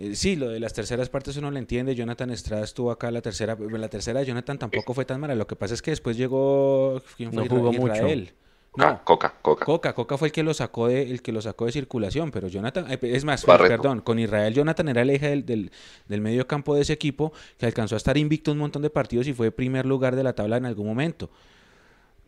[0.00, 1.94] Eh, sí, lo de las terceras partes uno lo entiende.
[1.96, 3.56] Jonathan Estrada estuvo acá la tercera.
[3.58, 5.34] La tercera de Jonathan tampoco fue tan mala.
[5.34, 7.02] Lo que pasa es que después llegó.
[7.16, 7.44] ¿Quién fue?
[7.44, 8.32] No jugó Israel.
[8.76, 9.64] No, ah, Coca, Coca.
[9.64, 12.46] Coca, Coca fue el que lo sacó de, el que lo sacó de circulación, pero
[12.46, 15.72] Jonathan, eh, es más, perdón, con Israel Jonathan era el eje del, del,
[16.06, 19.26] del, medio campo de ese equipo que alcanzó a estar invicto un montón de partidos
[19.26, 21.28] y fue primer lugar de la tabla en algún momento.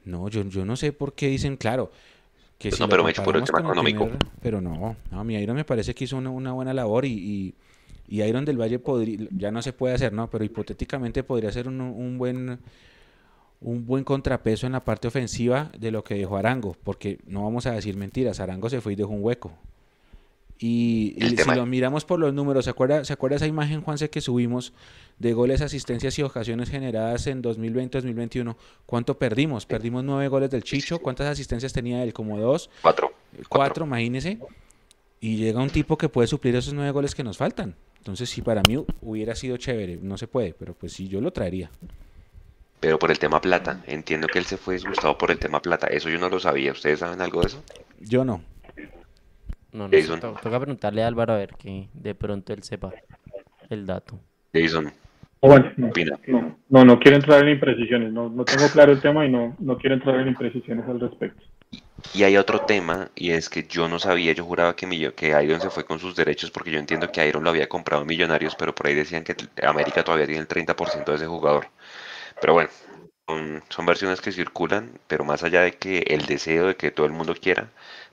[0.04, 1.92] No, yo, yo no sé por qué dicen, claro,
[2.68, 4.11] pues no, pero me hecho por el tema económico.
[4.42, 7.54] pero no, a mi Iron me parece que hizo una, buena labor y,
[8.08, 10.28] y, Iron del Valle podría, ya no se puede hacer, ¿no?
[10.28, 12.58] Pero hipotéticamente podría ser un, buen
[13.62, 17.66] un buen contrapeso en la parte ofensiva de lo que dejó Arango, porque no vamos
[17.66, 19.52] a decir mentiras, Arango se fue y dejó un hueco.
[20.62, 24.20] Y, si lo miramos por los números, ¿se acuerda, ¿se acuerda esa imagen, Juanse, que
[24.20, 24.74] subimos
[25.18, 28.56] de goles, asistencias y ocasiones generadas en 2020-2021?
[28.84, 29.64] ¿Cuánto perdimos?
[29.64, 30.98] Perdimos nueve goles del Chicho.
[30.98, 32.12] ¿Cuántas asistencias tenía él?
[32.12, 32.68] ¿Como dos?
[32.82, 33.11] Cuatro.
[33.48, 34.38] Cuatro, imagínese.
[35.18, 37.74] Y llega un tipo que puede suplir esos nueve goles que nos faltan.
[37.96, 39.98] Entonces, sí, para mí hubiera sido chévere.
[40.02, 41.70] No se puede, pero pues sí, yo lo traería.
[42.80, 43.82] Pero por el tema plata.
[43.86, 45.86] Entiendo que él se fue disgustado por el tema plata.
[45.86, 46.72] Eso yo no lo sabía.
[46.72, 47.62] ¿Ustedes saben algo de eso?
[48.00, 48.42] Yo no.
[49.72, 52.92] No, no toca preguntarle a Álvaro a ver que de pronto él sepa
[53.68, 54.18] el dato.
[54.52, 54.92] Jason.
[55.42, 59.30] Bueno, no, no, no, quiero entrar en imprecisiones, no, no tengo claro el tema y
[59.30, 61.42] no, no quiero entrar en imprecisiones al respecto.
[62.12, 65.60] Y hay otro tema, y es que yo no sabía, yo juraba que, que Iron
[65.60, 68.74] se fue con sus derechos, porque yo entiendo que Iron lo había comprado Millonarios, pero
[68.74, 71.68] por ahí decían que América todavía tiene el 30% de ese jugador.
[72.40, 72.70] Pero bueno,
[73.26, 77.06] son, son, versiones que circulan, pero más allá de que el deseo de que todo
[77.06, 77.70] el mundo quiera,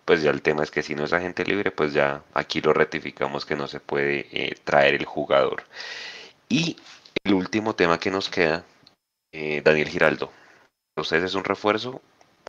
[0.07, 2.71] pues ya el tema es que si no es agente libre, pues ya aquí lo
[2.71, 5.63] ratificamos que no se puede eh, traer el jugador.
[6.47, 6.77] Y
[7.25, 8.63] el último tema que nos queda,
[9.33, 10.31] eh, Daniel Giraldo.
[10.95, 12.01] ¿Ustedes es un refuerzo?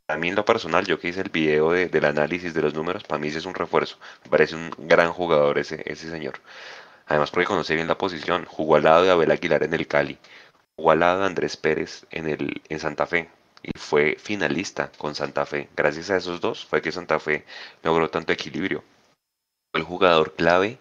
[0.05, 3.03] Para mí en lo personal, yo que hice el video del análisis de los números,
[3.03, 3.97] para mí ese es un refuerzo.
[4.23, 6.39] Me parece un gran jugador ese, ese señor.
[7.07, 8.45] Además porque conoce bien la posición.
[8.45, 10.17] Jugó al lado de Abel Aguilar en el Cali.
[10.77, 13.29] Jugó al lado de Andrés Pérez en, el, en Santa Fe
[13.63, 15.69] y fue finalista con Santa Fe.
[15.75, 17.45] Gracias a esos dos fue que Santa Fe
[17.83, 18.83] logró tanto equilibrio.
[19.71, 20.79] Fue el jugador clave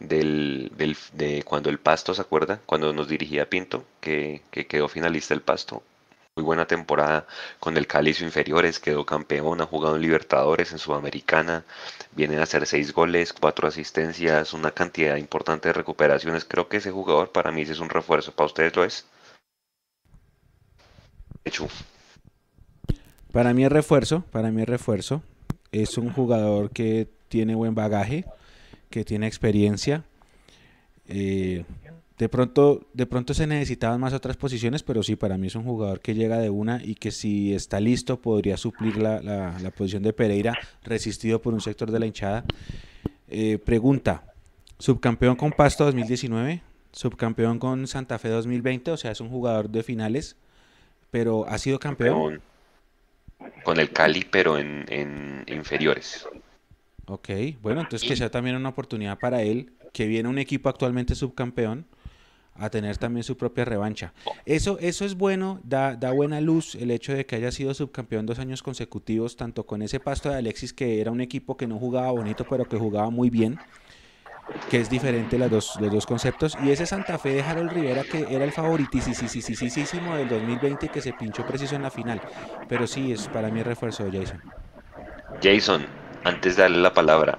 [0.00, 0.72] del,
[1.12, 2.60] de cuando el Pasto, ¿se acuerda?
[2.66, 5.82] Cuando nos dirigía Pinto, que, quedó finalista el Pasto.
[6.36, 7.28] Muy buena temporada
[7.60, 11.64] con el Cálizo Inferiores, quedó campeón, ha jugado en Libertadores, en Sudamericana,
[12.10, 16.44] vienen a hacer seis goles, cuatro asistencias, una cantidad importante de recuperaciones.
[16.44, 18.32] Creo que ese jugador para mí es un refuerzo.
[18.32, 19.06] ¿Para ustedes lo es?
[21.44, 21.68] Hecho.
[23.34, 25.20] Para mí es refuerzo, para mí es refuerzo.
[25.72, 28.24] Es un jugador que tiene buen bagaje,
[28.90, 30.04] que tiene experiencia.
[31.08, 31.64] Eh,
[32.16, 35.64] de pronto, de pronto se necesitaban más otras posiciones, pero sí, para mí es un
[35.64, 40.04] jugador que llega de una y que si está listo podría suplir la, la, posición
[40.04, 42.44] de Pereira, resistido por un sector de la hinchada.
[43.26, 44.32] Eh, pregunta,
[44.78, 46.62] subcampeón con Pasto 2019,
[46.92, 50.36] subcampeón con Santa Fe 2020, o sea, es un jugador de finales,
[51.10, 52.40] pero ha sido campeón
[53.62, 56.26] con el Cali, pero en, inferiores.
[57.06, 57.30] Ok,
[57.60, 61.86] bueno, entonces que sea también una oportunidad para él, que viene un equipo actualmente subcampeón,
[62.56, 64.12] a tener también su propia revancha.
[64.46, 68.26] Eso, eso es bueno, da, da buena luz el hecho de que haya sido subcampeón
[68.26, 71.78] dos años consecutivos, tanto con ese pasto de Alexis, que era un equipo que no
[71.78, 73.58] jugaba bonito, pero que jugaba muy bien,
[74.70, 76.56] que es diferente las dos, los dos conceptos.
[76.62, 81.12] Y ese Santa Fe de Harold Rivera, que era el favoritísimo del 2020 que se
[81.12, 82.20] pinchó preciso en la final.
[82.68, 84.40] Pero sí, es para mí refuerzo Jason.
[85.42, 85.86] Jason,
[86.24, 87.38] antes de darle la palabra,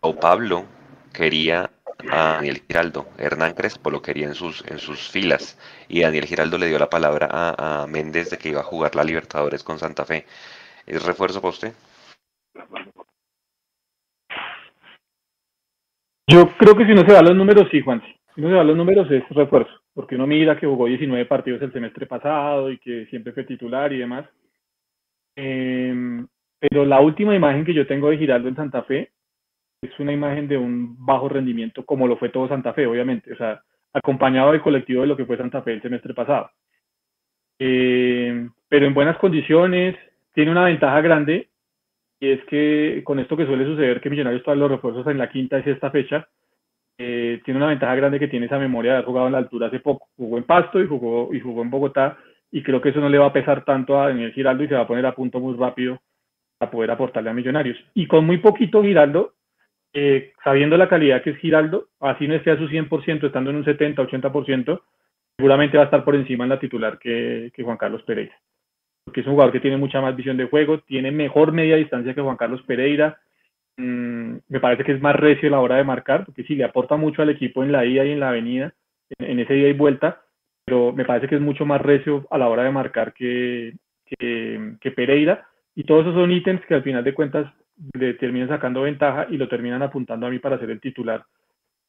[0.00, 0.64] o Pablo
[1.12, 1.70] quería
[2.10, 5.58] a Daniel Giraldo, Hernán Crespo lo quería en sus, en sus filas
[5.88, 8.94] y Daniel Giraldo le dio la palabra a, a Méndez de que iba a jugar
[8.94, 10.26] la Libertadores con Santa Fe.
[10.86, 11.74] ¿Es refuerzo para usted?
[16.28, 18.02] Yo creo que si no se va a los números, sí, Juan.
[18.34, 21.24] Si no se va a los números es refuerzo, porque uno mira que jugó 19
[21.26, 24.26] partidos el semestre pasado y que siempre fue titular y demás.
[25.36, 26.26] Em,
[26.58, 29.12] pero la última imagen que yo tengo de Giraldo en Santa Fe
[29.82, 33.32] es una imagen de un bajo rendimiento, como lo fue todo Santa Fe, obviamente.
[33.32, 33.62] O sea,
[33.92, 36.50] acompañado del colectivo de lo que fue Santa Fe el semestre pasado.
[37.58, 39.96] Eh, pero en buenas condiciones,
[40.34, 41.48] tiene una ventaja grande,
[42.20, 45.28] y es que con esto que suele suceder, que Millonarios todos los refuerzos en la
[45.28, 46.28] quinta y sexta fecha,
[46.98, 49.66] eh, tiene una ventaja grande que tiene esa memoria de haber jugado en la altura
[49.66, 50.08] hace poco.
[50.16, 52.16] Jugó en Pasto y jugó, y jugó en Bogotá,
[52.50, 54.74] y creo que eso no le va a pesar tanto a Daniel Giraldo y se
[54.74, 56.00] va a poner a punto muy rápido
[56.58, 57.76] para poder aportarle a Millonarios.
[57.94, 59.34] Y con muy poquito Giraldo,
[59.92, 63.56] eh, sabiendo la calidad que es Giraldo, así no esté a su 100%, estando en
[63.56, 64.82] un 70, 80%,
[65.36, 68.34] seguramente va a estar por encima en la titular que, Juan Carlos Pereira.
[69.06, 72.12] Porque es un jugador que tiene mucha más visión de juego, tiene mejor media distancia
[72.12, 73.18] que Juan Carlos Pereira.
[73.78, 76.64] Mm, me parece que es más recio a la hora de marcar, porque sí, le
[76.64, 78.74] aporta mucho al equipo en la ida y en la avenida,
[79.18, 80.20] en, ese día y vuelta,
[80.66, 83.74] pero me parece que es mucho más recio a la hora de marcar que,
[84.18, 85.46] que Pereira.
[85.74, 87.52] Y todos esos son ítems que al final de cuentas
[87.94, 91.24] le terminan sacando ventaja y lo terminan apuntando a mí para ser el titular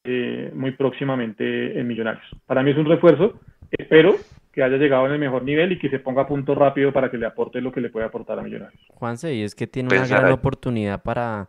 [0.04, 2.24] eh, muy próximamente en Millonarios.
[2.46, 3.40] Para mí es un refuerzo,
[3.70, 4.16] espero
[4.58, 7.08] que haya llegado en el mejor nivel y que se ponga a punto rápido para
[7.12, 8.80] que le aporte lo que le puede aportar a Millonarios.
[8.88, 11.48] Juanse, y es que tiene una gran oportunidad para,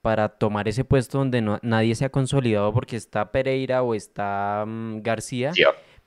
[0.00, 4.64] para tomar ese puesto donde no, nadie se ha consolidado porque está Pereira o está
[4.66, 5.52] mm, García,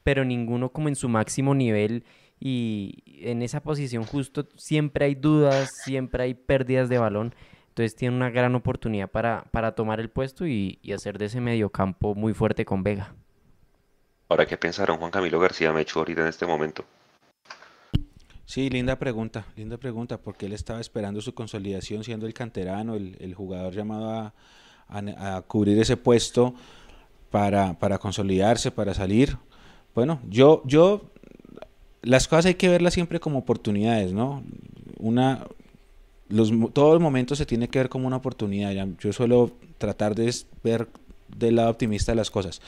[0.01, 2.05] pero ninguno como en su máximo nivel
[2.39, 7.35] y en esa posición justo siempre hay dudas, siempre hay pérdidas de balón.
[7.68, 12.15] Entonces tiene una gran oportunidad para, para tomar el puesto y, hacer de ese mediocampo
[12.15, 13.13] muy fuerte con Vega.
[14.32, 16.86] Ahora, ¿qué pensaron Juan Camilo García Mecho ahorita en este momento?
[18.45, 23.34] Sí, linda pregunta, linda pregunta, porque él estaba esperando su consolidación siendo el canterano, el,
[23.36, 24.32] jugador llamado
[24.88, 26.56] a, cubrir ese puesto
[27.30, 29.38] para, consolidarse, para salir.
[29.94, 31.02] Bueno, yo, yo,
[32.02, 34.45] las cosas hay que verlas siempre como oportunidades, ¿no?
[34.98, 35.45] Una,
[36.30, 38.72] los, todos los momentos se tiene que ver como una oportunidad.
[38.98, 40.34] Yo suelo tratar de
[40.64, 40.88] ver
[41.28, 42.62] del lado optimista las cosas.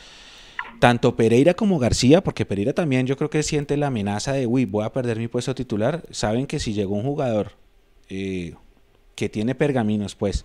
[0.84, 4.66] Tanto Pereira como García, porque Pereira también yo creo que siente la amenaza de, uy,
[4.66, 6.04] voy a perder mi puesto titular.
[6.12, 7.54] Saben que si llegó un jugador
[8.10, 8.56] eh,
[9.16, 10.44] que tiene pergaminos, pues,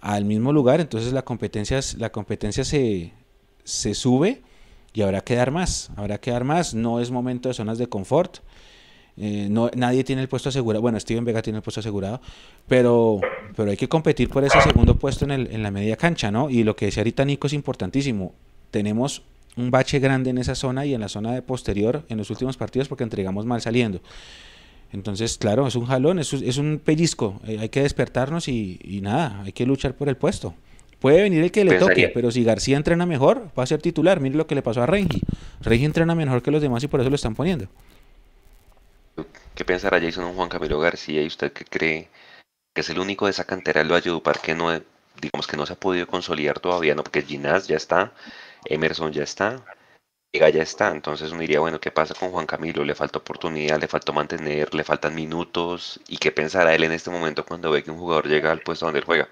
[0.00, 3.12] al mismo lugar, entonces la competencia, la competencia se,
[3.64, 4.40] se sube
[4.92, 6.72] y habrá que dar más, habrá que dar más.
[6.72, 8.36] No es momento de zonas de confort.
[9.16, 10.80] Eh, no, nadie tiene el puesto asegurado.
[10.80, 12.20] Bueno, Steven Vega tiene el puesto asegurado,
[12.68, 13.20] pero,
[13.56, 16.50] pero hay que competir por ese segundo puesto en, el, en la media cancha, ¿no?
[16.50, 18.32] Y lo que decía ahorita Nico es importantísimo.
[18.70, 19.24] Tenemos
[19.56, 22.56] un bache grande en esa zona y en la zona de posterior en los últimos
[22.56, 24.00] partidos porque entregamos mal saliendo.
[24.92, 27.40] Entonces, claro, es un jalón, es, es un pellizco.
[27.46, 30.54] Eh, hay que despertarnos y, nada, hay que luchar por el puesto.
[30.98, 34.20] Puede venir el que le toque, pero si García entrena mejor, va a ser titular.
[34.20, 35.20] Mire lo que le pasó a Rengi.
[35.60, 37.68] Rengi entrena mejor que los demás y por eso lo están poniendo.
[39.54, 42.08] ¿Qué pensará Jason Juan Camilo García y usted qué cree
[42.74, 44.70] que es el único de esa cantera del Valledupar que no,
[45.20, 47.02] digamos que no se ha podido consolidar todavía, ¿no?
[47.02, 48.12] Porque Ginás ya está,
[48.64, 49.64] Emerson ya está,
[50.32, 52.84] Vega ya está, entonces uno diría, bueno, ¿qué pasa con Juan Camilo?
[52.84, 57.10] Le falta oportunidad, le falta mantener, le faltan minutos, ¿y qué pensará él en este
[57.10, 59.28] momento cuando ve que un jugador llega al puesto donde él juega?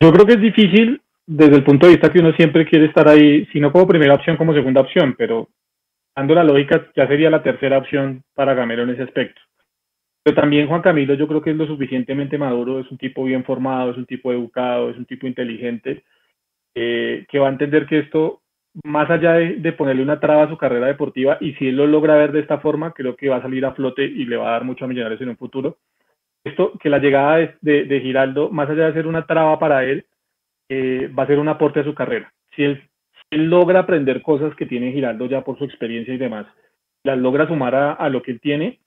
[0.00, 3.08] Yo creo que es difícil desde el punto de vista que uno siempre quiere estar
[3.08, 5.48] ahí, si no como primera opción, como segunda opción, pero
[6.14, 9.40] dando la lógica, ya sería la tercera opción para Gamero en ese aspecto.
[10.24, 13.44] Pero también Juan Camilo yo creo que es lo suficientemente maduro, es un tipo bien
[13.44, 16.02] formado, es un tipo educado, es un tipo inteligente,
[16.74, 18.40] eh, que va a entender que esto,
[18.84, 22.16] más allá de, ponerle una traba a su carrera deportiva, y si él lo logra
[22.16, 24.52] ver de esta forma, creo que va a salir a flote y le va a
[24.52, 25.76] dar mucho a Millonarios en un futuro.
[26.42, 30.06] Esto, que la llegada de, Giraldo, más allá de ser una traba para él,
[30.70, 32.32] eh, va a ser un aporte a su carrera.
[32.56, 32.80] Si él
[33.30, 36.46] logra aprender cosas que tiene Giraldo ya por su experiencia y demás,
[37.02, 38.80] las logra sumar a, lo que él tiene,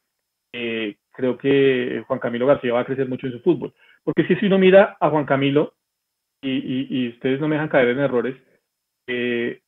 [0.53, 3.73] eh, creo que Juan Camilo García va a crecer mucho en su fútbol.
[4.03, 5.73] Porque si, uno mira a Juan Camilo,
[6.43, 8.35] y, ustedes no me dejan caer en errores,
[9.07, 9.61] eh,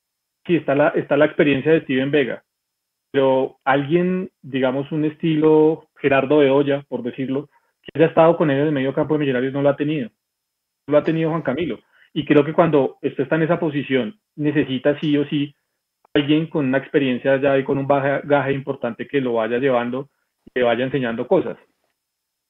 [0.45, 2.43] sí está la, está la experiencia de Steven Vega,
[3.11, 7.49] pero alguien, digamos, un estilo Gerardo de Olla, por decirlo,
[7.81, 10.09] que haya estado con él en el medio campo de Millonarios, no lo ha tenido.
[10.87, 11.79] No lo ha tenido Juan Camilo.
[12.13, 15.55] Y creo que cuando usted está en esa posición, necesita sí o sí
[16.13, 20.18] alguien con una experiencia ya y con un bagaje importante que lo vaya llevando y
[20.53, 21.57] que vaya enseñando cosas.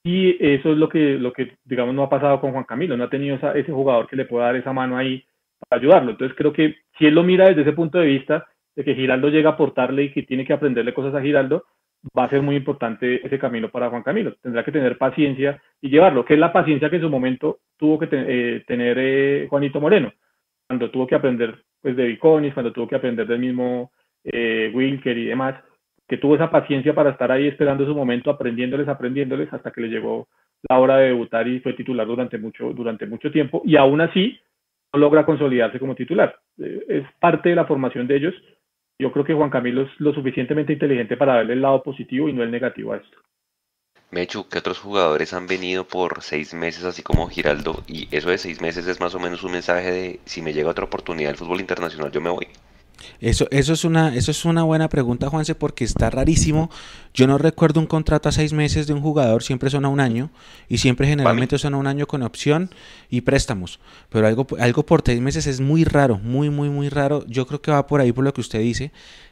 [0.03, 3.03] Y eso es lo que, lo que digamos, no ha pasado con Juan Camilo, no
[3.03, 5.23] ha tenido ese jugador que le pueda dar esa mano ahí
[5.67, 6.11] para ayudarlo.
[6.11, 9.29] Entonces creo que si él lo mira desde ese punto de vista, de que Giraldo
[9.29, 11.65] llega a aportarle y que tiene que aprenderle cosas a Giraldo,
[12.17, 14.35] va a ser muy importante ese camino para Juan Camilo.
[14.41, 17.99] Tendrá que tener paciencia y llevarlo, que es la paciencia que en su momento tuvo
[17.99, 20.13] que eh, tener eh, Juanito Moreno,
[20.67, 23.91] cuando tuvo que aprender pues, de Viconis, cuando tuvo que aprender del mismo
[24.23, 25.55] eh, Wilker y demás,
[26.09, 29.89] que tuvo esa paciencia para estar ahí esperando su momento, aprendiéndoles, aprendiéndoles, hasta que le
[29.89, 30.27] llegó
[30.67, 34.37] la hora de debutar y fue titular durante mucho, durante mucho tiempo, y aún así
[34.91, 36.35] no logra consolidarse como titular.
[36.57, 38.33] es parte de la formación de ellos,
[38.97, 42.33] yo creo que Juan Camilo es lo suficientemente inteligente para darle el lado positivo y
[42.33, 43.17] no el negativo a esto.
[44.11, 47.83] Mechu, ¿qué otros jugadores han venido por seis meses, así como Giraldo?
[47.87, 50.71] Y eso de seis meses es más o menos un mensaje de si me llega
[50.71, 52.47] otra oportunidad del fútbol internacional, yo me voy.
[53.19, 56.69] Eso, eso, es una, eso es una buena pregunta, Juanse, porque está rarísimo.
[57.13, 59.99] Yo no recuerdo un contrato a seis meses de un jugador, siempre son a un
[59.99, 60.29] año,
[60.67, 62.69] y siempre generalmente son a un año con opción
[63.09, 63.79] y préstamos.
[64.09, 67.25] Pero algo, algo por seis meses es muy raro, muy, muy, muy raro.
[67.27, 68.91] Yo creo que va por ahí por lo que usted dice.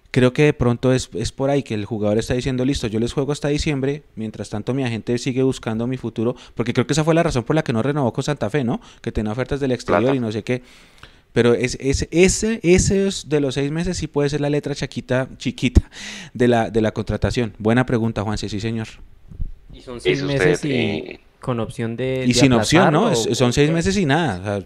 [0.09, 2.99] Creo que de pronto es, es por ahí que el jugador está diciendo, listo, yo
[2.99, 6.93] les juego hasta diciembre, mientras tanto mi agente sigue buscando mi futuro, porque creo que
[6.93, 8.79] esa fue la razón por la que no renovó con Santa Fe, ¿no?
[9.01, 10.63] Que tenía ofertas del exterior y no sé qué.
[11.37, 15.27] Pero es, es, ese, ese de los seis meses sí puede ser la letra chiquita,
[15.37, 15.83] chiquita
[16.33, 17.53] de la, de la contratación.
[17.59, 18.87] Buena pregunta, Juan, sí, señor.
[19.71, 22.25] Y son seis meses y eh, con opción de.
[22.25, 23.13] Y sin opción, ¿no?
[23.13, 24.63] son seis meses y nada.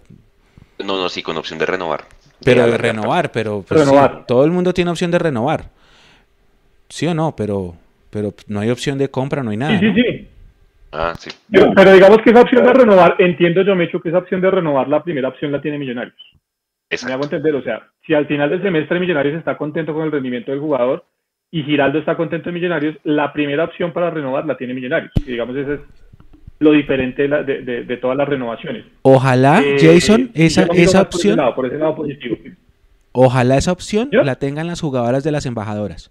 [0.78, 2.06] no, no, sí, con opción de renovar.
[2.42, 3.86] Pero de, renovar, pero pues,
[4.26, 5.68] todo el mundo tiene opción de renovar.
[6.88, 7.36] ¿Sí o no?
[7.36, 7.76] Pero,
[8.08, 9.78] pero no hay opción de compra, no hay nada.
[9.78, 10.28] Sí, sí, sí.
[10.90, 11.30] Ah, sí.
[11.50, 14.50] Pero, digamos que esa opción de renovar, entiendo yo, me hecho que esa opción de
[14.50, 16.16] renovar, la primera opción la tiene Millonarios.
[17.06, 20.12] Me hago entender, o sea, si al final del semestre Millonarios está contento con el
[20.12, 21.04] rendimiento del jugador
[21.50, 25.12] y Giraldo está contento en Millonarios, la primera opción para renovar la tiene Millonarios.
[25.16, 25.80] Y digamos, ese es
[26.58, 28.84] lo diferente de, todas las renovaciones.
[29.02, 31.38] Ojalá, eh, Jason, esa, esa opción...
[31.54, 32.36] Por ese, lado, positivo.
[33.12, 36.10] Ojalá esa opción la tengan las jugadoras de las embajadoras.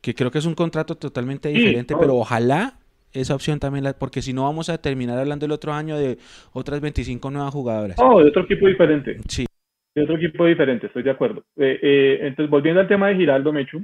[0.00, 2.78] Que creo que es un contrato totalmente diferente, pero ojalá
[3.12, 6.18] esa opción también, la, porque si no vamos a terminar hablando el otro año de
[6.52, 7.96] otras 25 nuevas jugadoras.
[8.00, 9.18] Oh, de otro equipo diferente.
[9.28, 9.46] Sí.
[9.94, 11.44] De otro equipo diferente, estoy de acuerdo.
[11.56, 13.82] Eh, eh, entonces, volviendo al tema de Giraldo Mechu,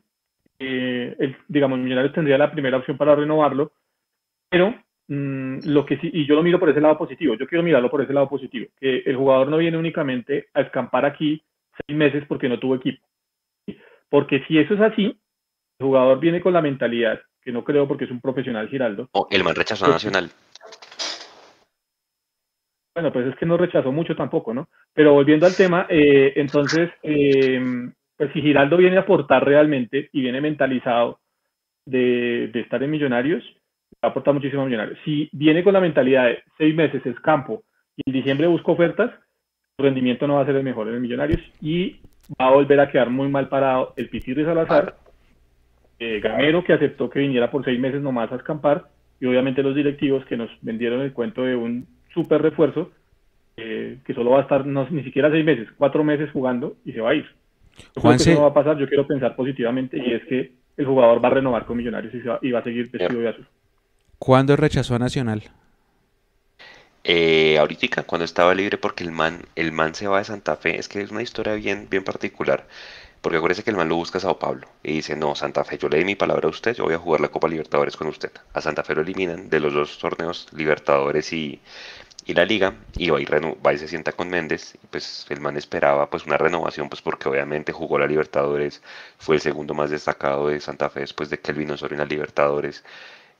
[0.59, 3.73] eh, el, digamos, Millonarios tendría la primera opción para renovarlo,
[4.49, 4.75] pero
[5.09, 7.91] mm, lo que sí, y yo lo miro por ese lado positivo, yo quiero mirarlo
[7.91, 11.43] por ese lado positivo, que el jugador no viene únicamente a escampar aquí
[11.87, 13.07] seis meses porque no tuvo equipo.
[14.09, 15.15] Porque si eso es así,
[15.79, 19.09] el jugador viene con la mentalidad que no creo porque es un profesional Giraldo.
[19.13, 20.29] Oh, el man rechazó a Nacional.
[22.95, 24.69] Bueno, pues es que no rechazó mucho tampoco, ¿no?
[24.93, 27.59] Pero volviendo al tema, eh, entonces, eh,
[28.19, 31.21] pues si Giraldo viene a aportar realmente y viene mentalizado
[31.87, 33.43] de, estar en Millonarios,
[33.95, 34.99] va a aportar muchísimo a Millonarios.
[35.07, 37.63] Si viene con la mentalidad de seis meses es campo
[37.97, 39.11] y en diciembre busca ofertas,
[39.75, 41.99] su rendimiento no va a ser el mejor en el Millonarios y
[42.39, 45.08] va a volver a quedar muy mal parado el Pitirri Salazar
[45.99, 48.89] eh, Gamero, que aceptó que viniera por seis meses nomás a escampar,
[49.21, 52.91] y obviamente los directivos que nos vendieron el cuento de un súper refuerzo,
[53.57, 57.01] eh, que solo va a estar ni siquiera seis meses, cuatro meses jugando y se
[57.01, 57.27] va a ir.
[58.01, 61.23] Que eso no va a pasar, yo quiero pensar positivamente, y es que el jugador
[61.23, 63.47] va a renovar con Millonarios y, va, a seguir vestido de azul.
[64.19, 65.43] ¿Cuándo rechazó a Nacional?
[67.05, 70.79] Eh, ahorita cuando estaba libre porque el man, el man se va de Santa Fe,
[70.79, 72.67] es que es una historia bien, bien particular.
[73.21, 75.79] Porque acuérdese que el man lo busca a Sao Paulo y dice, no, Santa Fe,
[75.79, 78.07] yo le di mi palabra a usted, yo voy a jugar la Copa Libertadores con
[78.07, 78.31] usted.
[78.53, 81.61] A Santa Fe lo eliminan de los dos torneos Libertadores y,
[82.27, 84.75] la Liga y va y, y se sienta con Méndez.
[84.83, 88.83] Y pues el man esperaba pues una renovación, pues porque obviamente jugó la Libertadores,
[89.19, 92.85] fue el segundo más destacado de Santa Fe después de vino sobre en la Libertadores.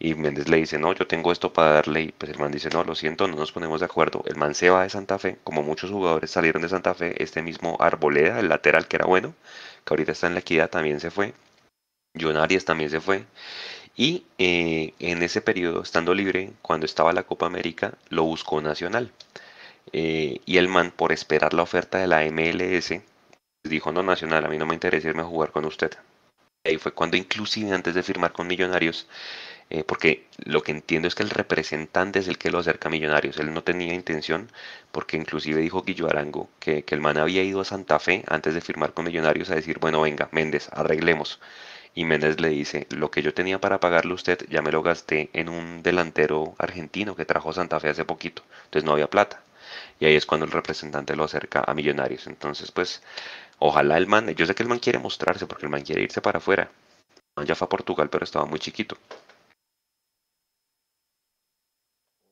[0.01, 2.03] Y Méndez le dice, no, yo tengo esto para darle.
[2.03, 4.23] Y pues el man dice, no, lo siento, no nos ponemos de acuerdo.
[4.27, 7.21] El man se va de Santa Fe, como muchos jugadores salieron de Santa Fe.
[7.23, 9.35] Este mismo Arboleda, el lateral que era bueno,
[9.85, 11.35] que ahorita está en la equidad, también se fue.
[12.21, 13.25] John también se fue.
[13.97, 19.13] Y eh, en ese periodo, estando libre, cuando estaba la Copa América, lo buscó Nacional.
[19.93, 23.01] Eh, y el man, por esperar la oferta de la MLS,
[23.65, 25.93] dijo, no, Nacional, a mí no me interesa irme a jugar con usted.
[26.65, 29.07] Ahí fue cuando inclusive antes de firmar con Millonarios,
[29.71, 32.91] eh, porque lo que entiendo es que el representante es el que lo acerca a
[32.91, 33.39] Millonarios.
[33.39, 34.51] Él no tenía intención,
[34.93, 38.55] porque inclusive dijo Guillo Arango que, que, el man había ido a Santa Fe antes
[38.55, 41.41] de firmar con Millonarios a decir, bueno, venga, Méndez, arreglemos.
[41.95, 44.83] Y Méndez le dice, lo que yo tenía para pagarle a usted ya me lo
[44.83, 49.43] gasté en un delantero argentino que trajo Santa Fe hace poquito, entonces no había plata.
[50.01, 52.27] Y ahí es cuando el representante lo acerca a Millonarios.
[52.27, 53.03] Entonces, pues,
[53.59, 56.21] ojalá el man, yo sé que el man quiere mostrarse porque el man quiere irse
[56.21, 56.71] para afuera.
[57.45, 58.97] ya fue a Portugal, pero estaba muy chiquito.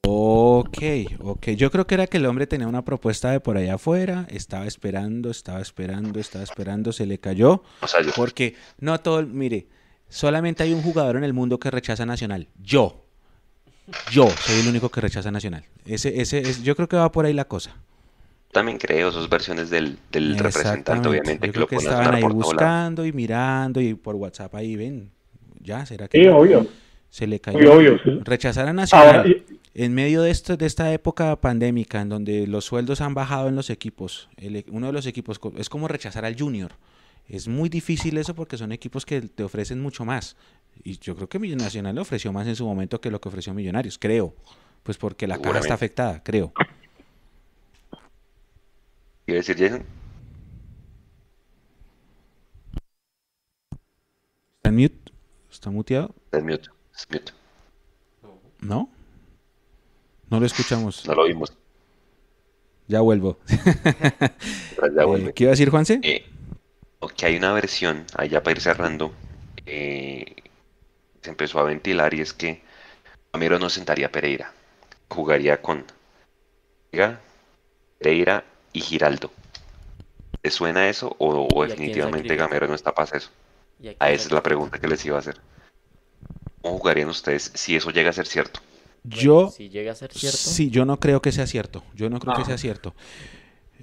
[0.09, 0.79] Ok,
[1.21, 1.49] ok.
[1.51, 4.67] Yo creo que era que el hombre tenía una propuesta de por allá afuera, estaba
[4.67, 7.63] esperando, estaba esperando, estaba esperando, se le cayó.
[8.15, 9.67] Porque no todo, mire,
[10.09, 12.49] Solamente hay un jugador en el mundo que rechaza Nacional.
[12.63, 13.03] Yo.
[14.11, 15.65] Yo soy el único que rechaza Nacional.
[15.85, 17.77] Ese, ese, es, yo creo que va por ahí la cosa.
[18.53, 21.47] También creo, sus versiones del, del representante, obviamente.
[21.47, 25.11] Yo creo que, estaban ahí buscando y mirando y por WhatsApp ahí ven.
[25.61, 26.67] Ya, ¿será que sí, obvio.
[27.11, 27.75] se le cayó?
[27.75, 28.21] Obvio, sí.
[28.23, 29.45] Rechazar a Nacional.
[29.79, 33.57] En medio de, esto, de esta época pandémica, en donde los sueldos han bajado en
[33.57, 36.73] los equipos, el, uno de los equipos es como rechazar al Junior.
[37.29, 40.39] Es muy difícil eso porque son equipos que te ofrecen mucho más.
[40.83, 43.53] Y yo creo que Nacional le ofreció más en su momento que lo que ofreció
[43.53, 44.35] Millonarios, creo.
[44.83, 46.55] Pues porque la caja está afectada, creo.
[49.27, 49.85] ¿Qué decir Jason?
[54.57, 55.13] ¿Está en mute?
[55.53, 56.15] ¿Está muteado?
[56.25, 56.69] Está en mute.
[56.95, 57.33] Es mute.
[58.63, 58.96] ¿No?
[60.31, 61.07] No lo escuchamos.
[61.07, 61.53] No lo vimos.
[62.89, 63.39] Ya vuelvo.
[63.49, 65.03] ya.
[65.03, 66.01] Eh, ¿Qué iba a decir, Juanse?
[66.03, 66.25] Eh,
[67.17, 69.13] que hay una versión, allá para ir cerrando,
[69.65, 70.37] eh,
[71.23, 72.63] se empezó a ventilar y es que
[73.33, 74.53] Gamero no sentaría a Pereira.
[75.09, 75.85] Jugaría con
[77.99, 79.31] Pereira y Giraldo.
[80.43, 83.31] ¿Le suena eso o, definitivamente Gamero no está para eso?
[83.99, 85.41] A esa es la pregunta que les iba a hacer.
[86.63, 88.61] ¿Cómo jugarían ustedes si eso llega a ser cierto?
[89.09, 90.39] Yo, si llega a ser cierto.
[90.39, 91.83] Sí, yo no creo que sea cierto.
[91.95, 92.95] Yo no creo que sea cierto.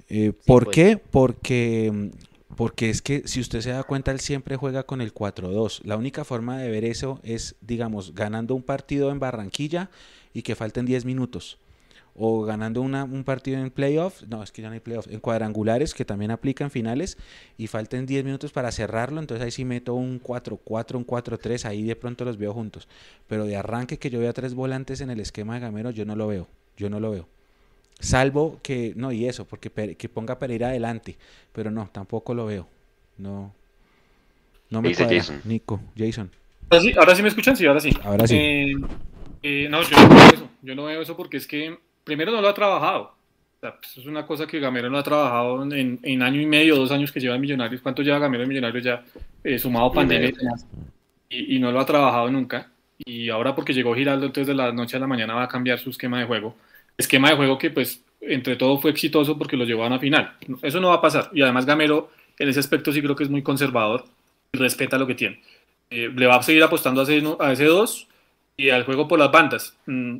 [0.08, 0.74] Eh, ¿Por pues.
[0.74, 0.96] qué?
[0.98, 2.10] Porque,
[2.56, 5.82] porque es que si usted se da cuenta, él siempre juega con el 4-2.
[5.84, 9.90] La única forma de ver eso es, digamos, ganando un partido en Barranquilla
[10.32, 11.58] y que falten 10 minutos
[12.16, 15.94] o ganando un partido en playoff, no, es que ya no hay playoff, en cuadrangulares
[15.94, 17.18] que también aplican finales
[17.58, 21.82] y falten 10 minutos para cerrarlo, entonces ahí sí meto un 4-4, un 4-3, ahí
[21.82, 22.88] de pronto los veo juntos.
[23.26, 26.14] Pero de arranque que yo vea tres volantes en el esquema de Gamero, yo no
[26.14, 26.46] lo veo,
[26.76, 27.28] yo no lo veo.
[27.98, 31.16] Salvo que, no, y eso, porque que ponga Pereira adelante,
[31.52, 32.68] pero no, tampoco lo veo.
[33.18, 33.52] No,
[34.70, 35.40] no me dice Jason.
[35.44, 36.30] Nico, Jason.
[36.70, 37.90] Ahora sí, ahora sí me escuchan, sí, ahora sí.
[38.02, 38.36] Ahora sí.
[38.36, 38.74] Eh,
[39.42, 42.40] eh, no, yo no veo eso, yo no veo eso porque es que primero no
[42.40, 43.14] lo ha trabajado.
[43.60, 47.10] Pues, es una cosa que Gamero no ha trabajado en, año y medio, dos años
[47.10, 47.80] que lleva en Millonarios.
[47.80, 49.02] ¿Cuánto lleva Gamero en Millonarios ya?
[49.42, 50.32] Eh, sumado pandemia
[51.30, 52.70] y, y, no lo ha trabajado nunca.
[52.98, 55.78] Y ahora porque llegó Giraldo, entonces de la noche a la mañana va a cambiar
[55.78, 56.54] su esquema de juego.
[56.96, 60.34] Esquema de juego que pues entre todo fue exitoso porque lo llevó a final.
[60.62, 61.30] Eso no va a pasar.
[61.32, 64.04] Y además Gamero en ese aspecto sí creo que es muy conservador
[64.52, 65.40] y respeta lo que tiene.
[65.90, 68.08] Eh, le va a seguir apostando a ese, a ese dos
[68.56, 69.76] y al juego por las bandas.
[69.86, 70.18] Mm,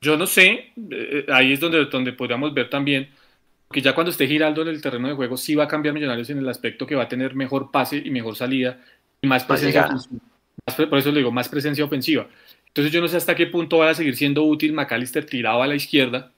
[0.00, 3.08] yo no sé, eh, ahí es donde, donde podríamos ver también
[3.70, 6.30] que ya cuando esté Giraldo en el terreno de juego, sí va a cambiar Millonarios
[6.30, 8.78] en el aspecto que va a tener mejor pase y mejor salida
[9.20, 10.20] y más presencia ofensiva.
[10.88, 12.28] por eso le digo, más presencia ofensiva.
[12.68, 15.66] Entonces yo no sé hasta qué punto va a seguir siendo útil McAllister tirado a
[15.66, 16.32] la izquierda,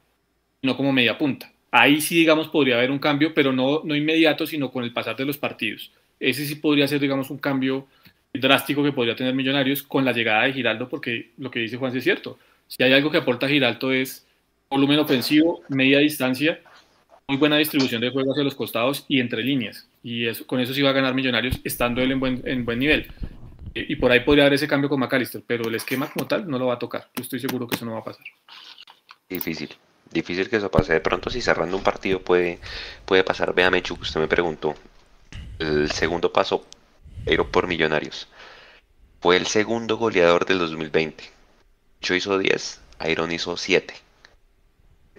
[0.62, 1.52] no como media punta.
[1.70, 5.16] Ahí sí, digamos, podría haber un cambio, pero no, no inmediato, sino con el pasar
[5.16, 5.93] de los partidos.
[6.18, 7.86] Ese sí podría ser, digamos, un cambio
[8.32, 11.94] drástico que podría tener Millonarios con la llegada de Giraldo, porque lo que dice Juan
[11.94, 12.39] es cierto
[12.69, 14.27] si hay algo que aporta Giraldo es
[14.70, 16.61] volumen ofensivo, media distancia,
[17.27, 19.89] muy buena distribución de juego hacia los costados y entre líneas.
[20.03, 22.78] Y eso, con eso sí va a ganar Millonarios estando él en buen, en buen
[22.78, 23.11] nivel.
[23.74, 26.59] Y, por ahí podría haber ese cambio con McAllister, pero el esquema como tal no
[26.59, 27.09] lo va a tocar.
[27.15, 28.24] Yo estoy seguro que eso no va a pasar.
[29.28, 29.70] Difícil.
[30.11, 30.95] Difícil que eso pase.
[30.95, 32.59] De pronto, si cerrando un partido puede,
[33.05, 33.55] puede pasar.
[33.55, 34.74] Vea, Mechu, usted me preguntó.
[35.59, 36.66] El segundo paso,
[37.24, 38.27] pero por Millonarios.
[39.20, 41.38] Fue el segundo goleador del 2020
[42.01, 43.95] yo hizo 10, Iron hizo 7.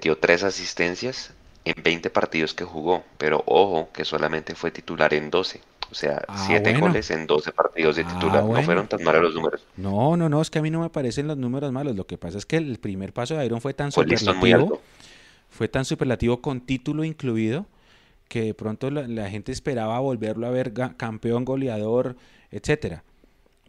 [0.02, 1.34] Dio 3 asistencias
[1.66, 5.62] en 20 partidos que jugó, pero ojo que solamente fue titular en 12.
[5.92, 8.44] O sea, 7 ah, goles en 12 partidos de ah, titular.
[8.44, 9.66] No fueron tan malos los números.
[9.76, 11.96] No, no, no, es que a mí no me parecen los números malos.
[11.96, 14.82] Lo que pasa es que el primer paso de Iron fue tan superlativo.
[15.50, 17.66] Fue tan superlativo con título incluido
[18.28, 22.16] que de pronto la, la gente esperaba volverlo a ver campeón, goleador,
[22.52, 23.04] etcétera.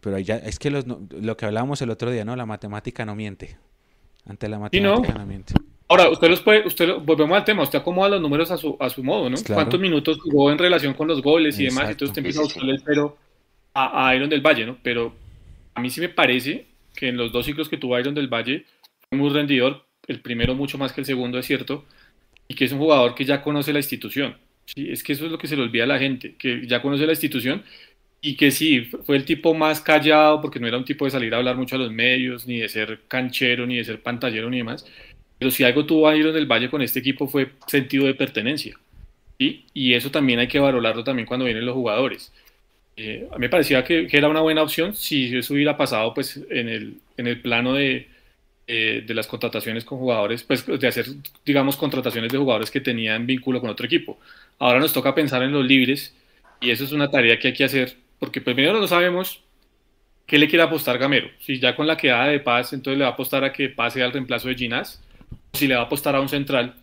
[0.01, 2.35] Pero ya, es que lo que hablábamos el otro día, ¿no?
[2.37, 3.59] La matemática no miente.
[4.27, 5.27] Ante la matemática no?
[5.27, 5.55] miente.
[5.89, 8.89] Ahora, usted los puede, usted volvemos al tema, usted acomoda los números a su, a
[8.89, 9.37] su modo, ¿no?
[9.53, 11.91] ¿Cuántos minutos jugó en relación con los goles y demás?
[11.91, 13.19] Entonces usted empieza a buscarle el pero
[13.75, 14.79] a, Iron del Valle, ¿no?
[14.83, 15.13] Pero
[15.75, 18.67] a mí sí me parece que en los dos ciclos que tuvo Iron del Valle
[19.09, 21.85] fue muy rendidor, el primero mucho más que el segundo, es cierto,
[22.47, 24.37] y que es un jugador que ya conoce la institución.
[24.67, 26.81] Sí, es que eso es lo que se le olvida a la gente, que ya
[26.81, 27.65] conoce la institución
[28.23, 31.35] y que sí, fue el tipo más callado, porque no era un tipo de salir
[31.35, 34.59] a hablar mucho a los medios, ni de ser canchero, ni de ser pantallero, ni
[34.59, 34.87] demás.
[35.39, 38.15] Pero si algo tuvo a ir en el Valle con este equipo fue sentido de
[38.15, 38.79] pertenencia.
[39.39, 42.31] Y eso también hay que valorarlo también cuando vienen los jugadores.
[42.97, 46.39] Eh, a mí me parecía que, era una buena opción si eso hubiera pasado pues,
[46.51, 48.09] en, el, en el plano de,
[48.67, 51.07] eh, de las contrataciones con jugadores, pues de hacer,
[51.45, 54.19] digamos, contrataciones de jugadores que tenían vínculo con otro equipo.
[54.59, 56.15] Ahora nos toca pensar en los libres
[56.61, 59.43] y eso es una tarea que hay que hacer porque primero no sabemos
[60.31, 61.29] ¿qué le quiere apostar Gamero?
[61.41, 64.01] Si ya con la quedada de Paz, entonces le va a apostar a que pase
[64.01, 65.03] al reemplazo de Ginás,
[65.53, 66.77] si le va a apostar a un central,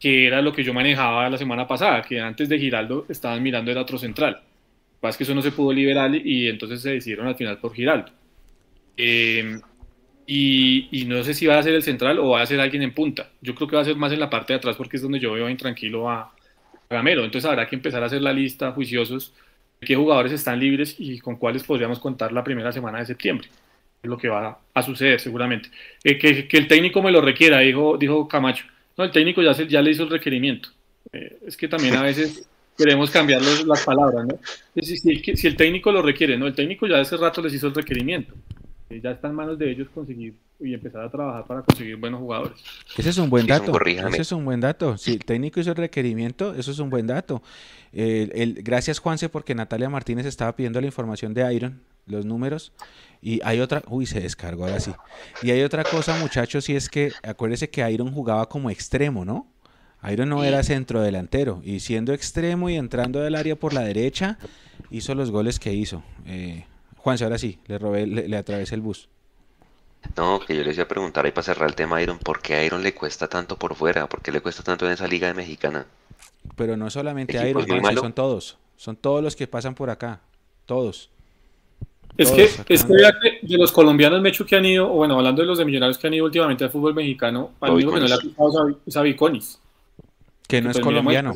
[0.00, 3.70] que era lo que yo manejaba la semana pasada, que antes de Giraldo estaban mirando
[3.70, 4.40] el otro central.
[5.02, 7.74] Lo que que eso no se pudo liberar y entonces se decidieron al final por
[7.74, 8.12] Giraldo.
[8.96, 9.60] Eh,
[10.26, 12.94] y, no sé si va a ser el central o va a ser alguien en
[12.94, 13.28] punta.
[13.42, 15.20] Yo creo que va a ser más en la parte de atrás porque es donde
[15.20, 16.32] yo veo intranquilo a,
[16.88, 17.24] Gamero.
[17.24, 19.34] Entonces habrá que empezar a hacer la lista juiciosos
[19.80, 23.48] qué jugadores están libres y con cuáles podríamos contar la primera semana de septiembre.
[24.02, 25.70] Es lo que va a suceder seguramente.
[26.04, 28.64] Eh, que, el técnico me lo requiera, dijo, dijo Camacho.
[28.96, 30.70] No, el técnico ya, se, ya le hizo el requerimiento.
[31.12, 32.48] Eh, es que también a veces
[32.78, 34.38] queremos cambiar las palabras, ¿no?
[34.82, 36.46] Si, si, el técnico lo requiere, ¿no?
[36.46, 38.34] El técnico ya hace rato les hizo el requerimiento.
[38.90, 42.20] Eh, ya está en manos de ellos conseguir y empezar a trabajar para conseguir buenos
[42.20, 42.58] jugadores.
[42.96, 43.78] Ese es un buen dato.
[43.84, 44.96] Ese es un buen dato.
[44.96, 47.42] Si el técnico hizo el requerimiento, eso es un buen dato.
[47.92, 52.72] el, gracias, Juanse, porque Natalia Martínez estaba pidiendo la información de Iron, los números.
[53.20, 54.92] Y hay otra, uy, se descargó ahora sí.
[55.42, 59.46] Y hay otra cosa, muchachos, y es que acuérdese que Iron jugaba como extremo, ¿no?
[60.10, 64.38] Iron no era centro delantero y siendo extremo y entrando del área por la derecha,
[64.90, 66.02] hizo los goles que hizo.
[66.26, 66.64] Eh,
[67.06, 69.08] Juanse, ahora sí, le robé, le, atravesé el bus.
[70.16, 72.54] No, que yo les iba a preguntar ahí para cerrar el tema Iron, ¿por qué
[72.54, 74.08] a Iron le cuesta tanto por fuera?
[74.08, 75.86] ¿Por qué le cuesta tanto en esa liga de mexicana?
[76.56, 77.64] Pero no solamente Iron,
[77.94, 80.18] son todos, son todos los que pasan por acá,
[80.64, 81.08] todos.
[82.16, 82.94] Es que, es que
[83.40, 86.08] de los colombianos, Mecho, que han ido, o bueno, hablando de los de millonarios que
[86.08, 89.02] han ido últimamente al fútbol mexicano, al único que no le ha pisado es a
[89.02, 89.60] Viconis.
[90.48, 91.32] Que no es colombiano.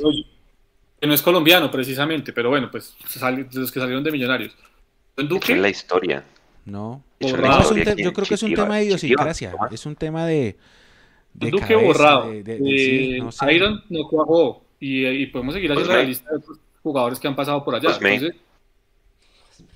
[1.00, 4.56] Que no es colombiano, precisamente, pero bueno, pues de los que salieron de millonarios.
[5.28, 5.52] Duque?
[5.52, 6.24] Es la historia.
[6.64, 7.02] No.
[7.18, 7.32] yo
[8.12, 9.52] creo que es un tema de idiosincrasia.
[9.70, 10.56] Es un tema de.
[11.34, 12.30] de Duque borrado.
[12.30, 14.62] De, de, no Iron no cuajó.
[14.78, 17.90] Y, podemos seguir haciendo la lista de otros jugadores que han pasado por allá.
[18.00, 18.34] Entonces,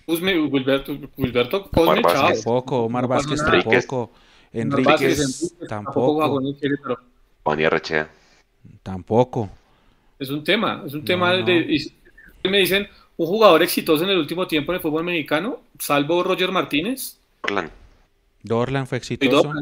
[0.06, 4.10] Usme, Wilberto, Wilberto Cosme, Tampoco, Omar Vázquez tampoco.
[4.52, 6.42] Enríquez tampoco.
[7.42, 8.10] Juan Arrechea.
[8.82, 9.50] Tampoco.
[10.18, 11.90] Es un tema, es un tema de...
[12.44, 12.86] me dicen,
[13.16, 17.19] un jugador exitoso en el último tiempo en el fútbol mexicano, salvo Roger Martínez.
[17.43, 17.70] Dorlan.
[18.43, 19.53] Dorlan fue exitoso.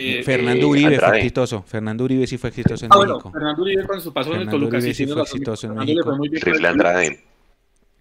[0.00, 1.62] Eh, Fernando eh, Uribe fue exitoso.
[1.66, 3.14] Fernando Uribe sí fue exitoso en ah, México.
[3.14, 6.16] Bueno, Fernando Uribe con su paso en el Toluca sí, fue exitoso en México.
[6.20, 7.24] Rifle Andrade.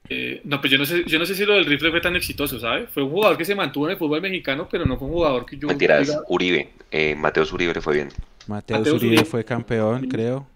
[0.09, 2.15] Eh, no, pues yo no, sé, yo no sé si lo del rifle fue tan
[2.15, 2.89] exitoso, ¿sabes?
[2.91, 5.45] Fue un jugador que se mantuvo en el fútbol mexicano, pero no fue un jugador
[5.45, 5.67] que yo...
[5.67, 6.69] Mentiras, Uribe.
[6.91, 8.09] Eh, Mateos Uribe le fue bien.
[8.47, 10.47] Mateos, Uribe, fue campeón, creo.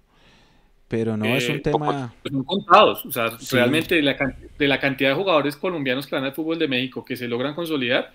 [0.91, 2.13] Pero no, es un eh, tema...
[2.21, 6.15] Pues son contados, o sea, realmente de la, de la, cantidad de jugadores colombianos que
[6.15, 8.11] van al fútbol de México que se logran consolidar,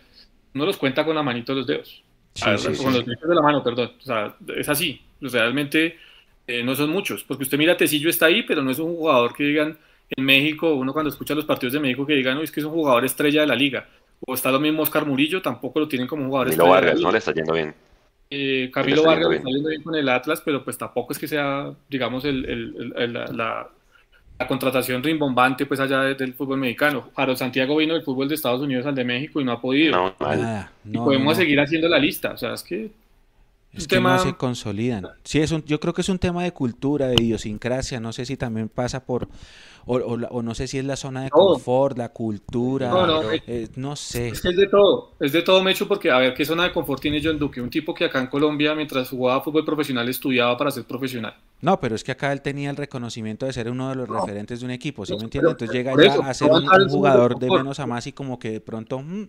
[0.52, 2.04] no los cuenta con la manito de los dedos.
[2.38, 3.92] con los dedos de la mano, perdón.
[3.98, 5.00] O sea, es así.
[5.22, 5.96] Realmente
[6.64, 9.44] no son muchos, porque usted mira, Tecillo está ahí, pero no es un jugador que
[9.44, 9.78] digan
[10.10, 12.72] en México, uno cuando escucha los partidos de México que digan, es que es un
[12.72, 13.88] jugador estrella de la liga.
[14.26, 17.10] O está lo mismo Oscar Murillo, tampoco lo tienen como un jugador Camilo Vargas, no
[17.10, 17.74] le está yendo bien.
[18.30, 21.72] Eh, Camilo Vargas está yendo bien con el Atlas, pero pues tampoco es que sea,
[21.88, 22.92] digamos, el,
[23.32, 23.68] la,
[24.48, 27.10] contratación rimbombante pues allá del fútbol mexicano.
[27.14, 30.14] Harold Santiago vino del fútbol de Estados Unidos al de México y no ha podido.
[30.84, 32.32] y podemos seguir haciendo la lista.
[32.32, 32.90] O sea, es que
[33.76, 35.06] es que no se consolidan.
[35.22, 38.00] Sí, es un, yo creo que es un tema de cultura, de idiosincrasia.
[38.00, 39.28] No sé si también pasa por
[39.86, 43.94] o, no sé si es la zona de confort, la cultura, no, no, eh, no
[43.94, 44.28] sé.
[44.28, 46.72] Es, que es de todo, es de todo, Mecho, porque a ver, ¿qué zona de
[46.72, 47.60] confort tiene John Duque?
[47.60, 51.34] Un tipo que acá en Colombia, mientras jugaba fútbol profesional, estudiaba para ser profesional.
[51.60, 54.58] No, pero es que acá él tenía el reconocimiento de ser uno de los referentes
[54.60, 55.52] de un equipo, ¿sí me entiendes?
[55.52, 58.60] Entonces llega ya a ser un, jugador de menos a más y como que de
[58.60, 59.00] pronto...
[59.00, 59.28] Mm,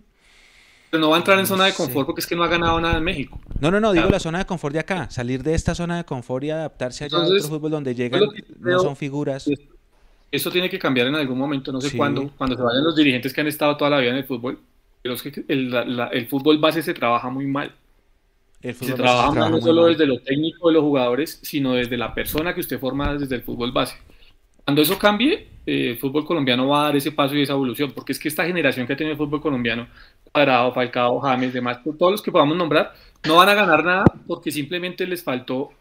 [0.90, 2.80] pero no va a entrar en zona de confort porque es que no ha ganado
[2.80, 3.40] nada en México.
[3.60, 6.06] No, no, no, digo la zona de confort de acá, salir de esta zona de
[6.06, 8.24] confort y adaptarse allá a otro fútbol donde llegan,
[8.60, 9.50] no son figuras.
[10.32, 13.34] Eso tiene que cambiar en algún momento, no sé cuándo, cuando se vayan los dirigentes
[13.34, 14.60] que han estado toda la vida en el fútbol.
[15.02, 17.72] Pero es que el, fútbol base se trabaja muy mal.
[18.62, 22.54] se trabaja mal no solo desde lo técnico de los jugadores, sino desde la persona
[22.54, 23.96] que usted forma desde el fútbol base.
[24.66, 27.92] Cuando eso cambie, eh, el fútbol colombiano va a dar ese paso y esa evolución,
[27.92, 29.88] porque es que esta generación que ha tenido el fútbol colombiano,
[30.30, 32.94] Cuadrado, Falcao, James, demás, todos los que podamos nombrar,
[33.26, 35.72] no van a ganar nada porque simplemente les faltó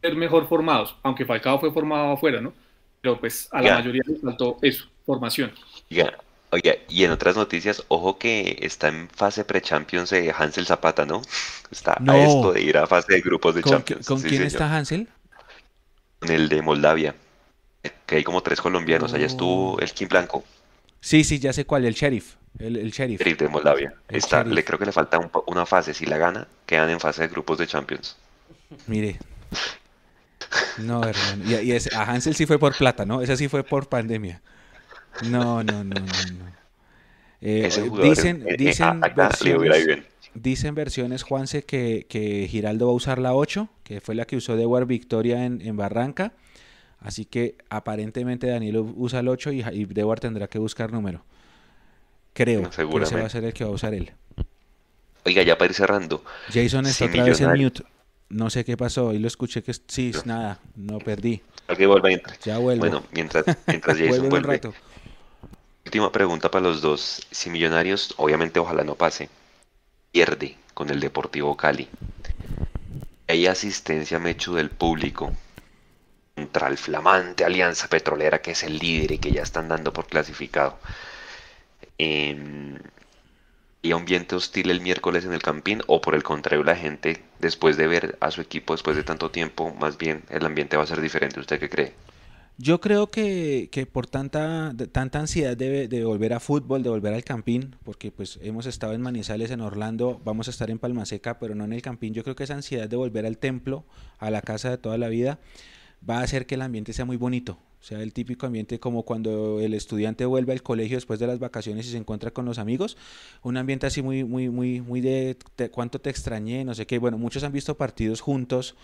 [0.00, 2.52] ser mejor formados, aunque Falcao fue formado afuera, ¿no?
[3.00, 5.52] Pero pues a la mayoría les faltó eso, formación.
[6.52, 11.22] Oiga, y en otras noticias, ojo que está en fase pre-Champions de Hansel Zapata, ¿no?
[11.70, 14.04] Está a esto de ir a fase de grupos de Champions.
[14.04, 15.06] ¿Con quién está Hansel?
[16.18, 17.14] Con el de Moldavia,
[18.06, 20.42] que hay como tres colombianos, allá estuvo el Kim Blanco.
[21.00, 22.34] Sí, sí, ya sé cuál, el sheriff.
[22.58, 23.20] El, el sheriff.
[23.20, 23.94] de Moldavia.
[24.08, 27.28] está, le creo que le falta una fase, si la gana, quedan en fase de
[27.28, 28.16] grupos de Champions.
[28.88, 29.20] Mire,
[30.76, 31.44] no, hermano.
[31.44, 33.22] Y, a Hansel sí fue por plata, ¿no?
[33.22, 34.42] Esa sí fue por pandemia.
[35.20, 36.50] No, no, no, no, no.
[37.40, 39.86] Eh, Ese eh, dicen, en- en dicen, versiones,
[40.34, 44.36] dicen versiones, Juanse, que, que Giraldo va a usar la 8, que fue la que
[44.36, 46.32] usó Dewar Victoria en, en Barranca.
[47.00, 51.24] Así que aparentemente Danilo usa el 8 y, y Dewar tendrá que buscar número.
[52.34, 54.12] Creo que ese va a ser el que va a usar él.
[55.24, 56.22] Oiga, ya para ir cerrando.
[56.52, 57.82] Jason Si está otra vez en mute.
[58.30, 59.12] No sé qué pasó.
[59.12, 61.42] Y lo escuché que sí, nada, no perdí.
[61.68, 62.38] Vuelve entrar.
[62.40, 62.80] Ya vuelvo.
[62.80, 64.54] Bueno, mientras, mientras Jason en un vuelve.
[64.54, 64.74] rato.
[65.84, 67.26] Última pregunta para los dos.
[67.30, 69.28] Si Millonarios, obviamente ojalá no pase,
[70.12, 71.88] pierde con el Deportivo Cali.
[73.28, 75.32] Hay asistencia, Mechu, del público
[76.34, 80.06] contra el flamante Alianza Petrolera, que es el líder y que ya están dando por
[80.06, 80.78] clasificado.
[81.98, 82.78] Em,
[83.82, 85.80] ¿Y ambiente hostil el miércoles en el Campín?
[85.86, 89.30] ¿O por el contrario, la gente, después de ver a su equipo después de tanto
[89.30, 91.40] tiempo, más bien el ambiente va a ser diferente?
[91.40, 91.94] ¿Usted qué cree?
[92.58, 97.14] Yo creo que, que por tanta, tanta ansiedad de, de volver a fútbol, de volver
[97.14, 101.06] al Campín, porque pues hemos estado en Manizales, en Orlando, vamos a estar en Palma
[101.06, 102.12] Seca, pero no en el Campín.
[102.12, 103.86] Yo creo que esa ansiedad de volver al templo,
[104.18, 105.38] a la casa de toda la vida,
[106.08, 107.56] va a hacer que el ambiente sea muy bonito.
[107.80, 111.38] O sea, el típico ambiente como cuando el estudiante vuelve al colegio después de las
[111.38, 112.96] vacaciones y se encuentra con los amigos.
[113.42, 116.98] Un ambiente así muy, muy, muy, muy de te- cuánto te extrañé, no sé qué.
[116.98, 118.74] Bueno, muchos han visto partidos juntos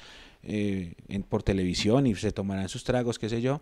[0.42, 3.60] eh, en- por televisión y se tomarán sus tragos, qué sé yo.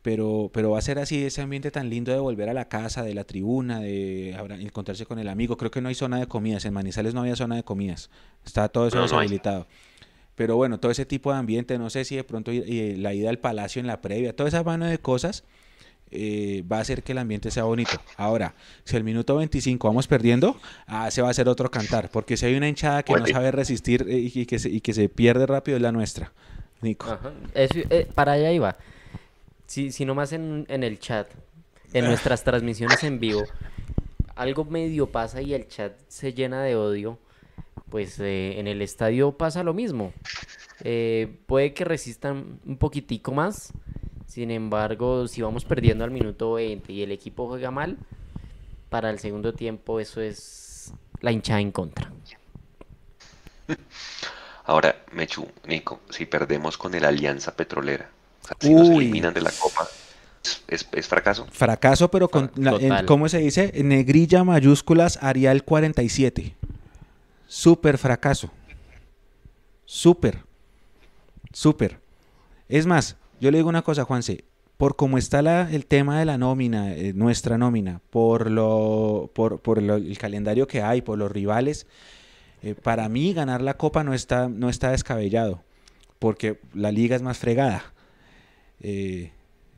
[0.00, 3.04] Pero, pero va a ser así ese ambiente tan lindo de volver a la casa,
[3.04, 4.30] de la tribuna, de
[4.60, 5.56] encontrarse con el amigo.
[5.56, 6.64] Creo que no hay zona de comidas.
[6.64, 8.10] En Manizales no había zona de comidas.
[8.44, 9.68] Está todo eso No, deshabilitado.
[10.34, 13.38] Pero bueno, todo ese tipo de ambiente, no sé si de pronto la ida al
[13.38, 15.44] palacio en la previa, toda esa mano de cosas
[16.14, 17.98] eh, va a hacer que el ambiente sea bonito.
[18.16, 18.54] Ahora,
[18.84, 22.44] si al minuto 25 vamos perdiendo, ah, se va a hacer otro cantar, porque si
[22.44, 23.32] hay una hinchada que no Puede.
[23.32, 26.32] sabe resistir eh, y, que se, y que se pierde rápido es la nuestra,
[26.82, 27.10] Nico.
[27.10, 27.32] Ajá.
[27.54, 28.76] Eso, eh, para allá iba.
[29.66, 31.28] Si, si nomás en, en el chat,
[31.94, 33.44] en nuestras transmisiones en vivo,
[34.34, 37.18] algo medio pasa y el chat se llena de odio,
[37.92, 40.14] pues eh, en el estadio pasa lo mismo.
[40.82, 43.74] Eh, puede que resistan un poquitico más,
[44.26, 47.98] sin embargo, si vamos perdiendo al minuto 20 y el equipo juega mal,
[48.88, 52.10] para el segundo tiempo eso es la hinchada en contra.
[54.64, 58.08] Ahora, Mechu, Nico, si perdemos con el Alianza Petrolera,
[58.42, 59.86] o sea, si nos eliminan de la Copa,
[60.42, 61.46] ¿es, es- es fracaso?
[61.52, 63.04] Fracaso, pero con, la- en-.
[63.06, 63.70] ¿cómo se dice?
[63.84, 66.54] Negrilla mayúsculas Arial 47.
[67.54, 68.50] Súper fracaso.
[69.84, 70.38] Súper.
[71.52, 71.98] Súper.
[72.70, 74.44] Es más, yo le digo una cosa, Juanse.
[74.78, 79.60] Por cómo está la- el tema de la nómina, eh, nuestra nómina, por, lo, por,
[79.60, 81.86] por el calendario que hay, por los rivales,
[82.62, 85.62] eh, para mí ganar la copa no está, no está descabellado,
[86.18, 87.84] porque la liga es más fregada.
[88.80, 89.30] Eh,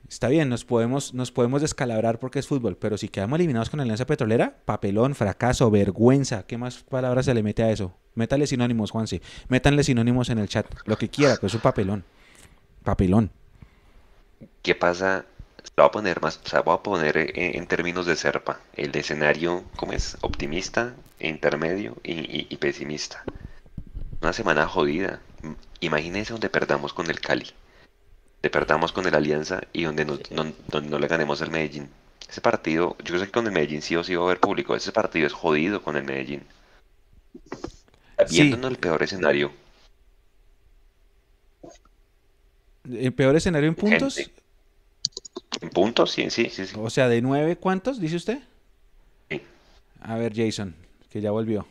[0.09, 3.79] está bien, nos podemos, nos podemos descalabrar porque es fútbol, pero si quedamos eliminados con
[3.79, 7.95] la Alianza Petrolera, papelón, fracaso, vergüenza, ¿qué más palabras se le mete a eso?
[8.15, 12.05] Métale sinónimos, Juanse, métanle sinónimos en el chat, lo que quiera, pero es un papelón,
[12.85, 13.31] papelón.
[14.63, 15.27] ¿Qué pasa?
[15.77, 18.61] Lo voy a poner más, o sea, voy a poner en, en términos de Serpa,
[18.75, 20.17] el escenario, ¿cómo es?
[20.21, 23.25] Optimista, intermedio y, y- pesimista.
[24.21, 25.21] Una semana jodida.
[25.81, 27.47] Imagínense donde perdamos con el Cali,
[28.45, 31.89] donde perdamos con el Alianza y donde no, no- donde no le ganemos al Medellín.
[32.29, 34.77] Ese partido, yo sé que con el Medellín sí o sí va a haber público,
[34.77, 36.43] ese partido es jodido con el Medellín.
[38.27, 38.43] Sí.
[38.43, 39.51] Viéndonos el peor escenario,
[42.87, 44.17] ¿El peor escenario en puntos?
[44.17, 44.35] Gente.
[45.63, 46.77] en puntos, sí, sí, sí, sí.
[46.79, 48.41] O sea, de nueve, ¿cuántos dice usted?
[49.31, 49.41] Sí.
[50.03, 50.75] A ver, Jason,
[51.09, 51.67] que ya volvió.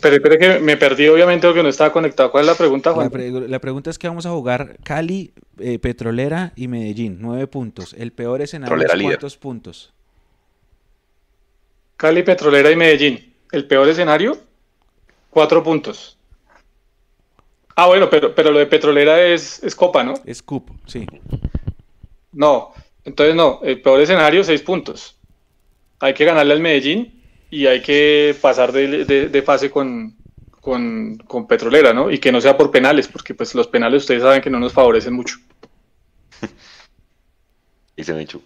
[0.00, 2.30] Pero espere que me perdí, obviamente, porque no estaba conectado.
[2.30, 3.10] ¿Cuál es la pregunta, La, Juan?
[3.10, 7.94] pre- la pregunta es que vamos a jugar Cali, eh, Petrolera y Medellín, nueve puntos.
[7.98, 9.92] El peor escenario es cuántos puntos.
[11.96, 13.34] Cali, Petrolera y Medellín.
[13.52, 14.36] El peor escenario,
[15.30, 16.18] cuatro puntos.
[17.76, 20.14] Ah, bueno, pero, pero lo de Petrolera es, es Copa, ¿no?
[20.24, 21.06] Es CUP, sí.
[22.32, 22.72] No,
[23.04, 23.60] entonces no.
[23.62, 25.16] El peor escenario, seis puntos.
[26.00, 27.22] Hay que ganarle al Medellín
[27.54, 30.14] y hay que pasar de, de- de fase con,
[30.60, 32.10] con, con Petrolera, ¿no?
[32.10, 34.72] Y que no sea por penales, porque pues los penales ustedes saben que no nos
[34.72, 35.36] favorecen mucho.
[37.96, 38.40] Y se me echó.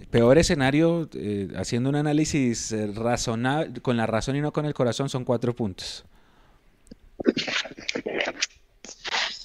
[0.00, 4.66] El peor escenario, eh, haciendo un análisis eh, razonable, con la razón y no con
[4.66, 6.04] el corazón, son cuatro puntos.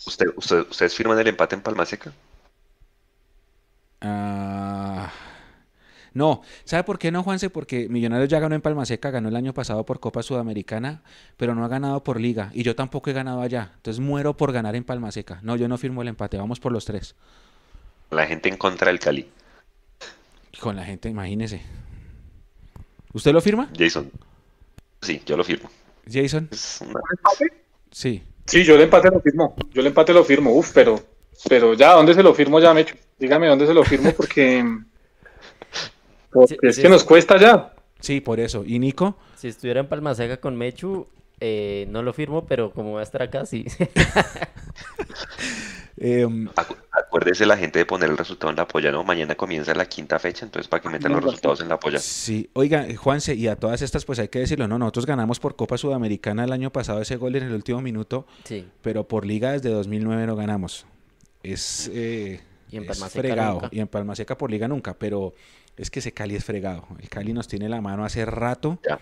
[0.07, 2.11] ¿Usted, usted, ¿Ustedes firman el empate en Palma Seca?
[4.01, 4.56] Ah,
[6.17, 7.49] no, ¿sabe por qué no, Juanse?
[7.49, 11.01] Porque Millonarios ya ganó en Palma Seca, ganó el año pasado por Copa Sudamericana,
[11.37, 12.49] pero no ha ganado por Liga.
[12.53, 13.71] Y yo tampoco he ganado allá.
[13.77, 15.39] Entonces muero por ganar en Palma Seca.
[15.43, 17.15] No, yo no firmo el empate, vamos por los tres.
[18.11, 19.29] La gente en contra del Cali.
[20.59, 21.61] Con la gente, imagínese.
[23.13, 23.69] ¿Usted lo firma?
[23.77, 24.11] Jason.
[25.01, 25.69] Sí, yo lo firmo.
[26.11, 26.49] Jason.
[26.81, 26.99] Una-
[27.91, 28.23] Sí.
[28.45, 29.55] Sí, yo el empate lo firmo.
[29.73, 30.51] Yo el empate lo firmo.
[30.55, 30.99] Uf, pero,
[31.49, 32.95] pero ya, ¿dónde se lo firmo ya, Mecho?
[33.19, 34.63] Dígame dónde se lo firmo porque,
[36.41, 36.89] porque Sí, es que sí.
[36.89, 37.73] nos cuesta ya.
[37.99, 38.63] Sí, por eso.
[38.65, 39.17] ¿Y Nico?
[39.35, 41.07] Si estuviera en Palma Seca con Mechu,
[41.39, 43.65] eh, no lo firmo, pero como va a estar acá, sí.
[45.99, 49.03] Em, Acu- Acuérdese la gente de poner el resultado en la polla, ¿no?
[49.03, 51.97] Mañana comienza la quinta fecha, entonces para que metan los resultados en la polla.
[51.97, 55.55] Sí, oiga, Juanse, y a todas estas, pues hay que decirlo, no, nosotros ganamos por
[55.55, 58.67] Copa Sudamericana el año pasado ese gol en el último minuto, Sí.
[58.83, 60.85] pero por Liga desde 2009 no ganamos.
[61.41, 63.69] Es, eh, Y en es fregado, nunca.
[63.71, 65.33] y en Palma Seca por Liga nunca, pero
[65.77, 66.85] es que ese Cali es fregado.
[66.99, 68.99] El Cali nos tiene la mano hace rato Ya.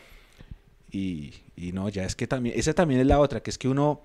[0.92, 3.68] y, y no, ya es que también, esa también es la otra, que es que
[3.68, 4.02] uno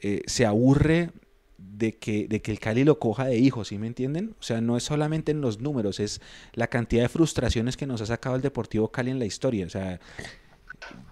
[0.00, 1.10] eh, se aburre
[1.58, 4.34] de que, de que el Cali lo coja de hijo, ¿sí me entienden?
[4.38, 6.20] O sea, no es solamente en los números, es
[6.54, 9.66] la cantidad de frustraciones que nos ha sacado el Deportivo Cali en la historia.
[9.66, 9.98] O sea,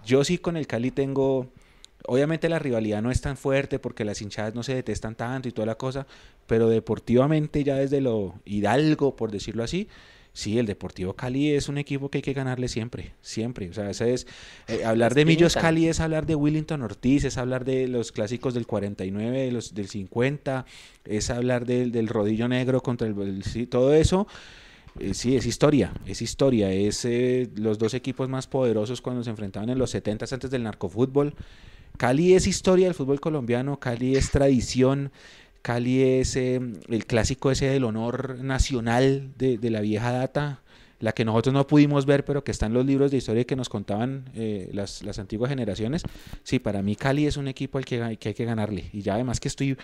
[0.05, 1.47] yo sí con el Cali tengo,
[2.05, 5.51] obviamente la rivalidad no es tan fuerte porque las hinchadas no se detestan tanto y
[5.51, 6.07] toda la cosa,
[6.47, 9.89] pero deportivamente ya desde lo Hidalgo, por decirlo así,
[10.37, 13.69] sí, el Deportivo Cali es un equipo que hay que ganarle siempre, siempre.
[13.69, 14.27] O sea, ese es,
[14.67, 15.55] eh, hablar de Millos.
[15.55, 19.73] Cali es hablar de Willington Ortiz, es hablar de los clásicos del 49, de los
[19.73, 20.65] del 50,
[21.05, 24.27] es hablar del, del rodillo negro contra el, el- sí, todo eso.
[24.99, 29.29] eh, sí, es historia, es historia, es eh, los dos equipos más poderosos cuando se
[29.29, 31.35] enfrentaban en los 70 antes del narcofútbol.
[31.97, 35.11] Cali es historia del fútbol colombiano, Cali es tradición,
[35.67, 40.61] Cali es eh, el clásico ese del honor nacional de, de la vieja data,
[41.01, 43.57] la que nosotros no pudimos ver, pero que está en los libros de historia que
[43.57, 46.03] nos contaban eh, las, las antiguas generaciones.
[46.43, 48.85] Sí, para mí Cali es un equipo al que, hay- que hay que ganarle.
[48.93, 49.75] Y ya además que estoy...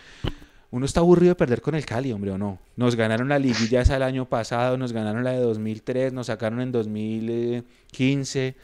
[0.72, 2.60] Uno está aburrido de perder con el Cali, hombre, ¿o no?
[2.78, 6.62] Nos ganaron la liguilla esa el año pasado, nos ganaron la de 2003, nos sacaron
[6.62, 8.56] en 2015,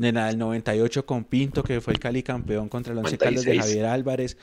[0.00, 3.44] en la del 98 con Pinto, que fue el Cali campeón contra el Once Caldas
[3.44, 3.60] de 96.
[3.60, 4.36] Javier Álvarez.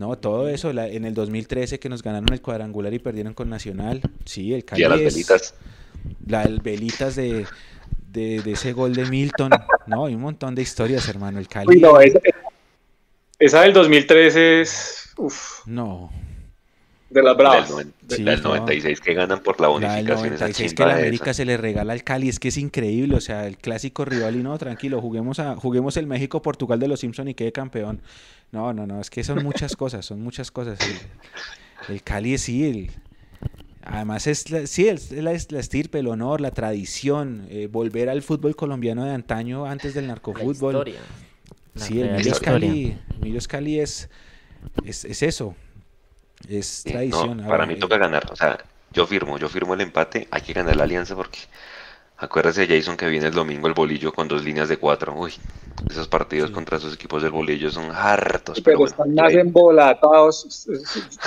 [0.00, 3.50] No, todo eso, la- en el 2013 que nos ganaron el cuadrangular y perdieron con
[3.50, 4.00] Nacional.
[4.24, 5.54] Sí, el Cali Y a las es- velitas.
[6.26, 7.44] la el velitas de,
[8.10, 9.50] de, de ese gol de Milton.
[9.86, 11.38] No, hay un montón de historias, hermano.
[11.38, 11.66] El Cali.
[11.68, 12.18] Uy, no, esa,
[13.38, 16.10] esa del 2013 es uf, no,
[17.10, 17.68] de las Del, bravas.
[18.08, 18.48] Sí, del no.
[18.50, 20.32] 96 que ganan por la la del bonificación.
[20.32, 21.34] esa 96 que de América esa.
[21.34, 23.16] se le regala al Cali, es que es increíble.
[23.16, 27.00] O sea, el clásico rival y no, tranquilo, juguemos, a, juguemos el México-Portugal de los
[27.00, 28.00] Simpson y quede campeón.
[28.52, 30.82] No, no, no, es que son muchas cosas, son muchas cosas.
[30.82, 31.00] El,
[31.86, 32.90] el Cali es sí, el,
[33.82, 38.10] Además, es la, sí, es la, es la estirpe, el honor, la tradición, eh, volver
[38.10, 40.74] al fútbol colombiano de antaño antes del La narcofútbol.
[40.74, 41.00] historia.
[41.74, 42.40] La Sí, el Millos historia.
[42.40, 44.10] Cali, Millos Cali es,
[44.82, 45.56] es, es eso,
[46.48, 47.38] es Sí, no, tradición.
[47.46, 48.30] para Ahora, mí eh, toca ganar.
[48.32, 48.58] O sea,
[48.92, 50.28] yo firmo, yo firmo el empate.
[50.30, 51.38] Hay que ganar la alianza porque
[52.20, 55.14] acuérdese, Jason, que viene el domingo el bolillo con dos líneas de cuatro.
[55.14, 55.32] Uy,
[55.88, 56.54] esos partidos Sí.
[56.54, 58.60] contra esos equipos del bolillo son hartos.
[58.60, 60.66] Pero Pero bueno, están más embolatados.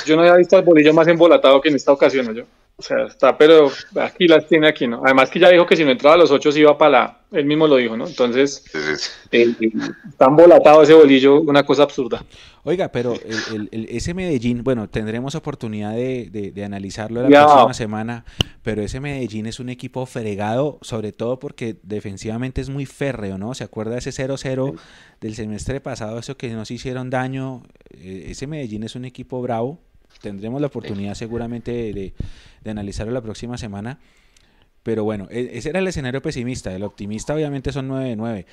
[0.06, 2.32] Yo no había visto al bolillo más embolatado que en esta ocasión, ¿no?
[2.34, 2.44] Yo.
[2.84, 5.02] O sea, está, pero aquí las tiene aquí, ¿no?
[5.06, 7.20] Además que ya dijo que si no entraba a los ocho se iba para la...
[7.32, 8.06] Él mismo lo dijo, ¿no?
[8.06, 9.56] Entonces, entonces, eh,
[10.10, 12.26] está embolatado ese bolillo, una cosa absurda.
[12.66, 17.30] Oiga, pero el, el- el- ese Medellín, bueno, tendremos oportunidad de, de- de analizarlo la
[17.30, 17.46] Ya.
[17.46, 18.26] próxima semana,
[18.64, 23.54] pero ese Medellín es un equipo fregado, sobre todo porque defensivamente es muy férreo, ¿no?
[23.54, 24.76] ¿Se acuerda de ese 0-0
[25.22, 27.64] del semestre pasado, eso que nos hicieron daño?
[27.92, 29.80] Eh, ese Medellín es un equipo bravo,
[30.22, 32.14] tendremos la oportunidad seguramente de, de-
[32.64, 34.00] de analizarlo la próxima semana,
[34.84, 38.46] pero bueno, e- ese era el escenario pesimista, el optimista obviamente son 9 de 9.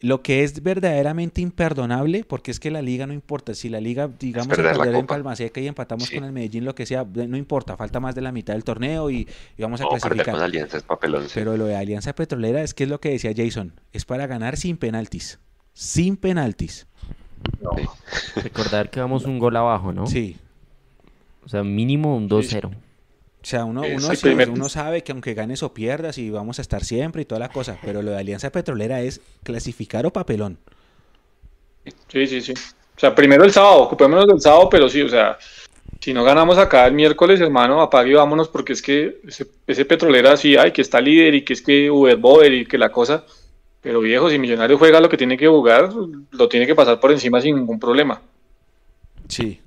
[0.00, 4.10] Lo que es verdaderamente imperdonable, porque es que la liga no importa, si la liga,
[4.18, 5.14] digamos, perder perder en copa.
[5.14, 6.16] Palma Seca y empatamos Sí.
[6.16, 9.10] con el Medellín, lo que sea, no importa, falta más de la mitad del torneo
[9.10, 9.26] y,
[9.56, 10.42] y vamos a no, perder con clasificar.
[10.42, 11.22] alianza es papelón.
[11.24, 11.30] sí.
[11.34, 14.58] Pero lo de Alianza Petrolera es que es lo que decía Jason, es para ganar
[14.58, 15.38] sin penaltis,
[15.72, 16.86] sin penaltis.
[17.76, 18.40] Sí.
[18.42, 20.06] Recordar que vamos un gol abajo, ¿no?
[20.06, 20.36] Sí,
[21.44, 22.66] O sea, mínimo un 2-0.
[22.68, 22.72] o
[23.42, 26.58] sea, uno, uno, Exacto, sí, primer- uno sabe que aunque ganes o pierdas y vamos
[26.58, 30.12] a estar siempre y toda la cosa, pero lo de Alianza Petrolera es clasificar o
[30.12, 30.58] papelón.
[32.08, 32.52] Sí, sí, sí.
[32.96, 35.36] O sea, primero el sábado, ocupémonos del sábado, pero sí, o sea,
[36.00, 39.84] si no ganamos acá el miércoles, hermano, apague y vámonos, porque es que ese, ese
[39.84, 43.24] petrolera sí hay, que está líder y que es que Uber y que la cosa.
[43.82, 45.90] Pero viejo, si Millonario juega lo que tiene que jugar,
[46.30, 48.22] lo tiene que pasar por encima sin ningún problema.
[49.28, 49.60] Sí,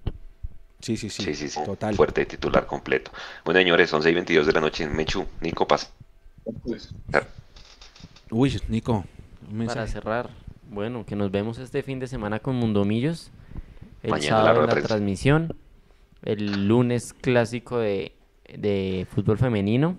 [0.82, 1.64] sí, sí, sí, Sí, sí, sí.
[1.64, 1.96] total.
[1.96, 3.12] Fuerte titular completo.
[3.46, 5.26] Bueno, señores, 11 y 22 de la noche en Mechu.
[5.42, 5.90] Nico, pasa.
[8.30, 9.06] Uy, Nico,
[9.66, 10.30] Para cerrar,
[10.70, 13.32] bueno, que nos vemos este fin de semana con Mundomillos.
[14.04, 15.56] El Mañana la sábado en la transmisión.
[16.24, 18.16] El lunes clásico de,
[18.54, 19.98] de fútbol femenino.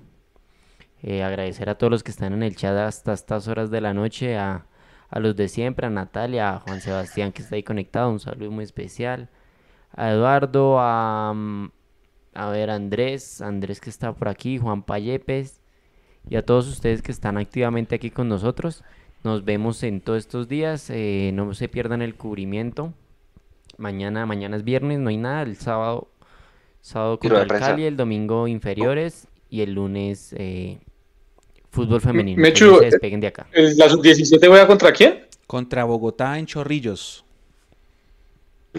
[1.02, 3.94] Eh, agradecer a todos los que están en el chat hasta estas horas de la
[3.94, 4.66] noche, a,
[5.10, 8.50] a los de siempre, a Natalia, a Juan Sebastián que está ahí conectado, un saludo
[8.50, 9.28] muy especial,
[9.92, 11.70] a Eduardo, a, mm,
[12.34, 15.60] a ver, Andrés, Andrés que está por aquí, Juan Payepes
[16.28, 18.84] y a todos ustedes que están activamente aquí con nosotros.
[19.24, 22.92] Nos vemos en todos estos días, eh, no se pierdan el cubrimiento.
[23.76, 26.08] Mañana, mañana es viernes, no hay nada, el sábado,
[26.80, 27.48] sábado contra el.
[27.70, 30.78] Cali, el domingo inferiores y el lunes eh,
[31.70, 32.40] fútbol femenino.
[32.40, 33.46] Mechu, se despeguen de acá.
[33.52, 35.26] ¿El- ¿La sub-17 juega contra quién?
[35.46, 37.24] Contra Bogotá en Chorrillos.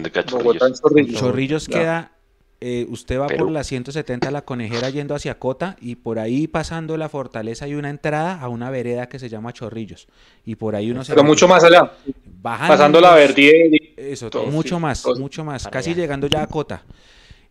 [0.02, 0.44] De cachorrillos.
[0.44, 1.18] Bogotá en Zorrillo.
[1.18, 1.78] Chorrillos Ya.
[1.78, 2.12] queda,
[2.60, 3.44] eh, usted va Perú.
[3.46, 7.74] por la 170 la conejera yendo hacia Cota y por ahí pasando la fortaleza hay
[7.74, 10.08] una entrada a una vereda que se llama Chorrillos.
[10.44, 11.92] Y por ahí uno se Pero mucho más allá.
[12.42, 15.16] Bajando Pasando la y- Eso, todo, mucho sí, más, todo.
[15.16, 15.68] mucho más.
[15.68, 16.02] Casi allá.
[16.02, 16.82] llegando ya a Cota.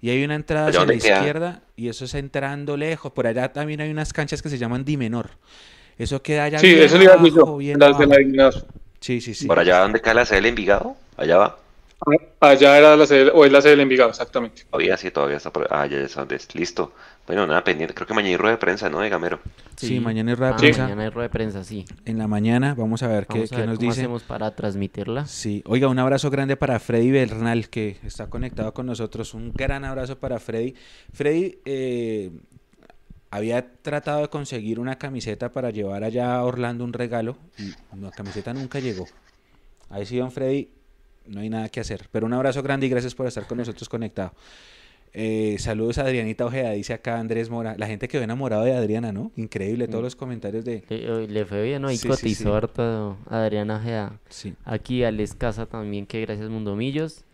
[0.01, 1.17] Y hay una entrada ¿Allá hacia la queda?
[1.17, 3.11] izquierda y eso es entrando lejos.
[3.11, 5.31] Por allá también hay unas canchas que se llaman Dimenor.
[5.97, 7.57] Eso queda allá Sí, bien eso le iba a decir abajo, yo.
[7.57, 8.05] bien la abajo.
[8.05, 8.65] Dignidad.
[9.01, 9.45] Sí, sí, sí.
[9.47, 11.59] Por allá donde cae la sede del Envigado, allá va.
[12.39, 14.63] Allá era la sede, o es la sede del Envigado, exactamente.
[14.63, 16.53] Todavía sí, todavía está por Ah, ya es donde es.
[16.55, 16.93] Listo.
[17.27, 17.93] Bueno, nada pendiente.
[17.93, 19.01] Creo que mañana hay rueda de prensa, ¿no?
[19.01, 19.39] De Gamero.
[19.75, 20.83] Sí, mañana hay rueda de Ah, prensa.
[20.83, 21.85] mañana hay rueda de prensa, sí.
[22.05, 24.01] En la mañana vamos a ver qué, a qué ver nos cómo dice.
[24.01, 25.25] hacemos para transmitirla.
[25.25, 29.33] Sí, oiga, un abrazo grande para Freddy Bernal, que está conectado con nosotros.
[29.33, 30.75] Un gran abrazo para Freddy.
[31.13, 32.31] Freddy eh,
[33.29, 38.09] había tratado de conseguir una camiseta para llevar allá a Orlando un regalo y la
[38.11, 39.05] camiseta nunca llegó.
[39.89, 40.69] Ahí sí, don Freddy,
[41.29, 42.07] no hay nada que hacer.
[42.11, 44.33] Pero un abrazo grande y gracias por estar con nosotros conectado.
[45.11, 47.75] Eh, saludos a Adrianita Ojeda, dice acá Andrés Mora.
[47.77, 49.31] La gente quedó enamorado de Adriana, ¿no?
[49.35, 50.83] Increíble, todos los comentarios de...
[50.87, 51.89] Le, le fue bien, ¿no?
[51.91, 52.49] Y Sí, cotizó sí.
[52.55, 54.19] harto Adriana Ojeda.
[54.29, 54.53] Sí.
[54.65, 57.25] Aquí Alex Casa también, que gracias Mundomillos.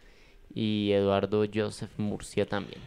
[0.54, 2.80] Y Eduardo Joseph Murcia también.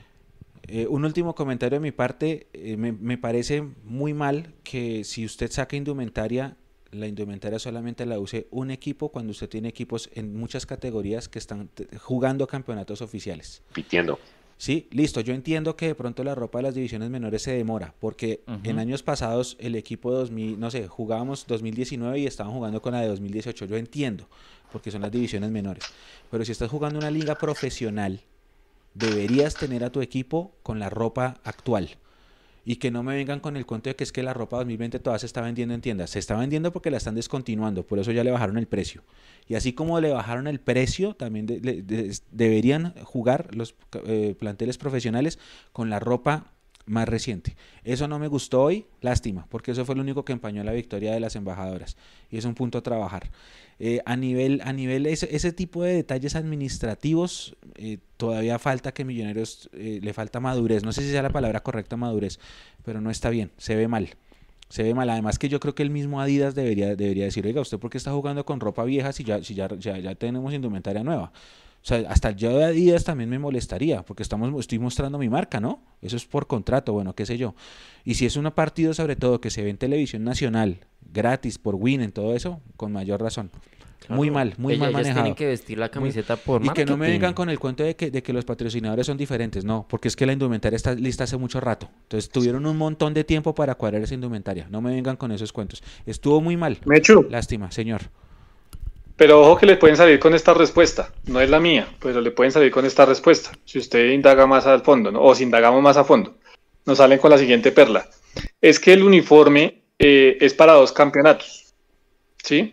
[0.67, 2.47] Eh, un último comentario de mi parte.
[2.55, 6.57] eh, me, me parece muy mal que si usted saca indumentaria,
[6.91, 11.39] la indumentaria solamente la use un equipo cuando usted tiene equipos en muchas categorías que
[11.39, 11.71] están
[12.01, 13.63] jugando campeonatos oficiales.
[13.73, 14.19] Pitiendo.
[14.59, 15.21] Sí, listo.
[15.21, 18.81] Yo entiendo que de pronto la ropa de las divisiones menores se demora, porque en
[18.81, 23.01] años pasados el equipo de 2000, no sé, jugábamos 2019 y estaban jugando con la
[23.01, 23.67] de 2018.
[23.67, 24.29] Yo entiendo,
[24.73, 25.85] porque son las divisiones menores.
[26.29, 28.21] Pero si estás jugando una liga profesional,
[28.95, 31.97] deberías tener a tu equipo con la ropa actual.
[32.71, 34.99] Y que no me vengan con el cuento de que es que la ropa 2020
[34.99, 36.11] todavía se está vendiendo en tiendas.
[36.11, 39.05] Se está vendiendo porque la están descontinuando, por eso ya le bajaron el precio.
[39.47, 43.75] Y así como le bajaron el precio, también de- de- de- deberían jugar los
[44.05, 45.39] eh, planteles profesionales
[45.73, 46.53] con la ropa
[46.89, 47.57] más reciente.
[47.85, 51.13] Eso no me gustó hoy, lástima, porque eso fue lo único que empañó la victoria
[51.13, 51.97] de las embajadoras.
[52.31, 53.31] Y es un punto a trabajar.
[53.79, 59.05] Eh, a nivel, a nivel ese, ese tipo de detalles administrativos, eh, todavía falta que
[59.05, 60.83] Millonarios eh, le falta madurez.
[60.83, 62.41] No sé si sea la palabra correcta madurez,
[62.85, 64.11] pero no está bien, se ve mal.
[64.69, 65.09] Se ve mal.
[65.09, 67.99] Además que yo creo que el mismo Adidas debería, debería decir, oiga, ¿usted por qué
[67.99, 71.33] está jugando con ropa vieja si ya, si ya, ya, ya tenemos indumentaria nueva?
[71.89, 75.59] O sea, hasta yo de Adidas también me molestaría, porque estamos, estoy mostrando mi marca,
[75.59, 75.81] ¿no?
[76.03, 77.55] Eso es por contrato, bueno, qué sé yo.
[78.05, 80.81] Y si es un partido sobre todo que se ve en televisión nacional,
[81.15, 83.51] gratis, por Win, en todo eso, con mayor razón.
[84.11, 85.23] Muy mal, muy Ellas- mal ellas manejado.
[85.25, 87.83] tienen que vestir la Muy- camiseta por Y que no me vengan con el cuento
[87.85, 90.95] de que, de que los patrocinadores son diferentes, no, porque es que la indumentaria está
[90.95, 91.89] lista hace mucho rato.
[92.03, 94.67] Entonces tuvieron un montón de tiempo para cuadrar esa indumentaria.
[94.71, 95.83] No me vengan con esos cuentos.
[96.05, 96.77] Estuvo muy mal.
[96.85, 98.03] Mechu, Lástima, señor.
[99.19, 101.11] Pero ojo que le pueden salir con esta respuesta.
[101.27, 103.51] No es la mía, pero le pueden salir con esta respuesta.
[103.65, 105.21] Si usted indaga más al fondo, ¿no?
[105.21, 106.37] o si indagamos más a fondo,
[106.87, 108.09] nos salen con la siguiente perla.
[108.61, 111.75] Es que el uniforme eh, es para dos campeonatos.
[112.45, 112.73] ¿Sí?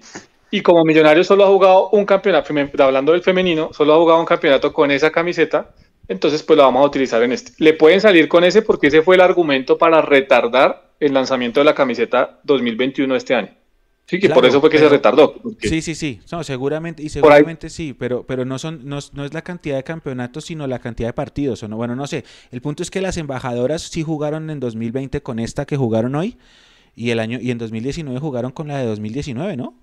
[0.51, 2.53] Y como Millonarios solo ha jugado un campeonato,
[2.84, 5.73] hablando del femenino, solo ha jugado un campeonato con esa camiseta,
[6.07, 7.53] entonces pues lo vamos a utilizar en este.
[7.57, 11.63] Le pueden salir con ese porque ese fue el argumento para retardar el lanzamiento de
[11.63, 13.64] la camiseta 2021 de este año.
[14.07, 15.34] Sí, que por eso fue que pero- se retardó.
[15.41, 16.19] porque- Sí, sí, sí.
[16.32, 19.84] No, seguramente, y seguramente sí, pero, pero no son, no, no es la cantidad de
[19.84, 21.64] campeonatos, sino la cantidad de partidos.
[21.64, 22.23] O no, bueno, no sé.
[22.52, 26.38] El punto es que las embajadoras sí jugaron en 2020 con esta que jugaron hoy,
[26.95, 29.73] y el año, y en 2019 jugaron con la de 2019, ¿no?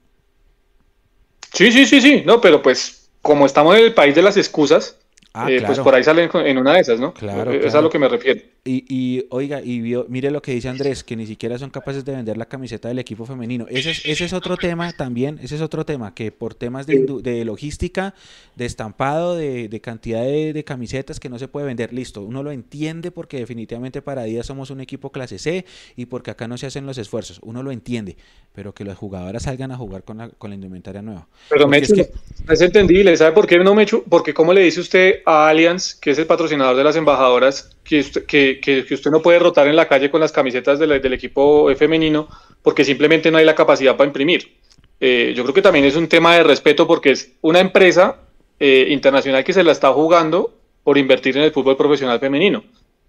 [1.53, 4.99] Sí, sí, sí, sí, no, pero pues como estamos en el país de las excusas,
[5.34, 5.74] Ah, eh, claro.
[5.74, 7.14] pues por ahí salen en una de esas, ¿no?
[7.14, 8.40] Claro, Es a lo que me refiero.
[8.64, 12.04] Y, y oiga, y vio, mire lo que dice Andrés, que ni siquiera son capaces
[12.04, 13.66] de vender la camiseta del equipo femenino.
[13.68, 17.44] Ese es, ese es otro tema también, ese es otro tema, que por temas de,
[17.44, 18.14] logística,
[18.54, 22.42] de estampado, de, de cantidad de, de camisetas que no se puede vender, listo, uno
[22.42, 25.64] lo entiende porque definitivamente para Díaz somos un equipo clase C
[25.96, 28.16] y porque acá no se hacen los esfuerzos, uno lo entiende,
[28.54, 31.26] pero que las jugadoras salgan a jugar con la, con la indumentaria nueva.
[31.48, 34.04] Pero Mechu, es que- es entendible, ¿sabe por qué no Mechu?
[34.09, 38.01] Porque como le dice usted a Allianz, que es el patrocinador de las embajadoras, que
[38.01, 41.74] usted, que, que, usted no puede rotar en la calle con las camisetas del equipo
[41.77, 42.28] femenino
[42.62, 44.57] porque simplemente no hay la capacidad para imprimir.
[45.01, 48.19] Eh, yo creo que también es un tema de respeto porque es una empresa
[48.61, 50.55] eh, internacional que se la está jugando
[50.85, 52.62] por invertir en el fútbol profesional femenino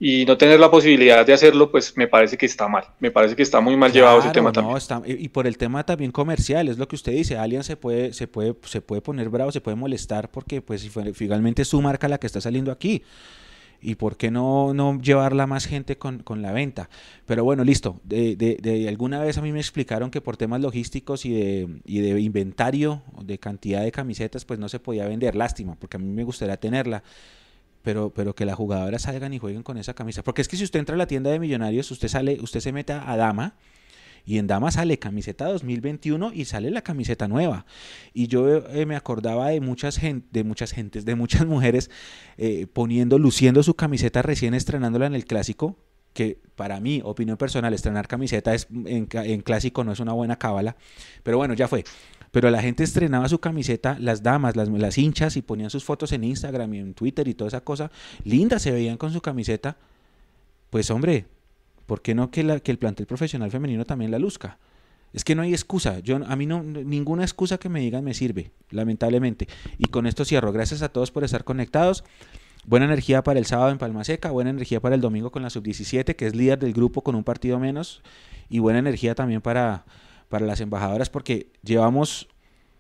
[0.06, 2.84] y no tener la posibilidad de hacerlo, pues me parece que está mal.
[3.00, 4.78] Me parece que está muy mal llevado ese tema también.
[5.18, 7.38] y por el tema también comercial, es lo que usted dice.
[7.38, 11.62] Alguien se puede, se puede, se puede poner bravo, se puede molestar porque, pues, finalmente
[11.62, 13.02] es su marca la que está saliendo aquí
[13.80, 16.90] y por qué no, no llevarla más gente con, con, la venta.
[17.26, 18.02] Pero bueno, listo.
[18.04, 21.70] De, de, de, alguna vez a mí me explicaron que por temas logísticos y de,
[21.86, 25.34] y de inventario, de cantidad de camisetas, pues no se podía vender.
[25.34, 27.04] Lástima, porque a mí me gustaría tenerla.
[27.84, 30.24] Pero, pero que las jugadoras salgan y jueguen con esa camisa.
[30.24, 32.72] Porque es que si usted entra a la tienda de millonarios, usted sale, usted se
[32.72, 33.56] mete a Dama
[34.26, 37.66] y en Dama sale camiseta 2021 y sale la camiseta nueva.
[38.14, 41.90] Y yo eh, me acordaba de muchas, gente, de muchas gentes, de muchas mujeres
[42.38, 45.78] eh, poniendo, luciendo su camiseta recién estrenándola en el clásico,
[46.14, 49.08] que para mí, opinión personal, estrenar camiseta es, en,
[49.42, 50.78] clásico no es una buena cábala,
[51.24, 51.84] pero bueno, ya fue.
[52.34, 56.12] Pero la gente estrenaba su camiseta, las damas, las, las hinchas, y ponían sus fotos
[56.12, 57.92] en Instagram y en Twitter y toda esa cosa.
[58.26, 59.78] Lindas se veían con su camiseta.
[60.70, 61.28] Pues hombre,
[61.86, 64.58] ¿Por qué no que, la, que el plantel profesional femenino también la luzca?
[65.12, 66.00] Es que no hay excusa.
[66.00, 69.48] Yo, a mí no, ninguna excusa que me digan me sirve, lamentablemente.
[69.78, 70.52] Y con esto cierro.
[70.52, 72.04] Gracias a todos por estar conectados.
[72.66, 75.50] Buena energía para el sábado en Palma Seca, buena energía para el domingo con la
[75.50, 78.02] sub-17, que es líder del grupo con un partido menos,
[78.50, 79.84] y buena energía también para,
[80.34, 82.28] para las embajadoras, porque llevamos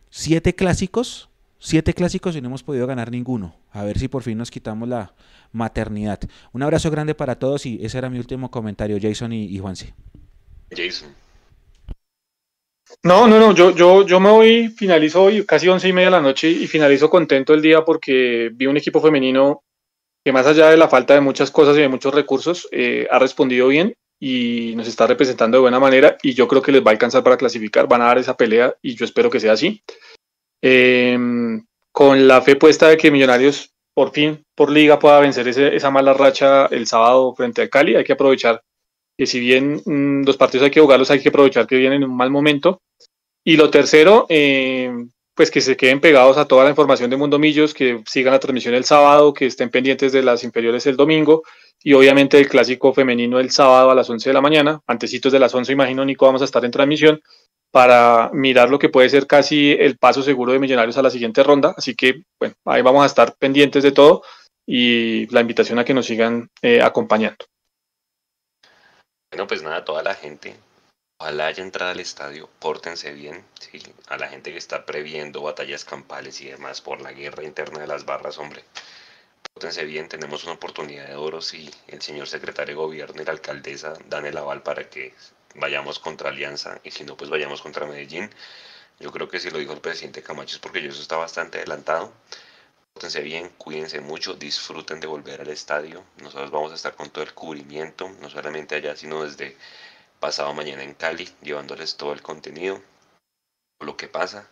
[0.09, 3.55] siete clásicos, siete clásicos y no hemos podido ganar ninguno.
[3.71, 5.13] A ver si por fin nos quitamos la,
[5.53, 6.19] maternidad.
[6.51, 9.93] Un abrazo grande para todos y ese era mi último comentario, Jason y, y Juanse.
[10.75, 11.09] Jason.
[13.03, 16.11] No, no, no, yo, yo, yo me voy, finalizo hoy casi once y media de
[16.11, 19.63] la noche y finalizo contento el día porque vi un equipo femenino
[20.25, 23.19] que más allá de la falta de muchas cosas y de muchos recursos, eh, ha
[23.19, 23.93] respondido bien
[24.25, 27.25] y nos está representando de buena manera y yo creo que les va a alcanzar
[27.25, 29.83] para clasificar, van a dar esa pelea y yo espero que sea así.
[30.61, 35.91] Em, con la fe puesta de que Millonarios por fin por liga pueda vencer esa
[35.91, 37.97] mala racha el sábado frente al Cali.
[37.97, 38.63] Hay que aprovechar
[39.17, 42.09] que si bien mm, los partidos hay que jugarlos, hay que aprovechar que vienen en
[42.09, 42.81] un mal momento.
[43.43, 44.89] Y lo tercero, eh,
[45.35, 48.39] pues que se queden pegados a toda la información de Mundo Millos, que sigan la
[48.39, 51.43] transmisión el sábado, que estén pendientes de las inferiores el domingo
[51.81, 54.81] y obviamente el clásico femenino el sábado a las 11 de la mañana.
[54.87, 57.21] Antecitos de las 11, imagino, Nico, vamos a estar en transmisión
[57.71, 61.41] para mirar lo que puede ser casi el paso seguro de Millonarios a la siguiente
[61.41, 61.73] ronda.
[61.75, 64.21] Así que, bueno, ahí vamos a estar pendientes de todo
[64.67, 67.45] y la invitación a que nos sigan eh, acompañando.
[69.31, 70.55] Bueno, pues nada, toda la gente,
[71.17, 73.81] ojalá haya entrado al estadio, pórtense bien, ¿sí?
[74.07, 77.87] a la gente que está previendo batallas campales y demás por la guerra interna de
[77.87, 78.63] las barras, hombre,
[79.53, 83.31] pórtense bien, tenemos una oportunidad de oro si el señor secretario de gobierno y la
[83.31, 85.13] alcaldesa dan el aval para que
[85.55, 88.29] vayamos contra Alianza y si no, pues vayamos contra Medellín.
[88.99, 91.57] Yo creo que si lo dijo el presidente Camacho es porque yo eso está bastante
[91.57, 92.13] adelantado.
[92.93, 96.03] Pórtense bien, cuídense mucho, disfruten de volver al estadio.
[96.21, 99.57] Nosotros vamos a estar con todo el cubrimiento, no solamente allá, sino desde
[100.23, 102.81] pasado mañana en Cali, llevándoles todo el contenido,
[103.81, 104.47] lo que pasa.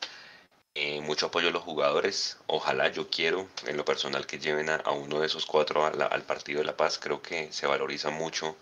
[0.75, 2.37] Eh, mucho apoyo a los jugadores.
[2.47, 6.59] Ojalá yo quiero, en lo personal, que lleven a, uno de esos cuatro al partido
[6.59, 6.99] de La Paz.
[7.01, 8.57] Creo que se valoriza mucho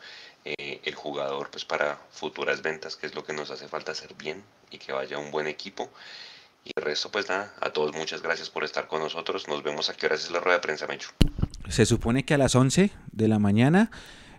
[0.46, 4.14] eh, el jugador pues para futuras ventas, que es lo que nos hace falta hacer
[4.14, 5.90] bien y que vaya un buen equipo.
[6.64, 9.48] Y el resto, pues nada, a todos muchas gracias por estar con nosotros.
[9.48, 11.10] Nos vemos a qué horas es la rueda de prensa, Mecho.
[11.70, 13.90] Se supone que a las 11 de la mañana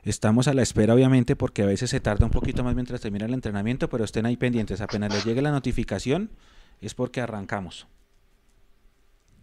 [0.05, 3.27] estamos a la espera, obviamente, porque a veces se tarda un poquito más mientras termina
[3.27, 4.81] el entrenamiento, pero estén ahí pendientes.
[4.81, 6.31] Apenas les llegue la notificación,
[6.81, 7.87] es porque arrancamos.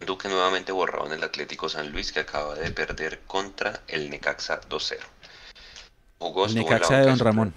[0.05, 4.61] Duque nuevamente borrado en el Atlético San Luis que acaba de perder contra el Necaxa
[4.61, 4.97] 2-0.
[6.19, 7.53] Jugó Necaxa de Don Ramón.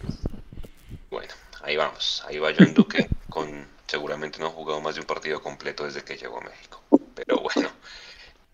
[1.11, 1.33] Bueno,
[1.63, 2.23] ahí vamos.
[2.27, 6.05] Ahí va John Duque con seguramente no ha jugado más de un partido completo desde
[6.05, 6.81] que llegó a México.
[7.15, 7.71] Pero bueno,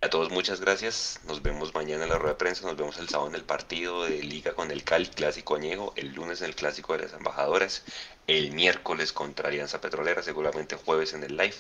[0.03, 1.21] a todos muchas gracias.
[1.25, 2.67] Nos vemos mañana en la rueda de prensa.
[2.67, 5.93] Nos vemos el sábado en el partido de liga con el Cali Clásico Añejo.
[5.97, 7.83] El lunes en el Clásico de las Embajadoras.
[8.27, 10.23] El miércoles contra Alianza Petrolera.
[10.23, 11.57] Seguramente jueves en el live.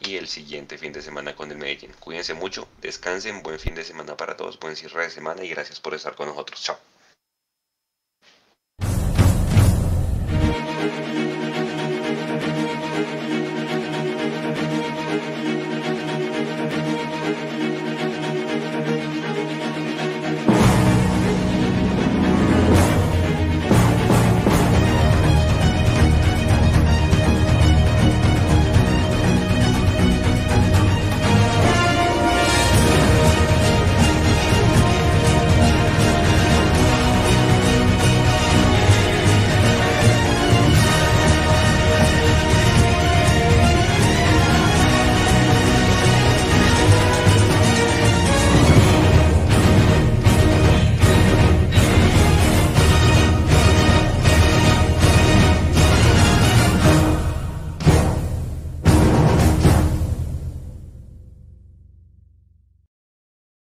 [0.00, 1.92] Y el siguiente fin de semana con el Medellín.
[2.00, 2.68] Cuídense mucho.
[2.80, 3.42] Descansen.
[3.42, 4.58] Buen fin de semana para todos.
[4.58, 5.44] Buen cierre de semana.
[5.44, 6.62] Y gracias por estar con nosotros.
[6.62, 6.78] Chao.